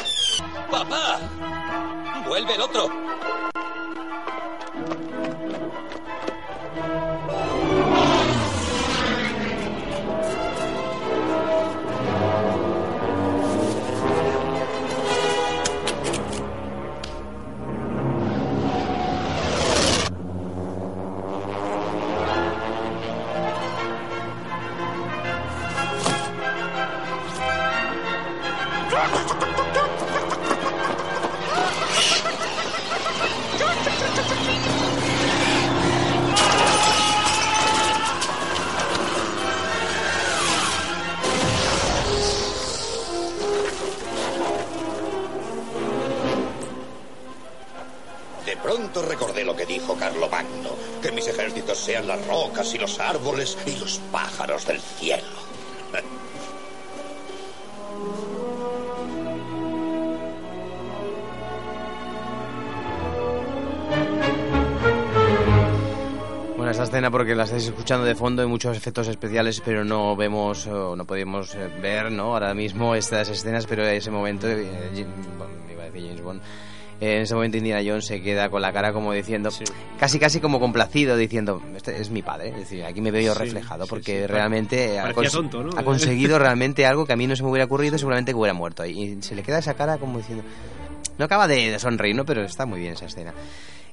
¡Papá! 0.69 1.19
¡Vuelve 2.27 2.53
el 2.53 2.61
otro! 2.61 3.54
Árboles 53.25 53.57
y 53.65 53.79
los 53.79 53.97
pájaros 54.11 54.67
del 54.67 54.79
cielo. 54.79 55.23
bueno 66.55 66.69
esta 66.69 66.83
escena 66.83 67.09
porque 67.09 67.33
la 67.33 67.45
estáis 67.45 67.65
escuchando 67.65 68.05
de 68.05 68.13
fondo 68.13 68.43
hay 68.43 68.47
muchos 68.47 68.77
efectos 68.77 69.07
especiales 69.07 69.59
pero 69.65 69.83
no 69.83 70.15
vemos 70.15 70.67
o 70.67 70.95
no 70.95 71.05
podemos 71.05 71.55
eh, 71.55 71.67
ver 71.81 72.11
no 72.11 72.33
ahora 72.33 72.53
mismo 72.53 72.93
estas 72.93 73.29
escenas 73.29 73.65
pero 73.65 73.87
ese 73.87 74.11
momento 74.11 74.47
eh, 74.47 74.67
iba 74.93 75.83
a 75.83 75.85
decir 75.85 76.07
James 76.07 76.21
Bond 76.21 76.41
en 77.01 77.21
ese 77.23 77.35
momento 77.35 77.57
Indiana 77.57 77.81
Jones 77.85 78.05
se 78.05 78.21
queda 78.21 78.49
con 78.49 78.61
la 78.61 78.71
cara 78.71 78.93
como 78.93 79.11
diciendo, 79.13 79.49
casi 79.99 80.17
casi 80.19 80.39
como 80.39 80.59
complacido, 80.59 81.17
diciendo, 81.17 81.61
este 81.75 81.99
es 81.99 82.09
mi 82.09 82.21
padre, 82.21 82.49
es 82.49 82.57
decir, 82.57 82.83
aquí 82.85 83.01
me 83.01 83.11
veo 83.11 83.33
Sí, 83.33 83.39
reflejado, 83.39 83.85
porque 83.87 84.21
sí. 84.21 84.27
realmente 84.27 84.97
ha, 84.99 85.03
Parecía 85.03 85.23
cons- 85.29 85.31
tonto, 85.33 85.63
¿no? 85.63 85.77
ha 85.77 85.83
conseguido 85.83 86.39
realmente 86.39 86.85
algo 86.85 87.05
que 87.05 87.13
a 87.13 87.15
mí 87.15 87.27
no 87.27 87.35
se 87.35 87.43
me 87.43 87.49
hubiera 87.49 87.65
ocurrido, 87.65 87.97
seguramente 87.97 88.31
que 88.31 88.35
hubiera 88.37 88.53
muerto. 88.53 88.85
Y 88.85 89.21
se 89.21 89.35
le 89.35 89.43
queda 89.43 89.59
esa 89.59 89.73
cara 89.73 89.97
como 89.97 90.17
diciendo, 90.19 90.43
no 91.17 91.25
acaba 91.25 91.47
de, 91.47 91.71
de 91.71 91.79
sonreír, 91.79 92.15
¿no? 92.15 92.25
Pero 92.25 92.43
está 92.43 92.65
muy 92.65 92.79
bien 92.79 92.93
esa 92.93 93.05
escena. 93.05 93.33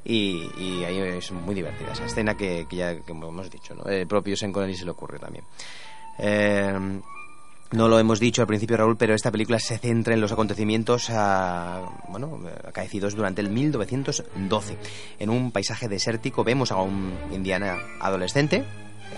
Y, 0.05 0.51
y 0.59 0.85
ahí 0.85 0.99
es 0.99 1.31
muy 1.31 1.55
divertida 1.55 1.93
esa 1.93 2.05
escena 2.07 2.37
que, 2.37 2.67
que 2.69 2.77
ya 2.77 2.99
como 3.01 3.29
hemos 3.29 3.49
dicho, 3.51 3.75
¿no? 3.75 3.85
El 3.85 4.07
propio 4.09 4.35
Connery 4.53 4.75
se 4.75 4.85
le 4.85 4.91
ocurre 4.91 5.19
también. 5.21 5.45
Eh, 6.19 7.01
no 7.73 7.89
lo 7.89 7.99
hemos 7.99 8.21
dicho 8.21 8.43
al 8.43 8.49
principio, 8.49 8.77
Raúl, 8.77 8.97
pero 8.97 9.15
esta 9.15 9.31
película 9.31 9.59
se 9.59 9.79
centra 9.79 10.15
en 10.15 10.21
los 10.21 10.33
acontecimientos 10.33 11.09
ah, 11.11 11.83
bueno, 12.09 12.41
acaecidos 12.67 13.15
durante 13.15 13.41
el 13.41 13.49
1912. 13.49 14.77
En 15.19 15.31
un 15.31 15.53
paisaje 15.53 15.89
desértico 15.89 16.45
vemos 16.45 16.71
a 16.71 16.77
un 16.77 17.13
indiana 17.33 17.79
adolescente, 18.01 18.65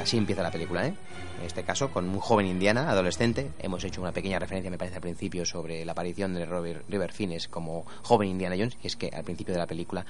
así 0.00 0.16
empieza 0.16 0.42
la 0.42 0.50
película, 0.50 0.86
¿eh? 0.86 0.94
En 1.40 1.46
este 1.46 1.64
caso, 1.64 1.90
con 1.90 2.08
un 2.08 2.20
joven 2.20 2.46
indiana 2.46 2.88
adolescente. 2.88 3.50
Hemos 3.58 3.82
hecho 3.84 4.00
una 4.00 4.12
pequeña 4.12 4.38
referencia, 4.38 4.70
me 4.70 4.78
parece, 4.78 4.96
al 4.96 5.02
principio 5.02 5.44
sobre 5.44 5.84
la 5.84 5.92
aparición 5.92 6.32
de 6.32 6.46
Robert 6.46 6.84
River 6.88 7.12
Fiennes 7.12 7.48
como 7.48 7.84
joven 8.02 8.28
Indiana 8.28 8.54
Jones, 8.56 8.78
y 8.82 8.86
es 8.86 8.96
que 8.96 9.10
al 9.12 9.24
principio 9.24 9.52
de 9.52 9.58
la 9.58 9.66
película 9.66 10.06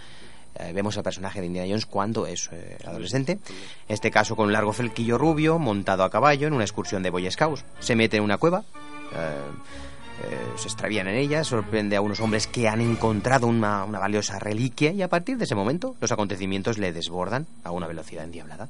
eh, 0.56 0.72
vemos 0.72 0.96
al 0.96 1.02
personaje 1.02 1.40
de 1.40 1.46
Indiana 1.46 1.68
Jones 1.68 1.86
cuando 1.86 2.26
es 2.26 2.48
eh, 2.52 2.78
adolescente. 2.86 3.32
En 3.32 3.94
este 3.94 4.10
caso 4.10 4.36
con 4.36 4.46
un 4.46 4.52
largo 4.52 4.72
felquillo 4.72 5.18
rubio, 5.18 5.58
montado 5.58 6.04
a 6.04 6.10
caballo 6.10 6.46
en 6.46 6.54
una 6.54 6.64
excursión 6.64 7.02
de 7.02 7.10
Boy 7.10 7.30
Scouts. 7.30 7.64
Se 7.80 7.96
mete 7.96 8.16
en 8.18 8.22
una 8.22 8.38
cueva, 8.38 8.64
eh, 9.12 10.56
se 10.56 10.68
extravían 10.68 11.08
en 11.08 11.16
ella, 11.16 11.42
sorprende 11.42 11.96
a 11.96 12.00
unos 12.00 12.20
hombres 12.20 12.46
que 12.46 12.68
han 12.68 12.80
encontrado 12.80 13.46
una, 13.46 13.84
una 13.84 13.98
valiosa 13.98 14.38
reliquia 14.38 14.92
y 14.92 15.02
a 15.02 15.08
partir 15.08 15.38
de 15.38 15.44
ese 15.44 15.54
momento 15.54 15.96
los 16.00 16.12
acontecimientos 16.12 16.78
le 16.78 16.92
desbordan 16.92 17.46
a 17.64 17.72
una 17.72 17.86
velocidad 17.86 18.24
endiablada. 18.24 18.68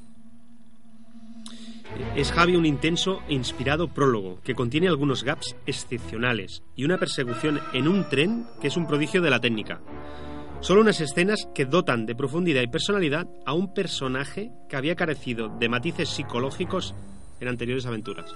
Es 2.16 2.32
Javi 2.32 2.56
un 2.56 2.66
intenso 2.66 3.20
e 3.28 3.34
inspirado 3.34 3.88
prólogo 3.88 4.40
que 4.42 4.54
contiene 4.54 4.88
algunos 4.88 5.22
gaps 5.22 5.54
excepcionales 5.66 6.62
y 6.74 6.84
una 6.84 6.98
persecución 6.98 7.60
en 7.72 7.88
un 7.88 8.08
tren 8.08 8.46
que 8.60 8.68
es 8.68 8.76
un 8.76 8.86
prodigio 8.86 9.22
de 9.22 9.30
la 9.30 9.40
técnica. 9.40 9.80
Solo 10.64 10.80
unas 10.80 11.02
escenas 11.02 11.46
que 11.54 11.66
dotan 11.66 12.06
de 12.06 12.14
profundidad 12.14 12.62
y 12.62 12.68
personalidad 12.68 13.26
a 13.44 13.52
un 13.52 13.74
personaje 13.74 14.50
que 14.66 14.76
había 14.76 14.96
carecido 14.96 15.50
de 15.50 15.68
matices 15.68 16.08
psicológicos 16.08 16.94
en 17.38 17.48
anteriores 17.48 17.84
aventuras. 17.84 18.34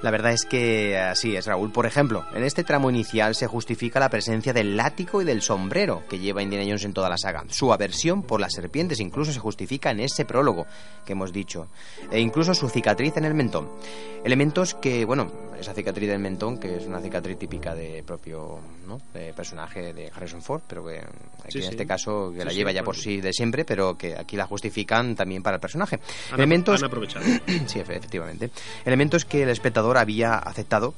La 0.00 0.10
verdad 0.10 0.32
es 0.32 0.46
que 0.46 0.96
así 0.96 1.36
es, 1.36 1.44
Raúl. 1.44 1.70
Por 1.70 1.84
ejemplo, 1.84 2.24
en 2.32 2.42
este 2.44 2.64
tramo 2.64 2.88
inicial 2.88 3.34
se 3.34 3.48
justifica 3.48 4.00
la 4.00 4.08
presencia 4.08 4.54
del 4.54 4.78
látigo 4.78 5.20
y 5.20 5.26
del 5.26 5.42
sombrero 5.42 6.04
que 6.08 6.18
lleva 6.18 6.42
Indiana 6.42 6.64
Jones 6.64 6.86
en 6.86 6.94
toda 6.94 7.10
la 7.10 7.18
saga. 7.18 7.44
Su 7.50 7.70
aversión 7.70 8.22
por 8.22 8.40
las 8.40 8.54
serpientes 8.54 8.98
incluso 8.98 9.30
se 9.32 9.40
justifica 9.40 9.90
en 9.90 10.00
ese 10.00 10.24
prólogo 10.24 10.66
que 11.04 11.12
hemos 11.12 11.34
dicho. 11.34 11.68
E 12.10 12.18
incluso 12.18 12.54
su 12.54 12.70
cicatriz 12.70 13.18
en 13.18 13.26
el 13.26 13.34
mentón. 13.34 13.68
Elementos 14.24 14.72
que, 14.72 15.04
bueno, 15.04 15.30
esa 15.60 15.74
cicatriz 15.74 16.08
del 16.08 16.18
mentón, 16.18 16.58
que 16.58 16.76
es 16.76 16.86
una 16.86 17.00
cicatriz 17.00 17.38
típica 17.38 17.74
de 17.74 18.02
propio 18.06 18.58
¿no? 18.86 19.00
de 19.12 19.32
personaje 19.32 19.92
de 19.92 20.10
Harrison 20.14 20.42
Ford, 20.42 20.62
pero 20.68 20.84
que 20.86 20.98
aquí 20.98 21.52
Sí, 21.52 21.58
en 21.58 21.64
sí. 21.64 21.70
este 21.70 21.86
caso 21.86 22.30
que 22.32 22.40
Sí, 22.40 22.44
la 22.46 22.52
lleva 22.52 22.72
ya 22.72 22.82
por 22.82 22.96
sí 22.96 23.20
de 23.20 23.32
siempre, 23.32 23.64
pero 23.64 23.96
que 23.96 24.16
aquí 24.16 24.36
la 24.36 24.46
justifican 24.46 25.14
también 25.16 25.42
para 25.42 25.56
el 25.56 25.60
personaje. 25.60 25.98
Han, 26.30 26.38
Elementos 26.38 26.80
han 26.82 26.86
aprovechado. 26.86 27.24
sí, 27.66 27.78
efe- 27.80 27.96
efectivamente. 27.96 28.50
Elementos 28.84 29.24
que 29.24 29.42
el 29.42 29.48
espectador 29.50 29.98
había 29.98 30.34
aceptado 30.34 30.94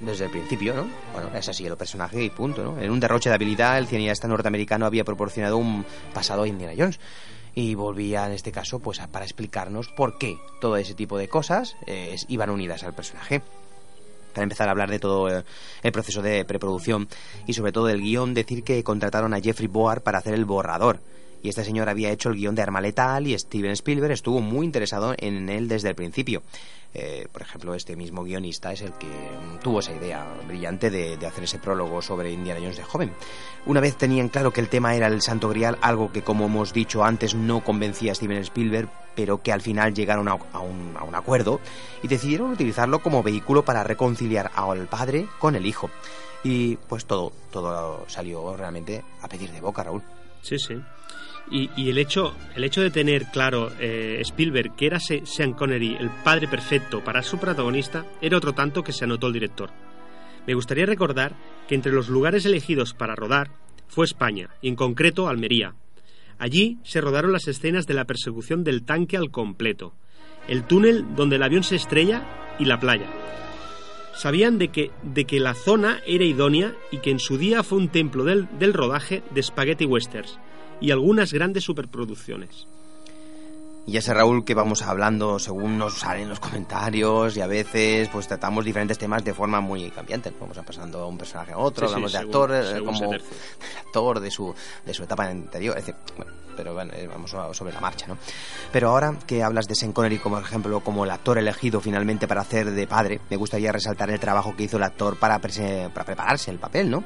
desde 0.00 0.24
el 0.24 0.30
principio, 0.30 0.74
¿no? 0.74 0.86
Bueno, 1.12 1.30
es 1.36 1.48
así 1.48 1.64
el 1.64 1.76
personaje 1.76 2.22
y 2.22 2.28
punto, 2.30 2.62
¿no? 2.64 2.80
En 2.80 2.90
un 2.90 2.98
derroche 3.00 3.28
de 3.28 3.36
habilidad, 3.36 3.78
el 3.78 3.86
cineasta 3.86 4.26
norteamericano 4.28 4.84
había 4.86 5.04
proporcionado 5.04 5.56
un 5.58 5.84
pasado 6.12 6.42
a 6.42 6.48
Indiana 6.48 6.74
Jones. 6.76 6.98
Y 7.54 7.74
volvía, 7.74 8.26
en 8.26 8.32
este 8.32 8.50
caso, 8.50 8.78
pues 8.80 8.98
a- 9.00 9.08
para 9.08 9.24
explicarnos 9.26 9.88
por 9.88 10.18
qué 10.18 10.38
todo 10.60 10.76
ese 10.76 10.94
tipo 10.94 11.18
de 11.18 11.28
cosas 11.28 11.76
eh, 11.86 12.16
iban 12.28 12.50
unidas 12.50 12.82
al 12.82 12.94
personaje. 12.94 13.42
Para 14.32 14.44
empezar 14.44 14.68
a 14.68 14.72
hablar 14.72 14.90
de 14.90 14.98
todo 14.98 15.28
eh, 15.28 15.44
el 15.82 15.92
proceso 15.92 16.22
de 16.22 16.44
preproducción 16.44 17.08
y 17.46 17.52
sobre 17.52 17.72
todo 17.72 17.86
del 17.86 18.00
guion, 18.00 18.34
decir 18.34 18.64
que 18.64 18.82
contrataron 18.82 19.34
a 19.34 19.40
Jeffrey 19.40 19.68
Boar 19.68 20.02
para 20.02 20.18
hacer 20.18 20.34
el 20.34 20.44
borrador. 20.44 21.00
Y 21.42 21.48
este 21.48 21.64
señor 21.64 21.88
había 21.88 22.10
hecho 22.10 22.28
el 22.28 22.36
guion 22.36 22.54
de 22.54 22.62
Arma 22.62 22.80
Letal 22.80 23.26
y 23.26 23.36
Steven 23.38 23.72
Spielberg 23.72 24.12
estuvo 24.12 24.40
muy 24.40 24.64
interesado 24.64 25.14
en 25.18 25.48
él 25.48 25.68
desde 25.68 25.88
el 25.88 25.94
principio. 25.94 26.42
Eh, 26.94 27.26
por 27.32 27.42
ejemplo, 27.42 27.74
este 27.74 27.96
mismo 27.96 28.22
guionista 28.22 28.72
es 28.72 28.82
el 28.82 28.92
que 28.92 29.08
tuvo 29.62 29.80
esa 29.80 29.94
idea 29.94 30.26
brillante 30.46 30.90
de, 30.90 31.16
de 31.16 31.26
hacer 31.26 31.44
ese 31.44 31.58
prólogo 31.58 32.02
sobre 32.02 32.30
Indiana 32.30 32.60
Jones 32.60 32.76
de 32.76 32.84
joven. 32.84 33.12
Una 33.64 33.80
vez 33.80 33.96
tenían 33.96 34.28
claro 34.28 34.52
que 34.52 34.60
el 34.60 34.68
tema 34.68 34.94
era 34.94 35.06
el 35.06 35.22
Santo 35.22 35.48
Grial, 35.48 35.78
algo 35.80 36.12
que 36.12 36.22
como 36.22 36.46
hemos 36.46 36.72
dicho 36.72 37.02
antes 37.02 37.34
no 37.34 37.64
convencía 37.64 38.12
a 38.12 38.14
Steven 38.14 38.38
Spielberg, 38.38 38.90
pero 39.16 39.42
que 39.42 39.52
al 39.52 39.62
final 39.62 39.94
llegaron 39.94 40.28
a, 40.28 40.32
a 40.52 40.60
un, 40.60 40.94
a 40.98 41.04
un 41.04 41.14
acuerdo 41.14 41.60
y 42.02 42.08
decidieron 42.08 42.50
utilizarlo 42.50 43.00
como 43.00 43.22
vehículo 43.22 43.64
para 43.64 43.84
reconciliar 43.84 44.50
al 44.54 44.86
padre 44.86 45.26
con 45.38 45.56
el 45.56 45.66
hijo. 45.66 45.90
Y 46.44 46.76
pues 46.76 47.06
todo, 47.06 47.32
todo 47.50 48.04
salió 48.08 48.54
realmente 48.56 49.02
a 49.22 49.28
pedir 49.28 49.50
de 49.50 49.60
boca, 49.60 49.82
Raúl. 49.82 50.02
Sí, 50.42 50.58
sí. 50.58 50.74
Y, 51.54 51.90
el 51.90 51.98
hecho 51.98 52.34
el 52.56 52.64
hecho 52.64 52.80
de 52.80 52.90
tener 52.90 53.26
claro 53.26 53.70
eh, 53.78 54.16
Spielberg 54.22 54.74
que 54.74 54.86
era 54.86 54.98
Se- 54.98 55.26
Sean 55.26 55.52
Connery 55.52 55.96
el 56.00 56.08
padre 56.24 56.48
perfecto 56.48 57.04
para 57.04 57.22
su 57.22 57.36
protagonista 57.38 58.06
era 58.22 58.38
otro 58.38 58.54
tanto 58.54 58.82
que 58.82 58.92
se 58.92 59.04
anotó 59.04 59.26
el 59.26 59.34
director. 59.34 59.68
Me 60.46 60.54
gustaría 60.54 60.86
recordar 60.86 61.34
que 61.68 61.74
entre 61.74 61.92
los 61.92 62.08
lugares 62.08 62.46
elegidos 62.46 62.94
para 62.94 63.14
rodar 63.14 63.50
fue 63.86 64.06
España, 64.06 64.48
y 64.62 64.68
en 64.68 64.76
concreto 64.76 65.28
Almería. 65.28 65.74
Allí 66.38 66.78
se 66.84 67.02
rodaron 67.02 67.32
las 67.32 67.46
escenas 67.46 67.86
de 67.86 67.94
la 67.94 68.06
persecución 68.06 68.64
del 68.64 68.82
tanque 68.84 69.18
al 69.18 69.30
completo, 69.30 69.92
el 70.48 70.64
túnel 70.64 71.04
donde 71.14 71.36
el 71.36 71.42
avión 71.42 71.62
se 71.64 71.76
estrella 71.76 72.54
y 72.58 72.64
la 72.64 72.80
playa. 72.80 73.06
Sabían 74.16 74.58
de 74.58 74.68
que, 74.68 74.90
de 75.02 75.24
que 75.26 75.38
la 75.38 75.52
zona 75.54 76.00
era 76.06 76.24
idónea 76.24 76.74
y 76.90 76.98
que 76.98 77.10
en 77.10 77.18
su 77.18 77.36
día 77.36 77.62
fue 77.62 77.78
un 77.78 77.88
templo 77.90 78.24
del, 78.24 78.48
del 78.58 78.72
rodaje 78.72 79.22
de 79.32 79.42
spaghetti 79.42 79.84
westerns 79.84 80.38
y 80.82 80.90
algunas 80.90 81.32
grandes 81.32 81.64
superproducciones. 81.64 82.66
Y 83.84 83.92
ya 83.92 84.00
sé, 84.00 84.14
Raúl, 84.14 84.44
que 84.44 84.54
vamos 84.54 84.82
hablando 84.82 85.40
según 85.40 85.76
nos 85.76 85.98
salen 85.98 86.28
los 86.28 86.38
comentarios 86.38 87.36
y 87.36 87.40
a 87.40 87.48
veces 87.48 88.08
pues 88.12 88.28
tratamos 88.28 88.64
diferentes 88.64 88.96
temas 88.96 89.24
de 89.24 89.34
forma 89.34 89.60
muy 89.60 89.90
cambiante. 89.90 90.32
Vamos 90.40 90.56
a 90.56 90.62
pasando 90.62 91.08
un 91.08 91.18
personaje 91.18 91.52
a 91.52 91.58
otro, 91.58 91.88
Sí, 91.88 91.90
sí, 91.90 91.94
hablamos 91.94 92.12
de 92.12 92.18
según- 92.18 92.28
actor, 92.30 92.54
eh, 92.54 92.64
según 92.70 92.94
como 92.94 93.10
del 93.10 93.22
actor, 93.84 94.20
de 94.20 94.30
su, 94.30 94.54
de 94.86 94.94
su 94.94 95.02
etapa 95.02 95.24
anterior, 95.26 95.76
es 95.76 95.86
decir, 95.86 96.00
bueno, 96.16 96.32
pero 96.56 96.74
bueno, 96.74 96.92
eh, 96.94 97.08
vamos 97.08 97.30
sobre 97.56 97.72
la 97.72 97.80
marcha, 97.80 98.06
¿no? 98.06 98.18
Pero 98.70 98.90
ahora 98.90 99.16
que 99.26 99.42
hablas 99.42 99.66
de 99.66 99.74
Sean 99.74 99.92
Connery 99.92 100.18
como 100.18 100.38
ejemplo, 100.38 100.78
como 100.78 101.04
el 101.04 101.10
actor 101.10 101.38
elegido 101.38 101.80
finalmente 101.80 102.28
para 102.28 102.42
hacer 102.42 102.70
de 102.70 102.86
padre, 102.86 103.20
me 103.30 103.36
gustaría 103.36 103.72
resaltar 103.72 104.10
el 104.10 104.20
trabajo 104.20 104.54
que 104.54 104.62
hizo 104.62 104.76
el 104.76 104.84
actor 104.84 105.16
para, 105.18 105.40
prese- 105.40 105.90
para 105.92 106.04
prepararse 106.06 106.52
el 106.52 106.58
papel, 106.58 106.88
¿no? 106.88 107.02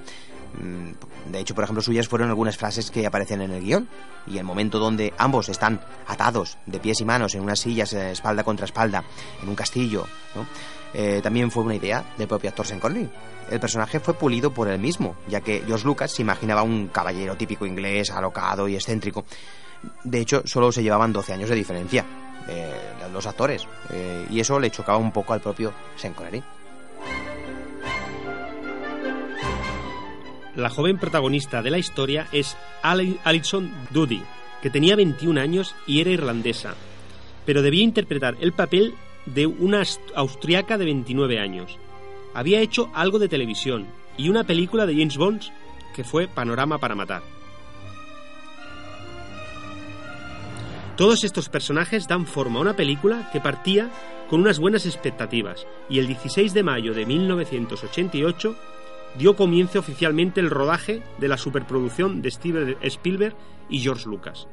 Mm, 0.60 1.30
De 1.32 1.40
hecho, 1.40 1.54
por 1.54 1.64
ejemplo, 1.64 1.82
suyas 1.82 2.08
fueron 2.08 2.28
algunas 2.28 2.56
frases 2.56 2.90
que 2.90 3.06
aparecen 3.06 3.40
en 3.40 3.50
el 3.50 3.62
guion. 3.62 3.88
Y 4.26 4.38
el 4.38 4.44
momento 4.44 4.78
donde 4.78 5.12
ambos 5.18 5.48
están 5.48 5.80
atados 6.06 6.56
de 6.66 6.78
pies 6.80 7.00
y 7.00 7.04
manos 7.04 7.34
en 7.34 7.42
unas 7.42 7.60
sillas, 7.60 7.92
eh, 7.92 8.10
espalda 8.12 8.44
contra 8.44 8.64
espalda, 8.64 9.04
en 9.42 9.48
un 9.48 9.54
castillo. 9.54 10.06
Eh, 10.94 11.20
también 11.22 11.50
fue 11.50 11.62
una 11.62 11.74
idea 11.74 12.04
del 12.16 12.26
propio 12.28 12.50
actor 12.50 12.66
Sean 12.66 12.80
Connery. 12.80 13.08
El 13.50 13.60
personaje 13.60 14.00
fue 14.00 14.14
pulido 14.14 14.52
por 14.52 14.66
él 14.68 14.78
mismo, 14.78 15.16
ya 15.28 15.40
que 15.40 15.62
George 15.66 15.84
Lucas 15.86 16.10
se 16.10 16.22
imaginaba 16.22 16.62
un 16.62 16.88
caballero 16.88 17.36
típico 17.36 17.66
inglés, 17.66 18.10
alocado 18.10 18.66
y 18.66 18.74
excéntrico. 18.74 19.24
De 20.04 20.20
hecho, 20.20 20.42
solo 20.44 20.72
se 20.72 20.82
llevaban 20.82 21.12
12 21.12 21.34
años 21.34 21.50
de 21.50 21.54
diferencia, 21.54 22.04
eh, 22.48 22.72
los 23.12 23.26
actores, 23.26 23.66
y 24.30 24.40
eso 24.40 24.58
le 24.58 24.70
chocaba 24.70 24.98
un 24.98 25.12
poco 25.12 25.32
al 25.32 25.40
propio 25.40 25.72
Sean 25.96 26.12
Connery. 26.14 26.42
La 30.56 30.70
joven 30.70 30.98
protagonista 30.98 31.62
de 31.62 31.70
la 31.70 31.78
historia 31.78 32.28
es 32.32 32.56
Ali- 32.82 33.18
Alison 33.24 33.70
Doody, 33.90 34.22
que 34.62 34.70
tenía 34.70 34.96
21 34.96 35.38
años 35.40 35.74
y 35.86 36.00
era 36.00 36.10
irlandesa, 36.10 36.74
pero 37.44 37.62
debía 37.62 37.84
interpretar 37.84 38.36
el 38.40 38.52
papel 38.52 38.94
de 39.26 39.46
una 39.46 39.82
austriaca 40.14 40.78
de 40.78 40.86
29 40.86 41.38
años. 41.38 41.76
Había 42.32 42.60
hecho 42.60 42.90
algo 42.94 43.18
de 43.18 43.28
televisión 43.28 43.86
y 44.16 44.28
una 44.30 44.44
película 44.44 44.86
de 44.86 44.94
James 44.94 45.16
Bond 45.16 45.42
que 45.94 46.04
fue 46.04 46.26
Panorama 46.28 46.78
para 46.78 46.94
Matar. 46.94 47.22
Todos 50.96 51.24
estos 51.24 51.50
personajes 51.50 52.08
dan 52.08 52.26
forma 52.26 52.58
a 52.58 52.62
una 52.62 52.76
película 52.76 53.28
que 53.30 53.40
partía 53.40 53.90
con 54.30 54.40
unas 54.40 54.58
buenas 54.58 54.86
expectativas 54.86 55.66
y 55.90 55.98
el 55.98 56.06
16 56.06 56.54
de 56.54 56.62
mayo 56.62 56.94
de 56.94 57.04
1988 57.04 58.56
dio 59.18 59.36
comienzo 59.36 59.78
oficialmente 59.78 60.40
el 60.40 60.50
rodaje 60.50 61.02
de 61.18 61.28
la 61.28 61.38
superproducción 61.38 62.22
de 62.22 62.30
Steven 62.30 62.76
Spielberg 62.82 63.34
y 63.68 63.80
George 63.80 64.08
Lucas. 64.08 64.46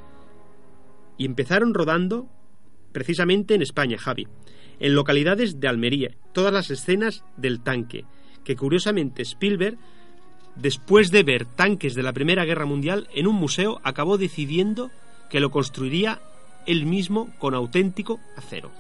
Y 1.18 1.26
empezaron 1.26 1.74
rodando 1.74 2.28
precisamente 2.92 3.56
en 3.56 3.62
España, 3.62 3.98
Javi, 3.98 4.28
en 4.80 4.96
localidades 4.96 5.60
de 5.60 5.68
Almería, 5.68 6.12
todas 6.34 6.54
las 6.54 6.70
escenas 6.70 7.24
del 7.38 7.62
tanque, 7.62 8.06
que 8.44 8.56
curiosamente 8.56 9.22
Spielberg, 9.22 9.78
después 10.56 11.12
de 11.12 11.24
ver 11.24 11.46
tanques 11.46 11.96
de 11.96 12.04
la 12.04 12.14
Primera 12.14 12.46
Guerra 12.46 12.66
Mundial 12.66 13.08
en 13.14 13.28
un 13.28 13.36
museo, 13.36 13.82
acabó 13.84 14.18
decidiendo 14.18 14.92
que 15.30 15.40
lo 15.40 15.52
construiría 15.52 16.20
él 16.66 16.86
mismo 16.86 17.30
con 17.40 17.56
auténtico 17.56 18.20
acero. 18.38 18.72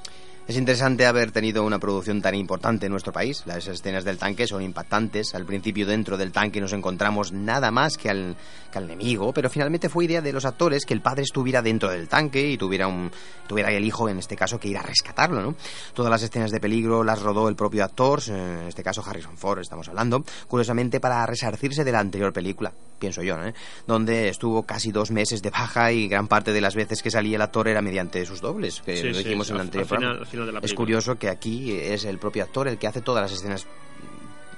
Es 0.46 0.58
interesante 0.58 1.06
haber 1.06 1.32
tenido 1.32 1.64
una 1.64 1.80
producción 1.80 2.22
tan 2.22 2.36
importante 2.36 2.88
en 2.88 2.92
nuestro 2.92 3.14
país. 3.14 3.44
Las 3.46 3.66
escenas 3.68 4.04
del 4.04 4.18
tanque 4.18 4.46
son 4.46 4.62
impactantes. 4.62 5.34
Al 5.36 5.46
principio 5.46 5.86
dentro 5.88 6.18
del 6.18 6.34
tanque 6.34 6.60
nos 6.60 6.74
encontramos 6.74 7.32
nada 7.32 7.72
más 7.72 7.96
que 7.96 8.10
al, 8.10 8.36
que 8.70 8.78
al 8.78 8.84
enemigo, 8.84 9.32
pero 9.34 9.50
finalmente 9.50 9.88
fue 9.88 10.04
idea 10.04 10.20
de 10.22 10.34
los 10.34 10.44
actores 10.44 10.86
que 10.86 10.94
el 10.94 11.00
padre 11.02 11.24
estuviera 11.24 11.62
dentro 11.62 11.90
del 11.90 12.10
tanque 12.10 12.46
y 12.50 12.58
tuviera, 12.58 12.88
un, 12.90 13.10
tuviera 13.48 13.72
el 13.72 13.86
hijo, 13.86 14.10
en 14.10 14.20
este 14.20 14.36
caso, 14.36 14.60
que 14.60 14.68
ir 14.68 14.78
a 14.78 14.82
rescatarlo. 14.82 15.42
¿no? 15.42 15.56
Todas 15.94 16.12
las 16.12 16.24
escenas 16.24 16.52
de 16.52 16.60
peligro 16.60 17.06
las 17.06 17.22
rodó 17.22 17.48
el 17.48 17.56
propio 17.56 17.86
actor, 17.86 18.20
eh, 18.28 18.32
en 18.64 18.68
este 18.68 18.84
caso 18.84 19.02
Harrison 19.02 19.38
Ford, 19.38 19.60
estamos 19.60 19.88
hablando, 19.88 20.26
curiosamente 20.50 21.00
para 21.00 21.26
resarcirse 21.26 21.86
de 21.86 21.92
la 21.94 22.00
anterior 22.00 22.34
película, 22.34 22.74
pienso 23.00 23.24
yo, 23.24 23.42
¿eh? 23.46 23.54
donde 23.88 24.28
estuvo 24.28 24.64
casi 24.64 24.92
dos 24.92 25.10
meses 25.10 25.42
de 25.42 25.52
baja 25.52 25.94
y 25.94 26.10
gran 26.10 26.28
parte 26.28 26.52
de 26.52 26.60
las 26.60 26.76
veces 26.76 27.02
que 27.02 27.12
salía 27.12 27.38
el 27.38 27.42
actor 27.42 27.70
era 27.70 27.82
mediante 27.82 28.26
sus 28.26 28.42
dobles, 28.42 28.82
que 28.86 28.98
Sí, 28.98 29.08
lo 29.08 29.14
sí, 29.14 29.24
dijimos 29.24 29.50
en 29.50 29.56
el 29.56 29.62
al- 29.62 29.68
anterior 29.68 29.84
al 29.84 29.88
final- 29.88 30.00
programa. 30.12 30.33
Al 30.34 30.46
final 30.46 30.48
de 30.48 30.54
la 30.54 30.60
Es 30.66 30.74
curioso 30.74 31.16
que 31.16 31.30
aquí 31.30 31.74
es 31.74 32.06
el 32.06 32.18
propio 32.18 32.44
actor 32.44 32.68
el 32.68 32.78
que 32.78 32.88
hace 32.88 33.02
todas 33.02 33.22
las 33.22 33.32
escenas 33.32 33.68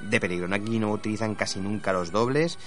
de 0.02 0.20
peligro. 0.20 0.54
Aquí 0.54 0.80
no 0.80 0.92
utilizan 0.92 1.36
casi 1.36 1.60
nunca 1.60 1.92
los 1.92 2.12
dobles 2.12 2.58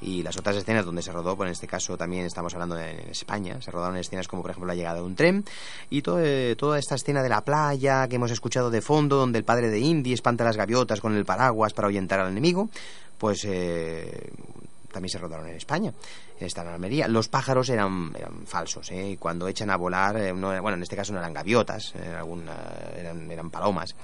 y 0.00 0.22
las 0.22 0.36
otras 0.36 0.56
escenas 0.56 0.84
donde 0.84 1.00
se 1.00 1.12
rodó, 1.12 1.36
pues 1.36 1.48
en 1.48 1.52
este 1.52 1.66
caso 1.66 1.96
también 1.96 2.26
estamos 2.26 2.52
hablando 2.52 2.74
de 2.74 2.90
en 2.90 3.10
España, 3.10 3.62
se 3.62 3.70
rodaron 3.70 3.96
escenas 3.96 4.28
como 4.28 4.42
por 4.42 4.50
ejemplo 4.50 4.66
la 4.68 4.74
llegada 4.74 4.96
de 4.96 5.02
un 5.02 5.14
tren 5.14 5.44
y 5.88 6.02
todo, 6.02 6.20
eh, 6.20 6.54
toda 6.56 6.78
esta 6.78 6.96
escena 6.96 7.22
de 7.22 7.30
la 7.30 7.42
playa 7.42 8.06
que 8.08 8.16
hemos 8.16 8.30
escuchado 8.30 8.70
de 8.70 8.82
fondo 8.82 9.16
donde 9.16 9.38
el 9.38 9.44
padre 9.44 9.70
de 9.70 9.78
Indy 9.78 10.12
espanta 10.12 10.44
las 10.44 10.56
gaviotas 10.56 11.00
con 11.00 11.16
el 11.16 11.24
paraguas 11.24 11.72
para 11.72 11.86
ahuyentar 11.86 12.20
al 12.20 12.30
enemigo, 12.30 12.68
pues 13.16 13.44
eh, 13.44 14.32
también 14.96 15.10
se 15.10 15.18
rodaron 15.18 15.46
en 15.48 15.56
España, 15.56 15.92
en 16.40 16.46
esta 16.46 16.62
Almería. 16.62 17.06
Los 17.06 17.28
pájaros 17.28 17.68
eran, 17.68 18.12
falsos, 18.46 18.90
¿eh? 18.90 19.10
y 19.10 19.16
cuando 19.18 19.46
echan 19.46 19.68
a 19.70 19.76
volar, 19.76 20.16
eh, 20.16 20.32
no- 20.32 20.60
bueno, 20.62 20.76
en 20.76 20.82
este 20.82 20.96
caso 20.96 21.12
no 21.12 21.18
eran 21.18 21.34
gaviotas, 21.34 21.94
eran, 21.94 22.14
alguna- 22.16 22.74
eran, 22.98 23.30
eran 23.30 23.50
palomas. 23.50 23.94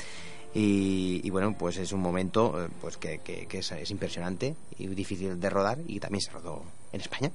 Y, 0.54 1.30
bueno, 1.30 1.56
pues 1.58 1.78
es 1.78 1.92
un 1.92 2.00
momento 2.00 2.62
eh, 2.62 2.68
pues 2.80 2.98
que, 2.98 3.20
es, 3.50 3.72
es 3.72 3.90
impresionante 3.90 4.54
y 4.78 4.86
difícil 4.88 5.40
de 5.40 5.48
rodar 5.48 5.78
y 5.86 5.98
también 5.98 6.20
se 6.20 6.30
rodó 6.30 6.62
en 6.92 7.00
España. 7.00 7.30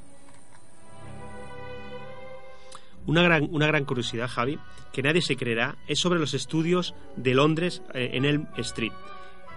Una 3.07 3.23
gran, 3.23 3.47
una 3.51 3.65
gran 3.67 3.85
curiosidad, 3.85 4.27
Javi, 4.27 4.59
que 4.93 5.01
nadie 5.01 5.21
se 5.21 5.35
creerá, 5.35 5.77
es 5.87 5.99
sobre 5.99 6.19
los 6.19 6.33
estudios 6.33 6.93
de 7.15 7.33
Londres 7.33 7.81
eh, 7.93 8.11
en 8.13 8.25
Elm 8.25 8.47
Street, 8.57 8.91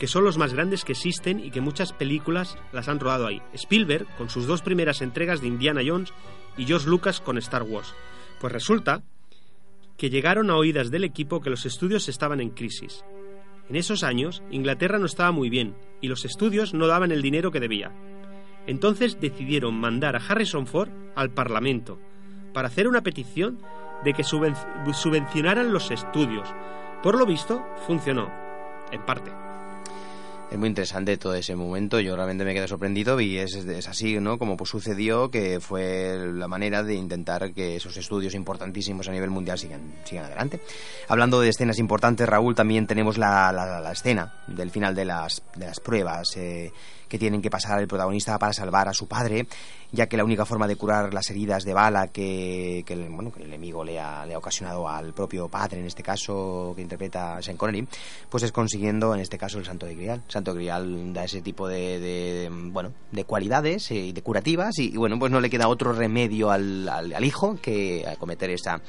que 0.01 0.07
son 0.07 0.24
los 0.24 0.38
más 0.38 0.55
grandes 0.55 0.82
que 0.82 0.92
existen 0.92 1.40
y 1.40 1.51
que 1.51 1.61
muchas 1.61 1.92
películas 1.92 2.57
las 2.72 2.88
han 2.88 2.98
rodado 2.98 3.26
ahí. 3.26 3.42
Spielberg, 3.53 4.07
con 4.16 4.30
sus 4.30 4.46
dos 4.46 4.62
primeras 4.62 5.03
entregas 5.03 5.42
de 5.42 5.48
Indiana 5.48 5.82
Jones, 5.86 6.14
y 6.57 6.64
George 6.64 6.88
Lucas 6.88 7.20
con 7.20 7.36
Star 7.36 7.64
Wars. 7.64 7.94
Pues 8.40 8.51
resulta 8.51 9.03
que 9.98 10.09
llegaron 10.09 10.48
a 10.48 10.57
oídas 10.57 10.90
del 10.90 11.05
equipo 11.05 11.42
que 11.42 11.51
los 11.51 11.66
estudios 11.66 12.09
estaban 12.09 12.40
en 12.40 12.48
crisis. 12.48 13.05
En 13.68 13.76
esos 13.76 14.03
años, 14.03 14.42
Inglaterra 14.51 14.98
no 14.98 15.05
estaba 15.05 15.32
muy 15.32 15.51
bien 15.51 15.76
y 16.01 16.09
los 16.09 16.24
estudios 16.24 16.72
no 16.72 16.86
daban 16.86 17.12
el 17.12 17.20
dinero 17.20 17.51
que 17.51 17.61
debía. 17.61 17.92
Entonces 18.66 19.20
decidieron 19.20 19.74
mandar 19.78 20.16
a 20.16 20.22
Harrison 20.26 20.66
Ford 20.66 20.88
al 21.14 21.28
Parlamento 21.28 22.01
para 22.55 22.68
hacer 22.68 22.88
una 22.88 23.03
petición 23.03 23.59
de 24.03 24.14
que 24.14 24.24
subvencionaran 24.24 25.74
los 25.74 25.90
estudios. 25.90 26.48
Por 27.03 27.18
lo 27.18 27.26
visto, 27.26 27.62
funcionó, 27.86 28.32
en 28.90 29.05
parte 29.05 29.30
es 30.51 30.59
muy 30.59 30.68
interesante 30.68 31.16
todo 31.16 31.34
ese 31.34 31.55
momento. 31.55 32.01
Yo 32.01 32.16
realmente 32.16 32.44
me 32.44 32.53
quedé 32.55 32.66
sorprendido 32.66 33.20
y 33.20 33.38
es, 33.38 33.55
es, 33.55 33.88
así, 33.88 34.18
¿no? 34.18 34.38
Como 34.38 34.57
pues 34.57 34.70
sucedió, 34.70 35.30
que 35.30 35.61
fue 35.61 36.16
la 36.32 36.48
manera 36.48 36.82
de 36.82 36.94
intentar 36.94 37.53
que 37.53 37.76
esos 37.76 37.96
estudios 37.96 38.34
importantísimos 38.34 39.09
a 39.09 39.12
nivel 39.12 39.30
mundial 39.30 39.59
sigan, 39.59 39.94
sigan 40.05 40.24
adelante. 40.24 40.61
Hablando 41.09 41.40
de 41.40 41.51
escenas 41.51 41.78
importantes, 41.78 42.28
Raúl, 42.28 42.55
también 42.55 42.86
tenemos 42.86 43.16
la, 43.16 43.53
la, 43.53 43.80
la 43.80 43.92
escena 43.92 44.34
del 44.48 44.70
final 44.70 44.94
de 44.94 45.05
las, 45.05 45.42
de 45.55 45.66
las 45.66 45.78
pruebas. 45.78 46.36
Eh, 46.36 46.72
que 47.11 47.18
tienen 47.18 47.42
que 47.42 47.51
pasar 47.51 47.80
el 47.80 47.88
protagonista 47.88 48.38
para 48.38 48.53
salvar 48.53 48.88
a 48.88 48.94
su 48.94 49.09
padre, 49.09 49.48
ya 49.90 50.07
que 50.07 50.16
la 50.16 50.24
única 50.24 50.46
forma 50.46 50.68
de 50.68 50.76
curar 50.76 51.12
las 51.12 51.28
heridas 51.28 51.64
de 51.64 51.74
bala 51.74 52.07
que, 52.07 52.84
que, 52.86 52.94
el, 52.94 53.09
bueno, 53.11 53.32
que 53.32 53.40
el 53.40 53.48
enemigo 53.48 53.82
le 53.82 53.98
ha, 53.98 54.24
le 54.24 54.34
ha, 54.34 54.38
ocasionado 54.38 54.88
al 54.88 55.12
propio 55.12 55.48
padre, 55.48 55.80
en 55.80 55.86
este 55.86 56.05
caso, 56.05 56.72
que 56.76 56.82
interpreta 56.82 57.42
Sean 57.42 57.57
Connery, 57.57 57.86
pues 58.30 58.44
es 58.44 58.53
consiguiendo, 58.53 59.12
en 59.12 59.20
este 59.20 59.36
caso, 59.36 59.59
el 59.59 59.64
Santo 59.64 59.86
de 59.86 59.96
Grial. 59.96 60.22
Santo 60.41 60.55
Grial 60.55 61.12
da 61.12 61.24
ese 61.24 61.43
tipo 61.43 61.68
de, 61.68 62.01
de, 62.01 62.49
bueno, 62.51 62.93
de 63.12 63.24
cualidades 63.24 63.91
y 63.91 64.12
de 64.12 64.22
curativas 64.22 64.78
y, 64.78 64.95
y, 64.95 64.97
bueno, 64.97 65.18
pues 65.18 65.30
no 65.30 65.41
le 65.41 65.51
queda 65.51 65.68
otro 65.68 65.93
remedio 65.93 66.51
al, 66.51 66.88
al, 66.88 67.12
al 67.12 67.24
hijo 67.24 67.59
que 67.61 68.07
acometer 68.07 68.51
esa 68.51 68.80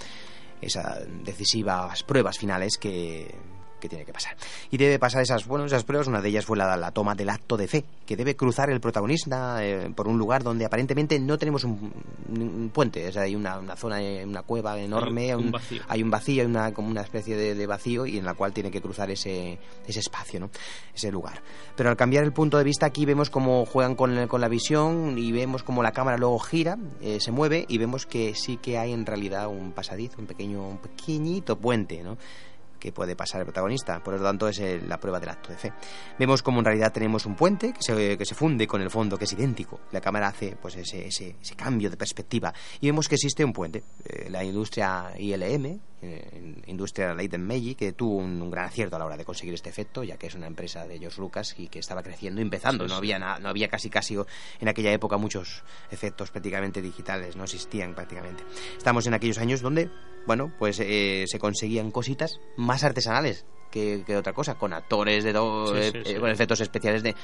esas 0.61 0.99
decisivas 1.25 2.03
pruebas 2.03 2.37
finales 2.37 2.77
que, 2.77 3.35
que 3.81 3.89
tiene 3.89 4.05
que 4.05 4.13
pasar. 4.13 4.37
Y 4.69 4.77
debe 4.77 4.97
pasar 4.97 5.21
esas, 5.21 5.45
bueno, 5.45 5.65
esas 5.65 5.83
pruebas, 5.83 6.07
una 6.07 6.21
de 6.21 6.29
ellas 6.29 6.45
fue 6.45 6.57
la, 6.57 6.77
la 6.77 6.91
toma 6.91 7.15
del 7.15 7.29
acto 7.29 7.57
de 7.57 7.67
fe, 7.67 7.83
que 8.05 8.15
debe 8.15 8.37
cruzar 8.37 8.69
el 8.69 8.79
protagonista 8.79 9.63
eh, 9.65 9.91
por 9.93 10.07
un 10.07 10.17
lugar 10.17 10.43
donde 10.43 10.63
aparentemente 10.63 11.19
no 11.19 11.37
tenemos 11.37 11.65
un, 11.65 11.91
un 12.29 12.71
puente, 12.73 13.07
o 13.07 13.11
sea, 13.11 13.23
hay 13.23 13.35
una, 13.35 13.59
una, 13.59 13.75
zona, 13.75 14.01
eh, 14.01 14.23
una 14.25 14.43
cueva 14.43 14.79
enorme, 14.79 15.31
hay 15.31 15.33
un, 15.33 15.51
vacío, 15.51 15.81
hay 15.87 16.03
un 16.03 16.09
vacío, 16.09 16.41
hay 16.43 16.47
una, 16.47 16.73
como 16.73 16.89
una 16.89 17.01
especie 17.01 17.35
de, 17.35 17.55
de, 17.55 17.67
vacío 17.67 18.05
y 18.05 18.17
en 18.17 18.25
la 18.25 18.33
cual 18.33 18.53
tiene 18.53 18.71
que 18.71 18.81
cruzar 18.81 19.11
ese, 19.11 19.59
ese 19.87 19.99
espacio, 19.99 20.39
¿no? 20.39 20.49
ese 20.95 21.11
lugar. 21.11 21.41
Pero 21.75 21.89
al 21.89 21.97
cambiar 21.97 22.23
el 22.23 22.31
punto 22.31 22.57
de 22.57 22.63
vista 22.63 22.85
aquí 22.85 23.05
vemos 23.05 23.29
cómo 23.29 23.65
juegan 23.65 23.95
con, 23.95 24.27
con 24.27 24.41
la 24.41 24.47
visión 24.47 25.17
y 25.17 25.31
vemos 25.31 25.63
cómo 25.63 25.83
la 25.83 25.91
cámara 25.91 26.17
luego 26.17 26.39
gira, 26.39 26.77
eh, 27.01 27.19
se 27.19 27.31
mueve 27.31 27.65
y 27.67 27.77
vemos 27.77 28.05
que 28.05 28.35
sí 28.35 28.57
que 28.57 28.77
hay 28.77 28.93
en 28.93 29.05
realidad 29.05 29.47
un 29.47 29.71
pasadizo, 29.71 30.19
un 30.19 30.27
pequeño, 30.27 30.67
un 30.67 30.77
pequeñito 30.77 31.57
puente, 31.57 32.03
¿no? 32.03 32.17
Que 32.81 32.91
puede 32.91 33.15
pasar 33.15 33.39
el 33.39 33.45
protagonista. 33.45 34.03
Por 34.03 34.15
lo 34.15 34.23
tanto, 34.23 34.49
es 34.49 34.59
el, 34.59 34.89
la 34.89 34.99
prueba 34.99 35.19
del 35.19 35.29
acto 35.29 35.51
de 35.51 35.57
fe. 35.57 35.71
Vemos 36.19 36.41
como 36.41 36.59
en 36.59 36.65
realidad 36.65 36.91
tenemos 36.91 37.25
un 37.25 37.35
puente 37.35 37.71
que 37.71 37.81
se, 37.81 38.17
que 38.17 38.25
se 38.25 38.35
funde 38.35 38.67
con 38.67 38.81
el 38.81 38.89
fondo, 38.89 39.17
que 39.17 39.25
es 39.25 39.33
idéntico. 39.33 39.79
La 39.91 40.01
cámara 40.01 40.27
hace 40.27 40.57
pues 40.59 40.75
ese, 40.75 41.07
ese, 41.07 41.35
ese 41.39 41.55
cambio 41.55 41.89
de 41.89 41.95
perspectiva. 41.95 42.53
Y 42.81 42.87
vemos 42.87 43.07
que 43.07 43.15
existe 43.15 43.45
un 43.45 43.53
puente. 43.53 43.83
Eh, 44.03 44.29
la 44.29 44.43
industria 44.43 45.13
ILM, 45.17 45.79
eh, 46.01 46.61
Industria 46.67 47.13
Light 47.13 47.33
and 47.33 47.45
Magic, 47.45 47.77
que 47.77 47.93
tuvo 47.93 48.17
un, 48.17 48.41
un, 48.41 48.49
gran 48.51 48.65
acierto 48.65 48.95
a 48.95 48.99
la 48.99 49.05
hora 49.05 49.17
de 49.17 49.25
conseguir 49.25 49.53
este 49.53 49.69
efecto, 49.69 50.03
ya 50.03 50.17
que 50.17 50.27
es 50.27 50.35
una 50.35 50.47
empresa 50.47 50.87
de 50.87 50.99
George 50.99 51.19
Lucas 51.21 51.55
y 51.57 51.67
que 51.67 51.79
estaba 51.79 52.03
creciendo, 52.03 52.41
empezando. 52.41 52.85
Sí, 52.85 52.89
no. 52.89 52.97
Había 52.97 53.19
na, 53.19 53.39
no 53.39 53.49
había 53.49 53.67
casi 53.67 53.89
casi 53.89 54.17
en 54.59 54.67
aquella 54.67 54.91
época 54.91 55.17
muchos 55.17 55.63
efectos 55.91 56.31
prácticamente 56.31 56.81
digitales, 56.81 57.35
no 57.35 57.43
existían 57.43 57.93
prácticamente. 57.93 58.43
Estamos 58.77 59.05
en 59.07 59.13
aquellos 59.13 59.37
años 59.37 59.61
donde 59.61 59.89
bueno, 60.25 60.51
pues 60.57 60.79
eh, 60.79 61.25
se 61.27 61.39
conseguían 61.39 61.91
cositas 61.91 62.39
más 62.55 62.83
artesanales 62.83 63.45
que, 63.71 64.03
que, 64.05 64.17
otra 64.17 64.33
cosa, 64.33 64.55
con 64.55 64.73
actores 64.73 65.23
de 65.23 65.33
do, 65.33 65.67
sí, 65.67 65.73
eh, 65.81 66.03
sí. 66.05 66.15
con 66.15 66.29
efectos 66.29 66.59
especiales 66.59 67.03
de 67.03 67.15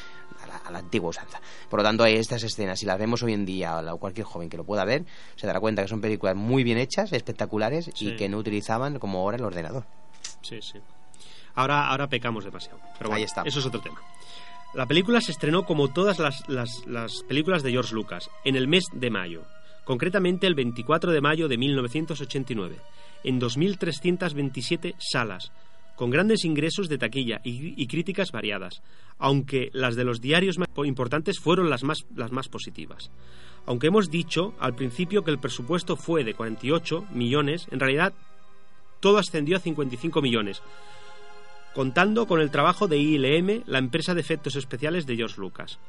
a 0.68 0.72
la, 0.72 0.80
antigua 0.80 1.10
usanza. 1.10 1.40
Por 1.70 1.80
lo 1.80 1.84
tanto, 1.84 2.04
hay 2.04 2.16
estas 2.16 2.44
escenas, 2.44 2.80
si 2.80 2.86
las 2.86 3.00
vemos 3.00 3.24
hoy 3.24 3.34
en 3.34 3.46
día, 3.46 3.80
o 3.94 3.98
cualquier 3.98 4.26
joven 4.26 4.50
que 4.50 4.58
lo 4.58 4.64
pueda 4.64 4.86
ver, 4.86 5.06
se 5.36 5.48
dará 5.48 5.60
cuenta 5.60 5.82
que 5.82 5.88
son 5.88 6.02
películas 6.02 6.36
muy 6.36 6.64
bien 6.64 6.78
hechas, 6.78 7.12
espectaculares 7.14 7.90
y 8.00 8.16
que 8.16 8.30
no 8.30 8.38
utilizaban 8.38 9.00
como 9.00 9.20
ahora 9.20 9.38
el 9.38 9.44
ordenador. 9.44 9.86
Sí, 10.42 10.62
sí. 10.62 10.80
Ahora, 11.56 11.88
ahora 11.88 12.08
pecamos 12.08 12.46
demasiado. 12.46 12.80
Pero 12.98 13.10
bueno, 13.10 13.16
Ahí 13.16 13.24
está. 13.24 13.42
Eso 13.44 13.60
es 13.60 13.66
otro 13.66 13.82
tema. 13.82 14.00
La 14.74 14.86
película 14.86 15.22
se 15.22 15.32
estrenó 15.32 15.66
como 15.66 15.88
todas 15.88 16.20
las, 16.20 16.48
las, 16.48 16.86
las 16.86 17.24
películas 17.24 17.64
de 17.64 17.72
George 17.72 17.96
Lucas, 17.96 18.30
en 18.44 18.56
el 18.56 18.68
mes 18.68 18.86
de 18.94 19.10
mayo 19.10 19.44
concretamente 19.88 20.48
el 20.48 20.54
24 20.54 21.14
de 21.14 21.22
mayo 21.22 21.48
de 21.48 21.58
1989, 21.58 22.76
en 23.24 23.40
2.327 23.40 24.96
salas, 25.00 25.54
con 25.96 26.10
grandes 26.10 26.44
ingresos 26.44 26.90
de 26.90 26.98
taquilla 26.98 27.40
y, 27.42 27.82
y, 27.82 27.88
críticas 27.88 28.34
variadas, 28.34 28.82
aunque 29.20 29.70
las 29.74 29.96
de 29.96 30.04
los 30.04 30.22
diarios 30.22 30.58
más 30.58 30.68
importantes 30.86 31.40
fueron 31.40 31.70
las 31.70 31.84
más, 31.84 32.06
las 32.16 32.32
más 32.32 32.50
positivas. 32.50 33.12
Aunque 33.66 33.88
hemos 33.88 34.10
dicho 34.10 34.54
al 34.60 34.76
principio 34.76 35.24
que 35.24 35.32
el 35.32 35.40
presupuesto 35.40 35.96
fue 35.96 36.24
de 36.24 36.34
48 36.34 37.08
millones, 37.12 37.68
en 37.72 37.80
realidad 37.80 38.14
todo 39.00 39.18
ascendió 39.18 39.58
a 39.58 39.60
55 39.60 40.22
millones, 40.22 40.62
contando 41.74 42.26
con 42.28 42.42
el 42.42 42.50
trabajo 42.50 42.88
de 42.88 42.98
ILM, 42.98 43.64
la 43.66 43.80
empresa 43.80 44.14
de 44.14 44.22
efectos 44.22 44.56
especiales 44.56 45.06
de 45.06 45.16
George 45.16 45.40
Lucas. 45.40 45.80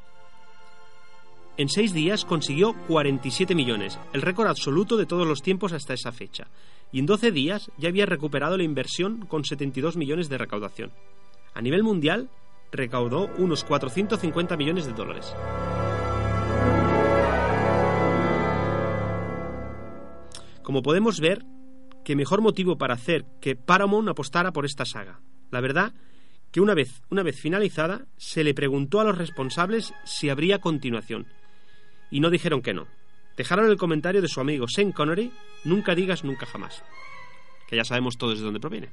En 1.57 1.67
seis 1.67 1.93
días 1.93 2.25
consiguió 2.25 2.73
47 2.87 3.53
millones, 3.53 3.99
el 4.13 4.21
récord 4.21 4.47
absoluto 4.47 4.95
de 4.95 5.05
todos 5.05 5.27
los 5.27 5.41
tiempos 5.41 5.73
hasta 5.73 5.93
esa 5.93 6.11
fecha, 6.11 6.47
y 6.91 6.99
en 6.99 7.05
12 7.05 7.31
días 7.31 7.71
ya 7.77 7.89
había 7.89 8.05
recuperado 8.05 8.55
la 8.55 8.63
inversión 8.63 9.25
con 9.25 9.43
72 9.43 9.97
millones 9.97 10.29
de 10.29 10.37
recaudación. 10.37 10.91
A 11.53 11.61
nivel 11.61 11.83
mundial, 11.83 12.29
recaudó 12.71 13.29
unos 13.37 13.63
450 13.63 14.57
millones 14.57 14.85
de 14.85 14.93
dólares. 14.93 15.33
Como 20.63 20.83
podemos 20.83 21.19
ver, 21.19 21.43
qué 22.05 22.15
mejor 22.15 22.41
motivo 22.41 22.77
para 22.77 22.93
hacer 22.93 23.25
que 23.41 23.55
Paramount 23.55 24.09
apostara 24.09 24.51
por 24.51 24.65
esta 24.65 24.85
saga. 24.85 25.19
La 25.51 25.61
verdad 25.61 25.93
que 26.51 26.61
una 26.61 26.73
vez, 26.73 27.01
una 27.09 27.23
vez 27.23 27.39
finalizada, 27.39 28.05
se 28.17 28.43
le 28.43 28.53
preguntó 28.53 28.99
a 28.99 29.03
los 29.03 29.17
responsables 29.17 29.93
si 30.03 30.29
habría 30.29 30.59
continuación, 30.59 31.27
y 32.11 32.19
no 32.19 32.29
dijeron 32.29 32.61
que 32.61 32.73
no. 32.73 32.87
Dejaron 33.37 33.69
el 33.69 33.77
comentario 33.77 34.21
de 34.21 34.27
su 34.27 34.41
amigo 34.41 34.67
Sean 34.67 34.91
Connery, 34.91 35.31
nunca 35.63 35.95
digas 35.95 36.23
nunca 36.23 36.45
jamás, 36.45 36.83
que 37.67 37.75
ya 37.75 37.83
sabemos 37.83 38.17
todos 38.17 38.39
de 38.39 38.45
dónde 38.45 38.59
proviene. 38.59 38.89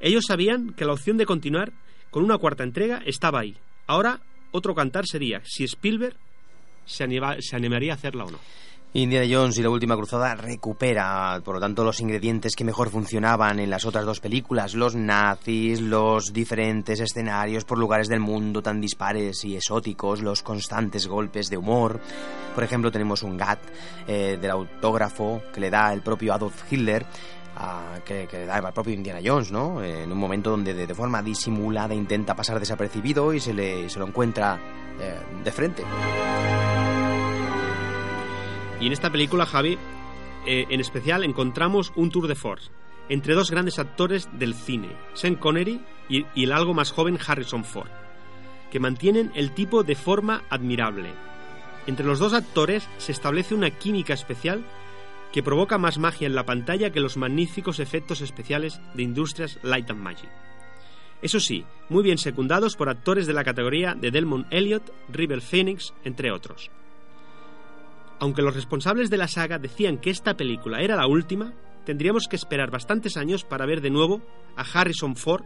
Ellos 0.00 0.24
sabían 0.26 0.74
que 0.74 0.84
la 0.84 0.92
opción 0.92 1.16
de 1.16 1.26
continuar 1.26 1.72
con 2.12 2.22
una 2.22 2.38
cuarta 2.38 2.62
entrega 2.62 3.02
estaba 3.04 3.40
ahí. 3.40 3.56
Ahora, 3.88 4.20
otro 4.52 4.76
cantar 4.76 5.06
sería 5.06 5.40
si 5.44 5.64
Spielberg 5.64 6.14
se, 6.84 7.02
anima, 7.02 7.36
se 7.40 7.56
animaría 7.56 7.92
a 7.92 7.96
hacerla 7.96 8.24
o 8.26 8.30
no. 8.30 8.38
Indiana 8.94 9.26
Jones 9.26 9.56
y 9.56 9.62
la 9.62 9.70
última 9.70 9.96
cruzada 9.96 10.34
recupera, 10.34 11.40
por 11.42 11.54
lo 11.54 11.60
tanto, 11.62 11.82
los 11.82 12.00
ingredientes 12.00 12.54
que 12.54 12.62
mejor 12.62 12.90
funcionaban 12.90 13.58
en 13.58 13.70
las 13.70 13.86
otras 13.86 14.04
dos 14.04 14.20
películas, 14.20 14.74
los 14.74 14.94
nazis, 14.94 15.80
los 15.80 16.34
diferentes 16.34 17.00
escenarios 17.00 17.64
por 17.64 17.78
lugares 17.78 18.08
del 18.08 18.20
mundo 18.20 18.60
tan 18.60 18.82
dispares 18.82 19.46
y 19.46 19.56
exóticos, 19.56 20.20
los 20.20 20.42
constantes 20.42 21.06
golpes 21.06 21.48
de 21.48 21.56
humor. 21.56 22.00
Por 22.54 22.64
ejemplo, 22.64 22.92
tenemos 22.92 23.22
un 23.22 23.38
GAT 23.38 23.60
eh, 24.06 24.36
del 24.38 24.50
autógrafo 24.50 25.40
que 25.54 25.60
le 25.60 25.70
da 25.70 25.90
el 25.94 26.02
propio 26.02 26.34
Adolf 26.34 26.70
Hitler 26.70 27.06
a, 27.62 28.00
que, 28.04 28.26
que, 28.26 28.44
da 28.44 28.56
al 28.56 28.72
propio 28.72 28.92
Indiana 28.92 29.20
Jones, 29.24 29.52
¿no? 29.52 29.82
En 29.82 30.10
un 30.10 30.18
momento 30.18 30.50
donde 30.50 30.74
de, 30.74 30.94
forma 30.94 31.22
disimulada 31.22 31.94
intenta 31.94 32.34
pasar 32.34 32.58
desapercibido 32.58 33.32
y 33.32 33.40
se, 33.40 33.54
le, 33.54 33.88
se 33.88 33.98
lo 33.98 34.06
encuentra 34.06 34.58
eh, 35.00 35.18
de 35.42 35.52
frente. 35.52 35.84
Y 38.80 38.86
en 38.86 38.92
esta 38.92 39.10
película, 39.10 39.46
Javi, 39.46 39.78
eh, 40.44 40.66
en 40.68 40.80
especial 40.80 41.22
encontramos 41.22 41.92
un 41.94 42.10
tour 42.10 42.26
de 42.26 42.34
force 42.34 42.70
entre 43.08 43.34
dos 43.34 43.50
grandes 43.50 43.78
actores 43.78 44.28
del 44.32 44.54
cine, 44.54 44.88
Sean 45.14 45.36
Connery 45.36 45.80
y, 46.08 46.24
el 46.34 46.52
algo 46.52 46.74
más 46.74 46.90
joven 46.92 47.18
Harrison 47.24 47.64
Ford, 47.64 47.90
que 48.70 48.80
mantienen 48.80 49.30
el 49.34 49.52
tipo 49.52 49.82
de 49.82 49.94
forma 49.94 50.42
admirable. 50.50 51.12
Entre 51.86 52.06
los 52.06 52.18
dos 52.18 52.32
actores 52.32 52.88
se 52.98 53.12
establece 53.12 53.54
una 53.54 53.70
química 53.70 54.14
especial 54.14 54.64
que 55.32 55.42
provoca 55.42 55.78
más 55.78 55.98
magia 55.98 56.26
en 56.26 56.34
la 56.34 56.44
pantalla 56.44 56.90
que 56.90 57.00
los 57.00 57.16
magníficos 57.16 57.80
efectos 57.80 58.20
especiales 58.20 58.80
de 58.94 59.02
Industrias 59.02 59.58
Light 59.62 59.90
and 59.90 60.00
Magic. 60.00 60.30
Eso 61.22 61.40
sí, 61.40 61.64
muy 61.88 62.02
bien 62.02 62.18
secundados 62.18 62.76
por 62.76 62.88
actores 62.88 63.26
de 63.26 63.32
la 63.32 63.44
categoría 63.44 63.94
de 63.94 64.10
Delmon 64.10 64.46
Elliott, 64.50 64.90
River 65.08 65.40
Phoenix, 65.40 65.94
entre 66.04 66.32
otros. 66.32 66.70
Aunque 68.18 68.42
los 68.42 68.54
responsables 68.54 69.08
de 69.08 69.16
la 69.16 69.28
saga 69.28 69.58
decían 69.58 69.98
que 69.98 70.10
esta 70.10 70.34
película 70.34 70.80
era 70.80 70.96
la 70.96 71.06
última, 71.06 71.52
tendríamos 71.84 72.28
que 72.28 72.36
esperar 72.36 72.70
bastantes 72.70 73.16
años 73.16 73.44
para 73.44 73.66
ver 73.66 73.80
de 73.80 73.90
nuevo 73.90 74.22
a 74.56 74.62
Harrison 74.62 75.16
Ford 75.16 75.44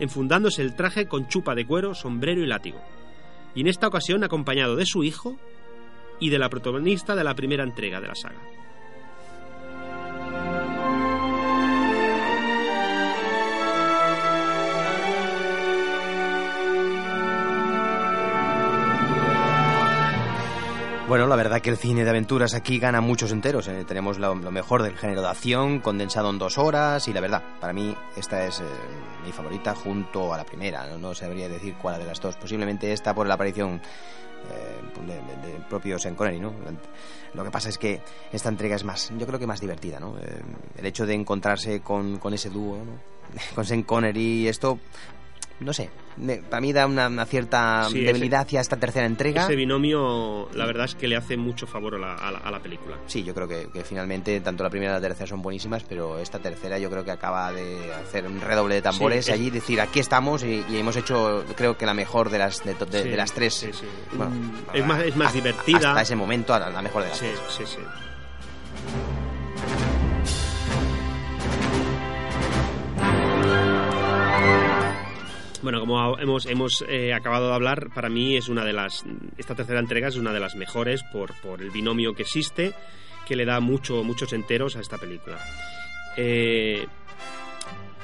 enfundándose 0.00 0.62
el 0.62 0.74
traje 0.74 1.06
con 1.06 1.28
chupa 1.28 1.54
de 1.54 1.66
cuero, 1.66 1.94
sombrero 1.94 2.42
y 2.42 2.46
látigo. 2.46 2.80
Y 3.54 3.60
en 3.60 3.68
esta 3.68 3.86
ocasión 3.86 4.24
acompañado 4.24 4.74
de 4.74 4.86
su 4.86 5.04
hijo 5.04 5.36
y 6.18 6.30
de 6.30 6.38
la 6.38 6.48
protagonista 6.48 7.14
de 7.14 7.24
la 7.24 7.34
primera 7.34 7.64
entrega 7.64 8.00
de 8.00 8.08
la 8.08 8.14
saga. 8.14 8.40
Bueno, 21.10 21.26
la 21.26 21.34
verdad 21.34 21.60
que 21.60 21.70
el 21.70 21.76
cine 21.76 22.04
de 22.04 22.10
aventuras 22.10 22.54
aquí 22.54 22.78
gana 22.78 23.00
muchos 23.00 23.32
enteros. 23.32 23.66
¿eh? 23.66 23.84
Tenemos 23.84 24.20
lo, 24.20 24.32
lo, 24.36 24.52
mejor 24.52 24.84
del 24.84 24.96
género 24.96 25.22
de 25.22 25.26
acción, 25.26 25.80
condensado 25.80 26.30
en 26.30 26.38
dos 26.38 26.56
horas, 26.56 27.08
y 27.08 27.12
la 27.12 27.20
verdad, 27.20 27.42
para 27.60 27.72
mí 27.72 27.92
esta 28.16 28.46
es 28.46 28.60
eh, 28.60 28.64
mi 29.24 29.32
favorita 29.32 29.74
junto 29.74 30.32
a 30.32 30.36
la 30.36 30.44
primera. 30.44 30.86
¿no? 30.86 30.98
no 30.98 31.12
sabría 31.12 31.48
decir 31.48 31.74
cuál 31.82 31.98
de 31.98 32.06
las 32.06 32.20
dos. 32.20 32.36
Posiblemente 32.36 32.92
esta 32.92 33.12
por 33.12 33.26
la 33.26 33.34
aparición 33.34 33.80
eh, 34.52 35.00
de, 35.04 35.14
de, 35.14 35.52
de, 35.52 35.60
propio 35.68 35.98
Sean 35.98 36.14
Connery, 36.14 36.38
¿no? 36.38 36.54
Lo 37.34 37.42
que 37.42 37.50
pasa 37.50 37.70
es 37.70 37.78
que 37.78 38.00
esta 38.30 38.48
entrega 38.48 38.76
es 38.76 38.84
más, 38.84 39.10
yo 39.18 39.26
creo 39.26 39.40
que 39.40 39.48
más 39.48 39.60
divertida, 39.60 39.98
¿no? 39.98 40.16
Eh, 40.16 40.40
el 40.76 40.86
hecho 40.86 41.06
de 41.06 41.14
encontrarse 41.14 41.80
con, 41.80 42.18
con 42.18 42.34
ese 42.34 42.50
dúo, 42.50 42.76
¿no? 42.76 43.00
con 43.56 43.64
Sean 43.64 43.82
Connery 43.82 44.42
y 44.42 44.46
esto 44.46 44.78
no 45.60 45.72
sé, 45.72 45.90
me, 46.16 46.38
para 46.38 46.60
mí 46.60 46.72
da 46.72 46.86
una, 46.86 47.08
una 47.08 47.26
cierta 47.26 47.86
sí, 47.90 48.00
debilidad 48.00 48.42
hacia 48.42 48.60
esta 48.60 48.76
tercera 48.76 49.06
entrega. 49.06 49.44
Ese 49.44 49.56
binomio, 49.56 50.48
la 50.54 50.66
verdad 50.66 50.86
es 50.86 50.94
que 50.94 51.06
le 51.06 51.16
hace 51.16 51.36
mucho 51.36 51.66
favor 51.66 51.94
a 51.96 51.98
la, 51.98 52.14
a 52.14 52.30
la, 52.32 52.38
a 52.38 52.50
la 52.50 52.60
película. 52.60 52.96
Sí, 53.06 53.22
yo 53.22 53.34
creo 53.34 53.46
que, 53.46 53.68
que, 53.72 53.84
finalmente 53.84 54.40
tanto 54.40 54.64
la 54.64 54.70
primera 54.70 54.92
y 54.92 54.94
la 54.94 55.00
tercera 55.00 55.26
son 55.26 55.42
buenísimas, 55.42 55.84
pero 55.84 56.18
esta 56.18 56.38
tercera 56.38 56.78
yo 56.78 56.90
creo 56.90 57.04
que 57.04 57.10
acaba 57.10 57.52
de 57.52 57.92
hacer 57.94 58.26
un 58.26 58.40
redoble 58.40 58.76
de 58.76 58.82
tambores 58.82 59.26
sí, 59.26 59.32
allí, 59.32 59.48
es... 59.48 59.54
decir, 59.54 59.80
aquí 59.80 60.00
estamos 60.00 60.42
y, 60.42 60.64
y, 60.68 60.78
hemos 60.78 60.96
hecho, 60.96 61.44
creo 61.56 61.76
que 61.76 61.86
la 61.86 61.94
mejor 61.94 62.30
de 62.30 62.38
las 62.38 62.64
de, 62.64 62.74
de, 62.74 63.02
sí, 63.02 63.08
de 63.08 63.16
las 63.16 63.32
tres. 63.32 63.68
Bueno, 64.12 64.32
es, 64.72 64.86
más, 64.86 65.02
es 65.02 65.16
más 65.16 65.32
divertida. 65.32 65.90
Hasta 65.90 66.02
ese 66.02 66.16
momento, 66.16 66.58
la 66.58 66.82
mejor 66.82 67.02
de 67.02 67.08
las 67.10 67.18
sí, 67.18 67.26
tres. 67.26 67.68
Sí, 67.68 67.76
sí. 67.76 67.82
Bueno, 75.62 75.80
como 75.80 76.18
hemos, 76.18 76.46
hemos 76.46 76.84
eh, 76.88 77.12
acabado 77.12 77.48
de 77.48 77.54
hablar, 77.54 77.90
para 77.94 78.08
mí 78.08 78.36
es 78.36 78.48
una 78.48 78.64
de 78.64 78.72
las. 78.72 79.04
Esta 79.36 79.54
tercera 79.54 79.78
entrega 79.78 80.08
es 80.08 80.16
una 80.16 80.32
de 80.32 80.40
las 80.40 80.56
mejores 80.56 81.02
por, 81.12 81.34
por 81.42 81.60
el 81.60 81.70
binomio 81.70 82.14
que 82.14 82.22
existe, 82.22 82.72
que 83.26 83.36
le 83.36 83.44
da 83.44 83.60
mucho, 83.60 84.02
muchos 84.02 84.32
enteros 84.32 84.76
a 84.76 84.80
esta 84.80 84.96
película. 84.96 85.38
Eh, 86.16 86.86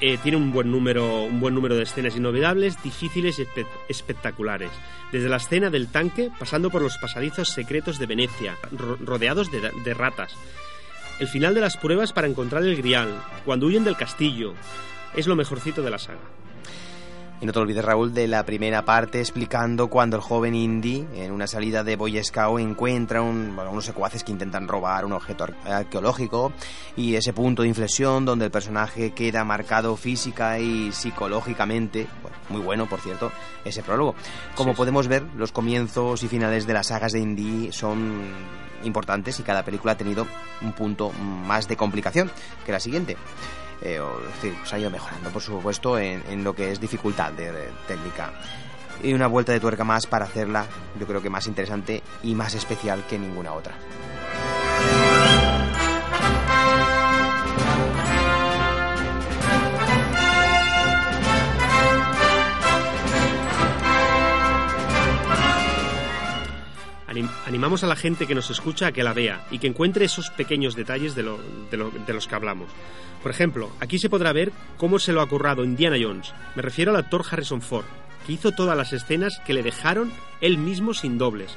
eh, 0.03 0.19
tiene 0.23 0.37
un 0.37 0.53
buen 0.53 0.71
número 0.71 1.23
un 1.23 1.41
buen 1.41 1.55
número 1.55 1.77
de 1.77 1.85
escenas 1.85 2.15
inolvidables, 2.15 2.83
difíciles 2.83 3.39
y 3.39 3.43
espe 3.43 3.67
espectaculares. 3.89 4.71
Desde 5.11 5.31
la 5.31 5.37
escena 5.37 5.71
del 5.71 5.89
tanque, 5.89 6.31
pasando 6.39 6.69
por 6.69 6.83
los 6.83 6.99
pasadizos 6.99 7.49
secretos 7.49 7.99
de 7.99 8.05
Venecia, 8.05 8.59
ro 8.71 8.99
rodeados 9.03 9.51
de, 9.51 9.71
de 9.83 9.95
ratas. 9.95 10.37
El 11.21 11.29
final 11.29 11.55
de 11.55 11.63
las 11.63 11.79
pruebas 11.79 12.13
para 12.13 12.27
encontrar 12.27 12.63
el 12.65 12.77
grial, 12.77 13.09
cuando 13.47 13.65
huyen 13.65 13.85
del 13.85 13.97
castillo, 13.97 14.53
es 15.15 15.27
lo 15.27 15.37
mejorcito 15.37 15.81
de 15.81 15.91
la 15.91 15.99
saga. 15.99 16.21
Y 17.39 17.45
no 17.45 17.53
te 17.53 17.59
olvides, 17.59 17.85
Raúl, 17.85 18.15
de 18.15 18.29
la 18.29 18.47
primera 18.47 18.87
parte 18.87 19.21
explicando 19.21 19.89
cuando 19.89 20.17
el 20.17 20.23
joven 20.23 20.55
Indy, 20.55 21.07
en 21.17 21.33
una 21.33 21.47
salida 21.47 21.85
de 21.85 21.95
Boy 21.95 22.23
Scout, 22.25 22.61
encuentra 22.61 23.21
un, 23.21 23.55
bueno, 23.55 23.73
unos 23.73 23.85
secuaces 23.85 24.25
que 24.25 24.33
intentan 24.33 24.67
robar 24.67 25.05
un 25.05 25.13
objeto 25.13 25.47
arqueológico 25.67 26.53
y 26.97 27.15
ese 27.15 27.35
punto 27.35 27.61
de 27.61 27.69
inflexión 27.69 28.25
donde 28.25 28.47
el 28.47 28.51
personaje 28.51 29.11
queda 29.11 29.45
marcado 29.45 29.97
física 29.97 30.59
y 30.59 30.93
psicológicamente, 30.93 32.07
bueno, 32.23 32.39
muy 32.49 32.61
bueno, 32.63 32.89
por 32.89 33.01
cierto, 33.01 33.31
ese 33.67 33.83
prólogo. 33.83 34.15
Como 34.55 34.71
sí, 34.71 34.77
podemos 34.79 35.05
sí. 35.05 35.11
ver, 35.11 35.25
los 35.37 35.53
comienzos 35.53 36.23
y 36.23 36.29
finales 36.29 36.67
de 36.67 36.73
las 36.73 36.87
sagas 36.87 37.13
de 37.13 37.21
Indy 37.21 37.71
son 37.71 38.33
importantes 38.83 39.39
y 39.41 39.43
cada 39.43 39.63
película 39.63 39.93
ha 39.93 39.97
tenido 39.99 40.27
un 40.63 40.73
punto 40.73 41.13
más 41.13 41.69
de 41.69 41.77
complicación 41.77 42.31
que 42.65 42.73
la 42.73 42.81
siguiente 42.81 43.19
eh, 43.83 44.01
o, 44.01 44.19
se 44.65 44.75
ha 44.75 44.79
ido 44.79 44.91
mejorando, 44.91 45.31
por 45.31 45.43
supuesto, 45.43 45.99
en, 45.99 46.45
lo 46.45 46.55
que 46.55 46.71
es 46.71 46.81
dificultad 46.81 47.33
técnica. 47.87 48.33
Y 49.03 49.13
una 49.13 49.27
vuelta 49.27 49.53
de 49.53 49.61
tuerca 49.61 49.85
más 49.85 50.07
para 50.07 50.25
hacerla, 50.25 50.67
yo 50.99 51.07
creo 51.07 51.21
que 51.21 51.31
más 51.31 51.47
interesante 51.47 52.03
y 52.23 52.35
más 52.35 52.55
especial 52.55 53.05
que 53.09 53.19
ninguna 53.19 53.53
otra. 53.53 53.75
Animamos 67.47 67.85
a 67.85 67.87
la 67.87 67.97
gente 67.97 68.27
que 68.27 68.35
nos 68.35 68.51
escucha 68.51 68.89
a 68.89 68.93
que 68.93 69.03
la 69.03 69.13
vea 69.13 69.47
y 69.51 69.59
que 69.59 69.67
encuentre 69.67 70.05
esos 70.05 70.31
pequeños 70.31 70.75
detalles 70.75 71.15
de, 71.15 71.23
lo, 71.23 71.39
de, 71.71 71.77
lo, 71.77 71.91
de, 71.91 72.13
los 72.13 72.27
que 72.27 72.35
hablamos. 72.35 72.69
Por 73.23 73.31
ejemplo, 73.31 73.71
aquí 73.81 73.99
se 73.99 74.11
podrá 74.11 74.33
ver 74.33 74.53
cómo 74.77 74.99
se 74.99 75.13
lo 75.13 75.21
ha 75.21 75.29
currado 75.29 75.65
Indiana 75.65 75.97
Jones. 76.01 76.33
Me 76.55 76.63
refiero 76.63 76.91
al 76.91 76.99
actor 76.99 77.25
Harrison 77.29 77.63
Ford, 77.63 77.87
que 78.27 78.33
hizo 78.33 78.53
todas 78.53 78.77
las 78.77 78.93
escenas 78.93 79.41
que 79.47 79.55
le 79.55 79.63
dejaron 79.63 80.13
él 80.41 80.59
mismo 80.59 80.95
sin 80.95 81.19
dobles. 81.19 81.57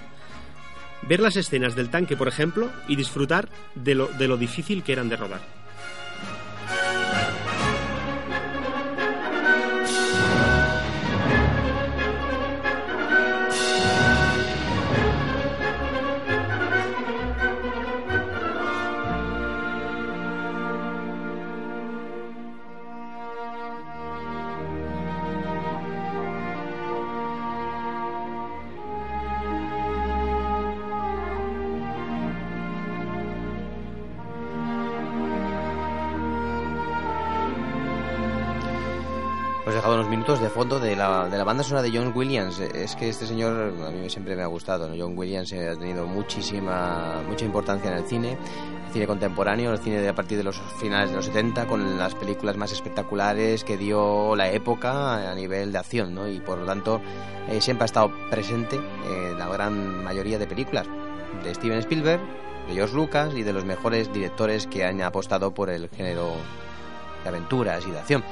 Ver 1.04 1.20
las 1.20 1.36
escenas 1.38 1.76
del 1.76 1.90
tanque, 1.90 2.18
por 2.18 2.28
ejemplo, 2.28 2.70
y 2.88 2.96
disfrutar 2.96 3.50
de 3.76 3.96
lo, 3.96 4.08
de 4.08 4.28
lo 4.28 4.38
difícil 4.38 4.84
que 4.84 4.94
eran 4.94 5.10
de 5.10 5.18
rodar. 5.18 5.59
Banda 41.50 41.64
sonora 41.64 41.82
de 41.82 41.90
John 41.92 42.14
Williams. 42.16 42.60
Es 42.60 42.96
que 42.96 43.10
este 43.10 43.26
señor 43.26 43.74
a 43.84 43.90
mí 43.90 44.08
siempre 44.08 44.36
me 44.36 44.44
ha 44.44 44.46
gustado. 44.46 44.88
¿no? 44.88 44.94
John 44.96 45.18
Williams 45.18 45.52
ha 45.54 45.76
tenido 45.76 46.06
muchísima 46.06 47.24
mucha 47.28 47.44
importancia 47.44 47.90
en 47.90 47.98
el 47.98 48.06
cine, 48.06 48.38
el 48.86 48.94
cine 48.94 49.08
contemporáneo, 49.08 49.72
el 49.72 49.80
cine 49.80 50.00
de 50.00 50.10
a 50.10 50.14
partir 50.14 50.38
de 50.38 50.44
los 50.44 50.62
finales 50.80 51.10
de 51.10 51.16
los 51.16 51.26
70, 51.26 51.66
con 51.66 51.98
las 51.98 52.14
películas 52.14 52.56
más 52.56 52.72
espectaculares 52.72 53.64
que 53.64 53.78
dio 53.78 54.36
la 54.36 54.52
época 54.52 55.32
a 55.32 55.34
nivel 55.34 55.72
de 55.72 55.80
acción. 55.80 56.14
¿no? 56.14 56.28
Y 56.28 56.40
por 56.40 56.60
lo 56.60 56.68
tanto 56.68 57.02
eh, 57.50 57.60
siempre 57.62 57.86
ha 57.86 57.88
estado 57.88 58.12
presente 58.30 58.80
en 59.08 59.40
la 59.40 59.48
gran 59.48 60.04
mayoría 60.04 60.38
de 60.38 60.46
películas 60.46 60.86
de 61.44 61.56
Steven 61.56 61.80
Spielberg, 61.80 62.22
de 62.68 62.76
George 62.76 62.94
Lucas 62.94 63.34
y 63.34 63.42
de 63.42 63.54
los 63.54 63.66
mejores 63.66 64.14
directores 64.14 64.68
que 64.68 64.86
han 64.86 65.02
apostado 65.02 65.52
por 65.52 65.72
el 65.72 65.90
género 65.90 66.30
de 67.24 67.30
aventuras 67.30 67.88
y 67.88 67.90
de 67.90 67.98
acción. 67.98 68.24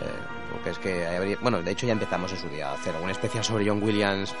Eh, 0.00 0.52
porque 0.52 0.70
es 0.70 0.78
que 0.78 1.06
habría, 1.06 1.36
bueno, 1.40 1.62
de 1.62 1.70
hecho 1.70 1.86
ya 1.86 1.92
empezamos 1.92 2.32
en 2.32 2.38
su 2.38 2.48
día 2.48 2.70
a 2.70 2.74
hacer 2.74 2.94
alguna 2.94 3.12
especial 3.12 3.44
sobre 3.44 3.68
John 3.68 3.82
Williams 3.82 4.34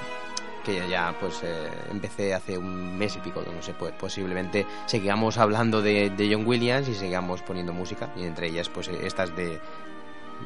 que 0.64 0.86
ya 0.88 1.14
pues 1.18 1.40
eh, 1.44 1.68
empecé 1.90 2.34
hace 2.34 2.58
un 2.58 2.98
mes 2.98 3.16
y 3.16 3.20
pico, 3.20 3.42
no 3.42 3.62
sé, 3.62 3.72
pues 3.72 3.92
posiblemente 3.92 4.66
seguíamos 4.86 5.38
hablando 5.38 5.80
de, 5.80 6.10
de, 6.10 6.32
John 6.32 6.46
Williams 6.46 6.88
y 6.88 6.94
sigamos 6.94 7.40
poniendo 7.42 7.72
música 7.72 8.10
y 8.16 8.24
entre 8.24 8.48
ellas 8.48 8.68
pues 8.68 8.88
estas 8.88 9.34
de, 9.34 9.58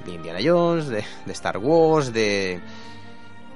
de 0.05 0.13
Indiana 0.13 0.39
Jones, 0.43 0.89
de, 0.89 1.05
de, 1.27 1.33
Star 1.33 1.59
Wars, 1.59 2.13
de 2.13 2.61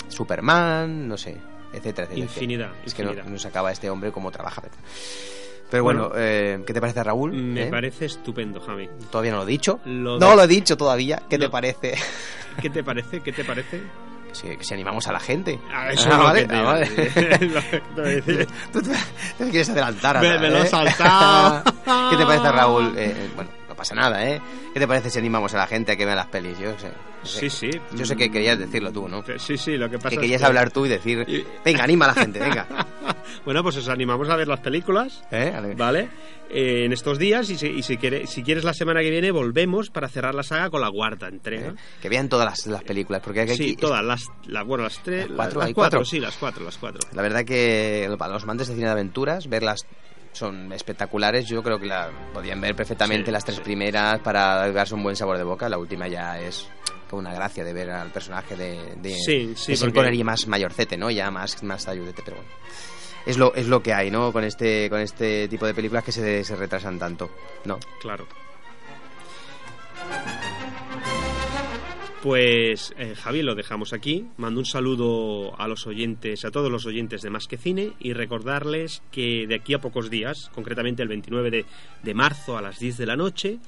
Superman, 0.08 1.06
no 1.06 1.16
sé, 1.16 1.36
etcétera, 1.72 2.08
etcétera. 2.08 2.16
Infinidad. 2.16 2.70
Es 2.84 2.92
infinidad. 2.92 3.22
que 3.22 3.22
no, 3.22 3.30
no 3.30 3.38
se 3.38 3.48
acaba 3.48 3.70
este 3.70 3.88
hombre 3.88 4.10
como 4.10 4.32
trabaja. 4.32 4.62
Pero 5.70 5.82
bueno, 5.82 6.08
bueno 6.08 6.14
eh, 6.18 6.62
¿qué 6.66 6.72
te 6.72 6.80
parece 6.80 7.02
Raúl? 7.02 7.32
Me 7.32 7.64
¿Eh? 7.64 7.66
parece 7.66 8.06
estupendo, 8.06 8.60
Javi. 8.60 8.88
Todavía 9.10 9.32
no 9.32 9.38
lo 9.38 9.42
he 9.44 9.46
dicho. 9.46 9.80
Lo 9.84 10.18
no 10.18 10.36
lo 10.36 10.42
he 10.42 10.46
dicho 10.46 10.76
todavía. 10.76 11.22
¿Qué 11.28 11.38
no. 11.38 11.46
te 11.46 11.50
parece? 11.50 11.94
¿Qué 12.62 12.70
te 12.70 12.84
parece? 12.84 13.20
¿Qué 13.20 13.32
te 13.32 13.44
parece? 13.44 13.82
Sí, 14.32 14.48
que 14.56 14.64
si 14.64 14.74
animamos 14.74 15.06
a 15.08 15.12
la 15.12 15.20
gente. 15.20 15.58
Ah, 15.72 15.90
eso 15.90 16.10
ah, 16.12 16.18
vale. 16.18 16.46
Ah, 16.50 16.62
vale. 16.62 16.86
tú, 18.72 18.82
quieres 19.38 19.70
adelantar. 19.70 20.20
Me, 20.20 20.38
me 20.38 20.50
lo 20.50 20.58
he 20.58 20.66
saltado. 20.66 21.64
¿Qué 22.10 22.16
te 22.16 22.26
parece, 22.26 22.52
Raúl? 22.52 22.94
Eh, 22.98 23.30
bueno, 23.34 23.50
lo 23.76 23.78
pasa 23.78 23.94
nada, 23.94 24.26
¿eh? 24.28 24.40
¿Qué 24.72 24.80
te 24.80 24.88
parece 24.88 25.10
si 25.10 25.18
animamos 25.18 25.52
a 25.54 25.58
la 25.58 25.66
gente 25.66 25.92
a 25.92 25.96
que 25.96 26.06
vea 26.06 26.14
las 26.14 26.26
pelis? 26.28 26.58
Yo 26.58 26.76
sé. 26.78 26.90
Sí, 27.22 27.50
sí. 27.50 27.70
Yo 27.92 28.06
sé 28.06 28.16
que 28.16 28.30
querías 28.30 28.58
decirlo 28.58 28.92
tú, 28.92 29.08
¿no? 29.08 29.22
Sí, 29.38 29.56
sí, 29.58 29.76
lo 29.76 29.90
que 29.90 29.96
pasa 29.98 30.10
Que 30.10 30.14
es 30.16 30.20
querías 30.20 30.40
que- 30.40 30.46
hablar 30.46 30.70
tú 30.70 30.86
y 30.86 30.88
decir, 30.88 31.26
venga, 31.64 31.82
anima 31.84 32.04
a 32.06 32.08
la 32.08 32.14
gente, 32.14 32.38
venga. 32.38 32.66
Bueno, 33.44 33.62
pues 33.62 33.76
os 33.76 33.88
animamos 33.88 34.28
a 34.28 34.36
ver 34.36 34.48
las 34.48 34.60
películas, 34.60 35.22
¿Eh? 35.30 35.52
A 35.54 35.60
ver. 35.60 35.76
¿vale? 35.76 36.08
Eh, 36.50 36.84
en 36.84 36.92
estos 36.92 37.18
días 37.18 37.48
y, 37.50 37.56
si, 37.56 37.66
y 37.68 37.82
si, 37.82 37.96
quiere- 37.96 38.26
si 38.26 38.42
quieres 38.42 38.64
la 38.64 38.72
semana 38.72 39.00
que 39.02 39.10
viene 39.10 39.30
volvemos 39.30 39.90
para 39.90 40.08
cerrar 40.08 40.34
la 40.34 40.42
saga 40.42 40.70
con 40.70 40.80
la 40.80 40.90
cuarta 40.90 41.28
entrega. 41.28 41.68
¿Eh? 41.68 41.74
Que 42.00 42.08
vean 42.08 42.28
todas 42.28 42.46
las, 42.46 42.66
las 42.66 42.82
películas, 42.84 43.20
porque 43.24 43.40
aquí, 43.42 43.54
Sí, 43.56 43.76
todas, 43.76 44.04
las, 44.04 44.24
las- 44.46 44.64
bueno, 44.64 44.84
las 44.84 45.00
tres, 45.02 45.28
Las 45.28 45.36
cuatro, 45.36 45.58
las 45.60 45.66
hay 45.68 45.74
cuatro, 45.74 45.98
cuatro. 46.00 46.04
sí, 46.04 46.18
las 46.20 46.36
cuatro, 46.36 46.64
las 46.64 46.76
cuatro. 46.78 47.00
La 47.12 47.22
verdad 47.22 47.44
que 47.44 48.08
para 48.18 48.32
los 48.32 48.42
amantes 48.44 48.68
de 48.68 48.74
cine 48.74 48.86
de 48.86 48.92
aventuras, 48.92 49.48
verlas 49.48 49.86
son 50.36 50.72
espectaculares. 50.72 51.46
Yo 51.46 51.62
creo 51.62 51.78
que 51.78 51.86
la 51.86 52.10
podían 52.32 52.60
ver 52.60 52.74
perfectamente 52.76 53.26
Sí, 53.26 53.30
las 53.32 53.44
tres 53.44 53.56
sí. 53.56 53.62
primeras 53.62 54.20
para 54.20 54.70
darse 54.72 54.94
un 54.94 55.02
buen 55.02 55.16
sabor 55.16 55.36
de 55.38 55.44
boca. 55.44 55.68
La 55.68 55.78
última 55.78 56.06
ya 56.08 56.38
es 56.38 56.68
como 57.10 57.20
una 57.20 57.32
gracia 57.32 57.64
de 57.64 57.72
ver 57.72 57.90
al 57.90 58.10
personaje 58.12 58.56
de, 58.56 58.94
de, 58.96 59.10
Sí, 59.14 59.54
sí, 59.56 59.72
de 59.74 59.78
porque- 59.92 60.24
más 60.24 60.46
mayorcete, 60.46 60.96
¿no? 60.96 61.10
Ya 61.10 61.30
más, 61.30 61.62
más 61.62 61.84
talludete, 61.84 62.22
pero 62.24 62.36
bueno. 62.38 62.50
Es 63.26 63.38
lo, 63.38 63.54
es 63.54 63.66
lo 63.66 63.82
que 63.82 63.92
hay, 63.92 64.10
¿no? 64.10 64.32
Con 64.32 64.44
este, 64.44 64.88
con 64.88 65.00
este 65.00 65.48
tipo 65.48 65.66
de 65.66 65.74
películas 65.74 66.04
que 66.04 66.12
se, 66.12 66.44
se 66.44 66.54
retrasan 66.54 66.98
tanto, 66.98 67.28
¿no? 67.64 67.78
Claro. 68.00 68.26
Pues 72.26 72.92
eh, 72.98 73.14
Javi, 73.14 73.42
lo 73.42 73.54
dejamos 73.54 73.92
aquí. 73.92 74.26
Mando 74.36 74.58
un 74.58 74.66
saludo 74.66 75.54
a 75.60 75.68
los 75.68 75.86
oyentes, 75.86 76.44
a 76.44 76.50
todos 76.50 76.72
los 76.72 76.84
oyentes 76.84 77.22
de 77.22 77.30
Más 77.30 77.46
que 77.46 77.56
Cine 77.56 77.92
y 78.00 78.14
recordarles 78.14 79.00
que 79.12 79.46
de 79.46 79.54
aquí 79.54 79.74
a 79.74 79.78
pocos 79.78 80.10
días, 80.10 80.50
concretamente 80.52 81.04
el 81.04 81.08
29 81.08 81.52
de, 81.52 81.64
de 82.02 82.14
marzo 82.14 82.58
a 82.58 82.62
las 82.62 82.80
10 82.80 82.96
de 82.96 83.06
la 83.06 83.14
noche, 83.14 83.60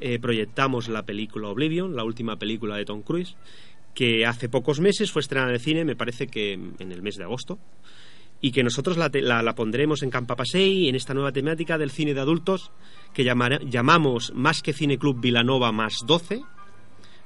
eh, 0.00 0.18
proyectamos 0.18 0.88
la 0.88 1.04
película 1.04 1.50
Oblivion, 1.50 1.94
la 1.94 2.02
última 2.02 2.34
película 2.36 2.74
de 2.76 2.84
Tom 2.84 3.02
Cruise, 3.02 3.36
que 3.94 4.26
hace 4.26 4.48
pocos 4.48 4.80
meses 4.80 5.12
fue 5.12 5.22
estrenada 5.22 5.50
en 5.50 5.54
el 5.54 5.60
cine, 5.60 5.84
me 5.84 5.94
parece 5.94 6.26
que 6.26 6.54
en 6.54 6.90
el 6.90 7.02
mes 7.02 7.14
de 7.14 7.22
agosto, 7.22 7.60
y 8.40 8.50
que 8.50 8.64
nosotros 8.64 8.96
la, 8.96 9.08
la- 9.12 9.54
pondremos 9.54 10.02
en 10.02 10.10
Campapasei 10.10 10.88
en 10.88 10.96
esta 10.96 11.14
nueva 11.14 11.30
temática 11.30 11.78
del 11.78 11.92
cine 11.92 12.12
de 12.14 12.20
adultos 12.20 12.72
que 13.14 13.22
llamamos 13.22 14.32
Más 14.34 14.62
que 14.62 14.72
Cine 14.72 14.98
Club 14.98 15.20
Vilanova 15.20 15.70
más 15.70 15.94
12, 16.08 16.40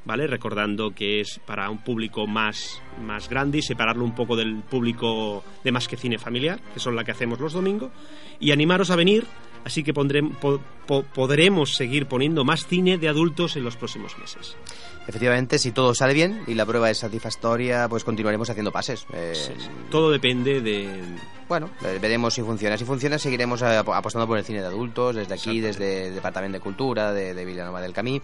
¿vale? 0.04 0.26
Recordando 0.26 0.90
que 0.94 1.20
es 1.20 1.40
para 1.46 1.70
un 1.70 1.78
público 1.78 2.26
más, 2.26 2.80
más 3.02 3.28
grande 3.28 3.58
y 3.58 3.62
separarlo 3.62 4.04
un 4.04 4.14
poco 4.14 4.36
del 4.36 4.56
público 4.62 5.42
de 5.62 5.72
Más 5.72 5.88
que 5.88 5.96
Cine 5.96 6.18
Familiar, 6.18 6.60
que 6.72 6.80
son 6.80 6.94
la 6.96 7.04
que 7.04 7.12
hacemos 7.12 7.40
los 7.40 7.52
domingos, 7.52 7.90
y 8.40 8.50
animaros 8.52 8.90
a 8.90 8.96
venir, 8.96 9.24
así 9.64 9.82
que 9.82 9.94
po- 9.94 10.60
po- 10.86 11.02
podremos 11.14 11.74
seguir 11.74 12.06
poniendo 12.06 12.44
más 12.44 12.66
cine 12.66 12.98
de 12.98 13.08
adultos 13.08 13.56
en 13.56 13.64
los 13.64 13.76
próximos 13.76 14.16
meses. 14.18 14.56
Efectivamente, 15.06 15.58
si 15.58 15.70
todo 15.72 15.94
sale 15.94 16.14
bien 16.14 16.42
y 16.46 16.54
la 16.54 16.64
prueba 16.64 16.90
es 16.90 16.96
satisfactoria, 16.98 17.88
pues 17.90 18.04
continuaremos 18.04 18.48
haciendo 18.48 18.72
pases. 18.72 19.06
Eh, 19.12 19.34
Todo 19.90 20.10
depende 20.10 20.62
de... 20.62 20.88
Bueno, 21.46 21.68
eh, 21.84 21.98
veremos 22.00 22.32
si 22.32 22.40
funciona. 22.40 22.78
Si 22.78 22.86
funciona, 22.86 23.18
seguiremos 23.18 23.60
eh, 23.60 23.76
ap- 23.76 23.90
apostando 23.90 24.26
por 24.26 24.38
el 24.38 24.44
cine 24.44 24.60
de 24.60 24.66
adultos, 24.66 25.14
desde 25.14 25.34
aquí, 25.34 25.60
desde 25.60 26.06
el 26.08 26.14
Departamento 26.14 26.56
de 26.56 26.60
Cultura, 26.62 27.12
de, 27.12 27.34
de 27.34 27.44
Villanova 27.44 27.82
del 27.82 27.92
Camí. 27.92 28.22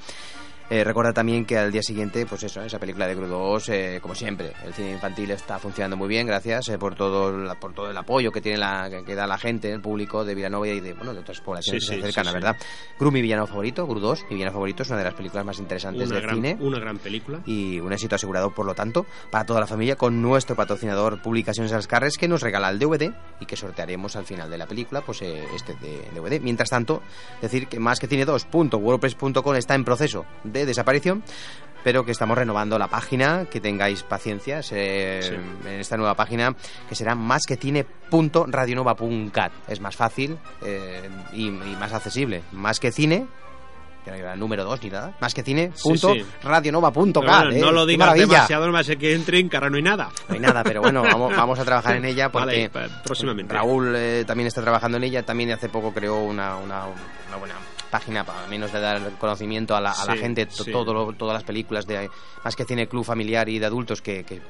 Eh, 0.70 0.84
recuerda 0.84 1.12
también 1.12 1.44
que 1.44 1.58
al 1.58 1.72
día 1.72 1.82
siguiente, 1.82 2.24
pues 2.26 2.44
eso, 2.44 2.62
esa 2.62 2.78
película 2.78 3.08
de 3.08 3.16
Crudos, 3.16 3.68
eh, 3.70 3.98
como 4.00 4.14
siempre, 4.14 4.52
el 4.64 4.72
cine 4.72 4.92
infantil 4.92 5.32
está 5.32 5.58
funcionando 5.58 5.96
muy 5.96 6.06
bien, 6.08 6.28
gracias 6.28 6.68
eh, 6.68 6.78
por 6.78 6.94
todo 6.94 7.36
la- 7.36 7.56
por 7.58 7.74
todo 7.74 7.90
el 7.90 7.96
apoyo 7.96 8.30
que 8.30 8.40
tiene 8.40 8.58
la 8.58 8.88
que, 9.04 9.14
da 9.16 9.26
la 9.26 9.36
gente, 9.36 9.72
el 9.72 9.80
público 9.80 10.24
de 10.24 10.36
Villanova 10.36 10.68
y 10.68 10.78
de 10.78 10.94
bueno 10.94 11.12
de 11.12 11.18
otras 11.20 11.40
poblaciones 11.40 11.82
Sí, 11.82 11.88
que 11.90 11.94
se 11.96 12.00
sí, 12.00 12.08
acercan, 12.08 12.26
sí, 12.26 12.32
verdad. 12.34 12.56
Gru, 13.00 13.10
mi 13.10 13.20
villano 13.20 13.48
favorito, 13.48 13.84
Gru 13.84 13.98
2, 13.98 14.26
mi 14.30 14.36
villano 14.36 14.52
favorito, 14.52 14.84
es 14.84 14.88
una 14.90 14.98
de 14.98 15.04
las 15.06 15.14
películas 15.14 15.44
más 15.44 15.58
interesantes 15.58 16.06
Una 16.08 16.14
del 16.14 16.22
gran, 16.22 16.36
cine 16.36 16.56
una 16.60 16.78
gran 16.78 16.98
película. 16.98 17.40
y 17.46 17.80
un 17.80 17.92
éxito 17.92 18.14
asegurado, 18.14 18.50
por 18.54 18.64
lo 18.64 18.74
tanto, 18.76 19.06
para 19.30 19.44
toda 19.44 19.58
la 19.58 19.66
familia 19.66 19.96
con 19.96 20.22
nuestro 20.22 20.54
patrocinador 20.54 21.20
Publicaciones 21.20 21.72
Alscarres 21.72 22.16
que 22.16 22.28
nos 22.28 22.42
regala 22.42 22.70
el 22.70 22.78
DVD 22.78 23.12
y 23.40 23.46
que 23.46 23.56
sortearemos 23.56 24.14
al 24.14 24.24
final 24.24 24.48
de 24.48 24.58
la 24.58 24.66
película 24.66 25.00
pues 25.00 25.20
eh, 25.22 25.42
este 25.52 25.74
de 25.74 26.08
DVD. 26.14 26.40
Mientras 26.40 26.70
tanto, 26.70 27.02
decir 27.42 27.66
que 27.66 27.80
más 27.80 27.98
que 27.98 28.08
cine2.wordpress.com 28.08 29.56
está 29.56 29.74
en 29.74 29.84
proceso 29.84 30.24
de 30.44 30.59
desaparición 30.66 31.22
pero 31.82 32.04
que 32.04 32.12
estamos 32.12 32.36
renovando 32.36 32.78
la 32.78 32.88
página, 32.88 33.46
que 33.50 33.58
tengáis 33.58 34.02
paciencia 34.02 34.60
eh, 34.70 35.20
Sí. 35.22 35.34
en 35.66 35.80
esta 35.80 35.96
nueva 35.96 36.14
página 36.14 36.54
que 36.90 36.94
será 36.94 37.14
más 37.14 37.44
que 37.46 37.56
cine.radionova.cat. 37.56 39.52
Es 39.66 39.80
más 39.80 39.96
fácil 39.96 40.36
eh, 40.62 41.08
y, 41.32 41.46
y 41.46 41.76
más 41.78 41.92
accesible. 41.94 42.42
Más 42.52 42.78
que 42.80 42.92
cine, 42.92 43.26
que 44.04 44.10
no 44.10 44.16
era 44.18 44.34
el 44.34 44.40
número 44.40 44.64
2 44.64 44.82
ni 44.82 44.90
nada, 44.90 45.14
más 45.20 45.32
que 45.32 45.42
Sí, 45.42 45.96
sí. 45.96 46.06
cine.radionova.cat. 46.06 47.14
Pero 47.14 47.26
bueno, 47.32 47.50
eh. 47.50 47.60
no 47.60 47.72
lo 47.72 47.86
¡Qué 47.86 47.92
digas 47.92 48.14
demasiado, 48.14 48.66
no 48.66 48.72
ser 48.84 48.98
que 48.98 49.14
entre 49.14 49.38
en 49.38 49.48
cara 49.48 49.70
no 49.70 49.76
hay 49.76 49.82
nada. 49.82 50.10
No 50.28 50.34
hay 50.34 50.40
nada, 50.40 50.62
pero 50.62 50.82
bueno, 50.82 51.02
vamos, 51.02 51.34
vamos 51.34 51.58
a 51.58 51.64
trabajar 51.64 51.96
en 51.96 52.04
ella 52.04 52.30
porque 52.30 52.68
Vale, 52.68 52.68
pa- 52.70 53.02
próximamente. 53.04 53.54
Raúl 53.54 53.94
eh, 53.96 54.24
también 54.26 54.48
está 54.48 54.60
trabajando 54.60 54.98
en 54.98 55.04
ella, 55.04 55.22
también 55.22 55.50
hace 55.52 55.70
poco 55.70 55.94
creó 55.94 56.20
una, 56.24 56.56
una, 56.56 56.84
una 57.28 57.36
buena 57.38 57.54
página 57.90 58.24
para 58.24 58.46
menos 58.46 58.72
de 58.72 58.80
dar 58.80 59.00
conocimiento 59.18 59.74
a 59.76 59.80
la, 59.80 59.90
a 59.92 60.04
la 60.06 60.16
gente 60.16 60.46
sí. 60.64 60.70
todo 60.70 60.94
lo- 60.94 61.12
todas 61.12 61.34
las 61.34 61.44
películas 61.44 61.86
de 61.86 62.10
más 62.44 62.56
que 62.56 62.64
cine 62.64 62.86
club 62.88 63.04
familiar 63.04 63.48
y 63.48 63.58
de 63.58 63.66
adultos 63.66 64.00
que, 64.00 64.24
que, 64.24 64.40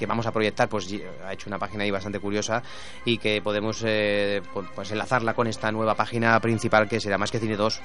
que 0.00 0.06
vamos 0.06 0.26
a 0.26 0.32
proyectar 0.32 0.68
pues 0.68 0.90
y- 0.92 1.00
ha 1.24 1.32
hecho 1.32 1.48
una 1.48 1.58
página 1.58 1.84
ahí 1.84 1.90
bastante 1.92 2.18
curiosa 2.18 2.62
y 3.04 3.18
que 3.18 3.40
podemos 3.40 3.84
eh, 3.86 4.42
pu- 4.52 4.66
pues 4.74 4.90
enlazarla 4.90 5.34
con 5.34 5.46
esta 5.46 5.70
nueva 5.70 5.94
página 5.94 6.40
principal 6.40 6.88
que 6.88 6.98
será 6.98 7.18
más 7.18 7.30
que 7.30 7.38
cine 7.38 7.56
2 7.56 7.80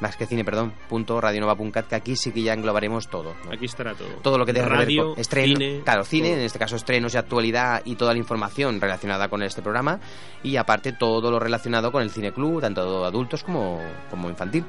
más 0.00 0.14
que 0.16 0.26
cine 0.26 0.44
perdón 0.44 0.72
punto 0.88 1.20
radionova.cat 1.20 1.86
que 1.88 1.94
aquí 1.96 2.16
sí 2.16 2.30
que 2.30 2.42
ya 2.42 2.52
englobaremos 2.52 3.08
todo 3.08 3.34
¿no? 3.44 3.52
Aquí 3.52 3.64
estará 3.64 3.94
todo. 3.94 4.08
todo 4.22 4.38
lo 4.38 4.46
que 4.46 4.52
tenga 4.52 4.66
que 4.68 4.70
ver 4.76 4.78
Radio, 4.86 5.10
con 5.10 5.20
estreno, 5.20 5.56
cine, 5.58 5.80
claro, 5.84 6.04
cine, 6.04 6.28
todo. 6.28 6.38
en 6.38 6.44
este 6.44 6.58
caso 6.58 6.76
estrenos 6.76 7.14
y 7.14 7.16
actualidad 7.18 7.82
y 7.84 7.96
toda 7.96 8.12
la 8.12 8.18
información 8.18 8.80
relacionada 8.80 9.28
con 9.28 9.42
este 9.42 9.62
programa 9.62 9.98
y 10.42 10.56
aparte 10.56 10.92
todo 10.92 11.30
lo 11.30 11.38
relacionado 11.38 11.90
con 11.90 12.02
el 12.02 12.10
cine 12.10 12.32
club, 12.32 12.60
tanto 12.60 13.04
adultos 13.04 13.42
como, 13.42 13.80
como 14.10 14.28
infantil. 14.30 14.64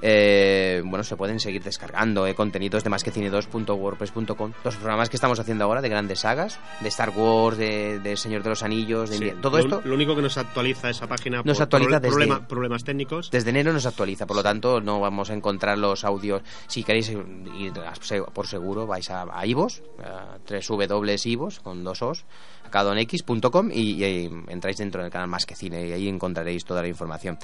Eh, 0.00 0.82
bueno, 0.84 1.02
se 1.02 1.16
pueden 1.16 1.40
seguir 1.40 1.62
descargando 1.62 2.26
eh, 2.26 2.34
contenidos 2.34 2.84
de 2.84 2.90
masquecine2.wordpress.com 2.90 4.52
los 4.64 4.76
programas 4.76 5.08
que 5.10 5.16
estamos 5.16 5.38
haciendo 5.40 5.64
ahora 5.64 5.80
de 5.82 5.88
grandes 5.88 6.20
sagas, 6.20 6.58
de 6.80 6.88
Star 6.88 7.10
Wars, 7.10 7.56
de, 7.58 7.98
de 7.98 8.16
Señor 8.16 8.42
de 8.42 8.50
los 8.50 8.62
Anillos, 8.62 9.10
de 9.10 9.18
Sí, 9.18 9.32
todo 9.42 9.58
lo, 9.58 9.64
esto 9.64 9.82
Lo 9.84 9.94
único 9.94 10.14
que 10.14 10.22
nos 10.22 10.36
actualiza 10.38 10.90
esa 10.90 11.06
página 11.06 11.42
Nos 11.44 11.56
por 11.56 11.62
actualiza 11.64 12.00
desde- 12.00 12.08
problema- 12.10 12.46
problemas 12.46 12.84
técnicos. 12.84 13.30
Desde 13.30 13.50
enero 13.50 13.72
nos 13.72 13.86
actualiza, 13.86 14.26
por 14.26 14.36
lo 14.36 14.42
tanto 14.42 14.80
no 14.80 15.00
vamos 15.00 15.30
a 15.30 15.34
encontrar 15.34 15.78
los 15.78 16.04
audios. 16.04 16.42
Si 16.68 16.84
queréis 16.84 17.08
ir 17.10 17.72
a- 17.84 18.24
por 18.32 18.46
seguro, 18.46 18.86
vais 18.86 19.10
a, 19.10 19.26
a 19.32 19.46
iVoox, 19.46 19.80
a 20.04 20.38
www.ivos 20.68 21.60
con 21.60 21.82
dos 21.84 22.02
os, 22.02 22.24
cadonx.com 22.70 23.70
y, 23.72 23.92
y 23.94 24.04
ahí 24.04 24.30
entráis 24.48 24.76
dentro 24.76 25.02
del 25.02 25.10
canal 25.10 25.28
Más 25.28 25.44
que 25.46 25.54
Cine 25.56 25.86
y 25.86 25.92
ahí 25.92 26.08
encontraréis 26.08 26.64
toda 26.64 26.82
la 26.82 26.88
información. 26.88 27.38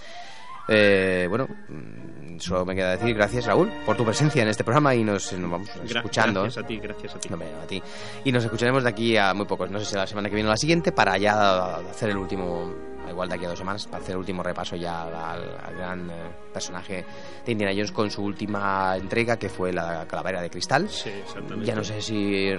Eh, 0.68 1.26
bueno, 1.28 1.46
mm, 1.68 2.38
solo 2.38 2.64
me 2.64 2.74
queda 2.74 2.92
decir 2.96 3.14
gracias 3.14 3.44
Raúl 3.46 3.70
por 3.84 3.96
tu 3.96 4.04
presencia 4.04 4.42
en 4.42 4.48
este 4.48 4.64
programa 4.64 4.94
y 4.94 5.04
nos, 5.04 5.32
nos 5.34 5.50
vamos 5.50 5.68
Gra- 5.84 5.96
escuchando. 5.98 6.42
Gracias 6.42 6.64
a 6.64 6.66
ti, 6.66 6.78
gracias 6.78 7.14
a 7.14 7.18
ti. 7.18 7.28
No, 7.28 7.34
hombre, 7.34 7.48
a 7.62 7.66
ti. 7.66 7.82
Y 8.24 8.32
nos 8.32 8.44
escucharemos 8.44 8.82
de 8.82 8.88
aquí 8.88 9.16
a 9.16 9.34
muy 9.34 9.46
pocos, 9.46 9.70
no 9.70 9.78
sé 9.78 9.84
si 9.84 9.94
la 9.96 10.06
semana 10.06 10.28
que 10.28 10.34
viene 10.34 10.48
o 10.48 10.52
la 10.52 10.56
siguiente, 10.56 10.90
para 10.92 11.18
ya 11.18 11.76
hacer 11.76 12.10
el 12.10 12.16
último, 12.16 12.72
igual 13.10 13.28
de 13.28 13.34
aquí 13.34 13.44
a 13.44 13.48
dos 13.50 13.58
semanas, 13.58 13.86
para 13.86 14.02
hacer 14.02 14.12
el 14.14 14.18
último 14.20 14.42
repaso 14.42 14.74
ya 14.76 15.02
al, 15.02 15.14
al 15.62 15.74
gran 15.76 16.10
eh, 16.10 16.14
personaje 16.52 17.04
de 17.44 17.52
Indiana 17.52 17.72
Jones 17.74 17.92
con 17.92 18.10
su 18.10 18.22
última 18.24 18.96
entrega, 18.96 19.36
que 19.38 19.48
fue 19.50 19.72
la 19.72 20.06
calavera 20.08 20.40
de 20.40 20.48
cristal. 20.50 20.88
Sí, 20.88 21.10
exactamente. 21.10 21.66
Ya 21.66 21.74
no 21.74 21.84
sé 21.84 22.00
si, 22.00 22.50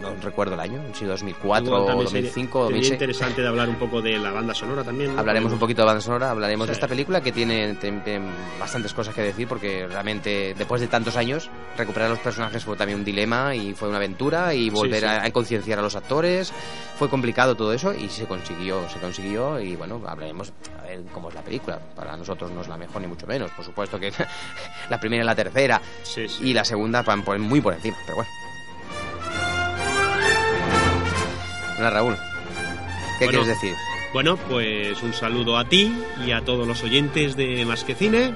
no 0.00 0.14
recuerdo 0.22 0.54
el 0.54 0.60
año, 0.60 0.80
si 0.92 1.04
2004 1.04 1.64
Igual 1.66 1.82
o 1.82 1.86
también 1.86 2.08
sería- 2.08 2.22
2005 2.28 2.58
o 2.58 2.62
sería 2.66 2.76
2006. 2.76 2.92
interesante 2.92 3.42
de 3.42 3.48
hablar 3.48 3.68
un 3.68 3.76
poco 3.76 4.02
de 4.02 4.18
la 4.18 4.30
banda 4.30 4.54
sonora 4.54 4.84
también. 4.84 5.14
¿no? 5.14 5.20
Hablaremos 5.20 5.52
un 5.52 5.58
poquito 5.58 5.82
de 5.82 5.86
banda 5.86 6.00
sonora, 6.00 6.30
hablaremos 6.30 6.66
de 6.66 6.72
esta 6.74 6.86
película 6.88 7.20
que 7.20 7.32
tiene, 7.32 7.76
bastantes 8.60 8.92
cosas 8.92 9.14
que 9.14 9.22
decir 9.22 9.48
porque 9.48 9.86
realmente 9.86 10.54
después 10.56 10.80
de 10.80 10.88
tantos 10.88 11.16
años 11.16 11.48
recuperar 11.76 12.10
los 12.10 12.18
personajes 12.18 12.64
fue 12.64 12.76
también 12.76 12.98
un 12.98 13.04
dilema 13.04 13.54
y 13.54 13.74
fue 13.74 13.88
una 13.88 13.96
aventura 13.98 14.54
y 14.54 14.70
volver 14.70 15.00
sí. 15.00 15.06
a, 15.06 15.24
a 15.24 15.30
concienciar 15.30 15.78
a 15.78 15.82
los 15.82 15.96
actores. 15.96 16.52
Fue 16.98 17.08
complicado 17.10 17.54
todo 17.54 17.72
eso 17.72 17.92
y 17.94 18.08
se 18.08 18.26
consiguió, 18.26 18.88
se 18.88 18.98
consiguió 18.98 19.60
y 19.60 19.76
bueno, 19.76 20.00
hablaremos 20.06 20.52
a 20.78 20.82
ver 20.86 21.00
cómo 21.12 21.28
es 21.28 21.34
la 21.34 21.42
película. 21.42 21.78
Para 21.94 22.16
nosotros 22.16 22.50
no 22.50 22.60
es 22.62 22.68
la 22.68 22.76
mejor 22.76 23.00
ni 23.02 23.06
mucho 23.08 23.26
menos, 23.26 23.50
por 23.52 23.64
supuesto 23.64 23.98
que 24.00 24.12
la 24.90 24.98
primera 25.00 25.22
y 25.22 25.26
la 25.26 25.34
tercera 25.34 25.80
y 26.40 26.52
la 26.54 26.64
segunda 26.64 27.02
van 27.02 27.22
por- 27.22 27.38
muy 27.38 27.60
por 27.60 27.74
encima, 27.74 27.96
pero 28.06 28.16
bueno. 28.16 28.30
Hola 31.78 31.90
Raúl, 31.90 32.16
¿qué 33.18 33.26
Bueno, 33.26 33.40
quieres 33.40 33.48
decir? 33.48 33.74
Bueno, 34.12 34.36
pues 34.36 35.02
un 35.02 35.12
saludo 35.12 35.58
a 35.58 35.68
ti 35.68 35.92
y 36.26 36.32
a 36.32 36.42
todos 36.42 36.66
los 36.66 36.82
oyentes 36.82 37.36
de 37.36 37.64
Más 37.66 37.84
que 37.84 37.94
Cine 37.94 38.34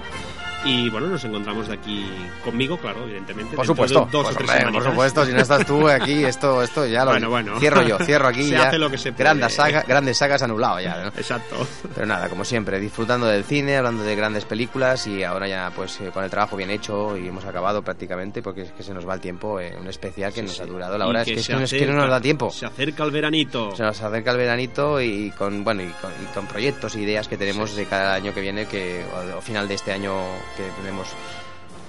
Y 0.65 0.91
bueno, 0.91 1.07
nos 1.07 1.25
encontramos 1.25 1.69
de 1.69 1.75
aquí 1.75 2.07
conmigo, 2.45 2.77
claro, 2.77 3.05
evidentemente. 3.05 3.57
Por 3.57 3.65
de 3.65 3.67
supuesto, 3.69 4.09
dos 4.13 4.25
pues, 4.25 4.37
o 4.37 4.39
tres 4.39 4.51
hombre, 4.51 4.73
por 4.73 4.85
supuesto, 4.85 5.25
si 5.25 5.33
no 5.33 5.41
estás 5.41 5.65
tú 5.67 5.89
aquí, 5.89 6.23
esto, 6.25 6.63
esto 6.63 6.87
ya 6.87 7.05
lo 7.05 7.13
Bueno, 7.13 7.31
bueno. 7.31 7.59
cierro 7.59 7.83
yo, 7.83 7.99
cierro 7.99 8.29
aquí 8.29 8.45
Se 8.45 8.51
ya. 8.51 8.69
hace 8.69 8.79
lo 8.79 8.91
que 8.91 8.99
se 8.99 9.13
puede. 9.13 9.25
grandes, 9.25 9.55
saga- 9.55 9.85
grandes 9.89 10.19
sagas 10.19 10.43
anulado 10.43 10.79
ya, 10.81 10.97
¿no? 11.03 11.09
Exacto. 11.09 11.67
Pero 11.95 12.07
nada, 12.07 12.29
como 12.29 12.45
siempre, 12.45 12.79
disfrutando 12.79 13.27
del 13.27 13.45
cine, 13.45 13.79
hablando 13.79 14.03
de 14.03 14.15
grandes 14.15 14.45
películas 14.45 15.07
y 15.07 15.25
ahora 15.25 15.49
ya 15.49 15.73
pues 15.75 15.99
eh, 16.01 16.11
con 16.13 16.25
el 16.25 16.31
trabajo 16.31 16.57
bien 16.57 16.71
hecho 16.71 17.17
y 17.17 17.29
hemos 17.29 17.45
acabado 17.47 17.83
prácticamente 17.83 18.43
porque 18.43 18.63
es 18.63 18.73
que 18.73 18.83
se 18.83 18.93
nos 18.93 19.09
va 19.09 19.15
el 19.15 19.21
tiempo, 19.21 19.59
eh, 19.61 19.75
un 19.81 19.87
especial 19.89 20.31
que 20.33 20.41
Sí, 20.41 20.47
nos 20.47 20.57
sí. 20.57 20.63
ha 20.63 20.67
durado 20.67 20.99
la 20.99 21.07
hora, 21.07 21.23
es 21.23 21.29
que 21.29 21.35
es 21.41 21.47
que 21.47 21.55
no- 21.55 21.61
es 21.61 21.71
que 21.73 21.87
no 21.87 21.95
nos 21.95 22.11
da 22.11 22.21
tiempo. 22.21 22.51
Se 22.51 22.67
acerca 22.67 23.03
el 23.05 23.11
veranito. 23.11 23.75
Se 23.75 23.83
nos 23.83 24.01
acerca 24.03 24.31
el 24.33 24.37
veranito 24.37 25.01
y 25.01 25.31
con 25.31 25.65
bueno 25.65 25.83
y 25.83 25.89
con, 26.03 26.11
y 26.23 26.27
con 26.35 26.47
proyectos 26.47 26.95
e 26.97 27.01
ideas 27.01 27.29
que 27.29 27.39
tenemos 27.39 27.75
de 27.75 27.87
cada 27.87 28.13
año 28.15 28.35
que 28.35 28.43
viene 28.43 28.67
que 28.67 29.03
o, 29.35 29.39
o 29.39 29.41
final 29.41 29.67
de 29.67 29.75
este 29.75 29.93
año 29.93 30.13
que 30.57 30.63
tenemos 30.81 31.09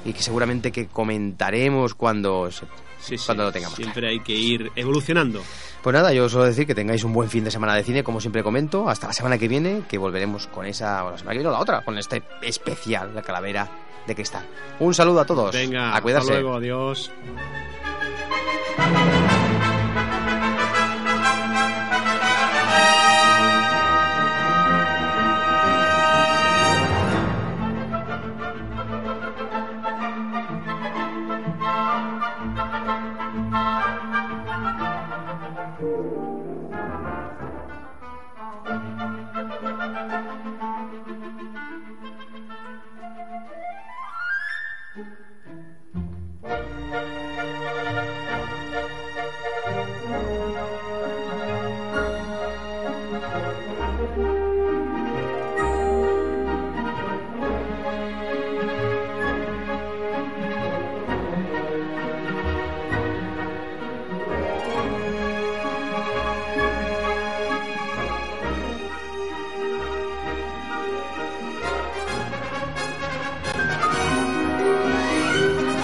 y 0.05 0.13
que 0.13 0.21
seguramente 0.23 0.71
que 0.71 0.87
comentaremos 0.87 1.93
cuando 1.95 2.49
se- 2.51 2.65
Sí, 2.99 3.17
sí, 3.17 3.25
cuando 3.25 3.45
lo 3.45 3.51
tengamos. 3.51 3.75
Siempre 3.77 4.09
hay 4.09 4.19
que 4.19 4.33
ir 4.33 4.71
evolucionando. 4.75 5.41
Pues 5.81 5.91
nada, 5.93 6.13
yo 6.13 6.25
os 6.25 6.31
suelo 6.31 6.45
decir 6.45 6.67
que 6.67 6.75
tengáis 6.75 7.03
un 7.03 7.13
buen 7.13 7.29
fin 7.31 7.43
de 7.43 7.49
semana 7.49 7.73
de 7.73 7.83
cine, 7.83 8.03
como 8.03 8.21
siempre 8.21 8.43
comento, 8.43 8.87
hasta 8.87 9.07
la 9.07 9.13
semana 9.13 9.39
que 9.39 9.47
viene, 9.47 9.81
que 9.89 9.97
volveremos 9.97 10.45
con 10.45 10.67
esa, 10.67 11.03
o 11.05 11.09
la 11.11 11.17
semana 11.17 11.31
que 11.33 11.37
viene 11.39 11.49
o 11.49 11.51
la 11.53 11.59
otra, 11.61 11.81
con 11.83 11.97
este 11.97 12.21
especial, 12.43 13.15
la 13.15 13.23
calavera 13.23 13.67
de 14.05 14.13
cristal. 14.13 14.45
Un 14.79 14.93
saludo 14.93 15.21
a 15.21 15.25
todos. 15.25 15.51
Venga, 15.51 15.95
a 15.95 16.01
cuidarse. 16.01 16.29
hasta 16.31 16.41
luego, 16.41 16.57
adiós. 16.57 17.11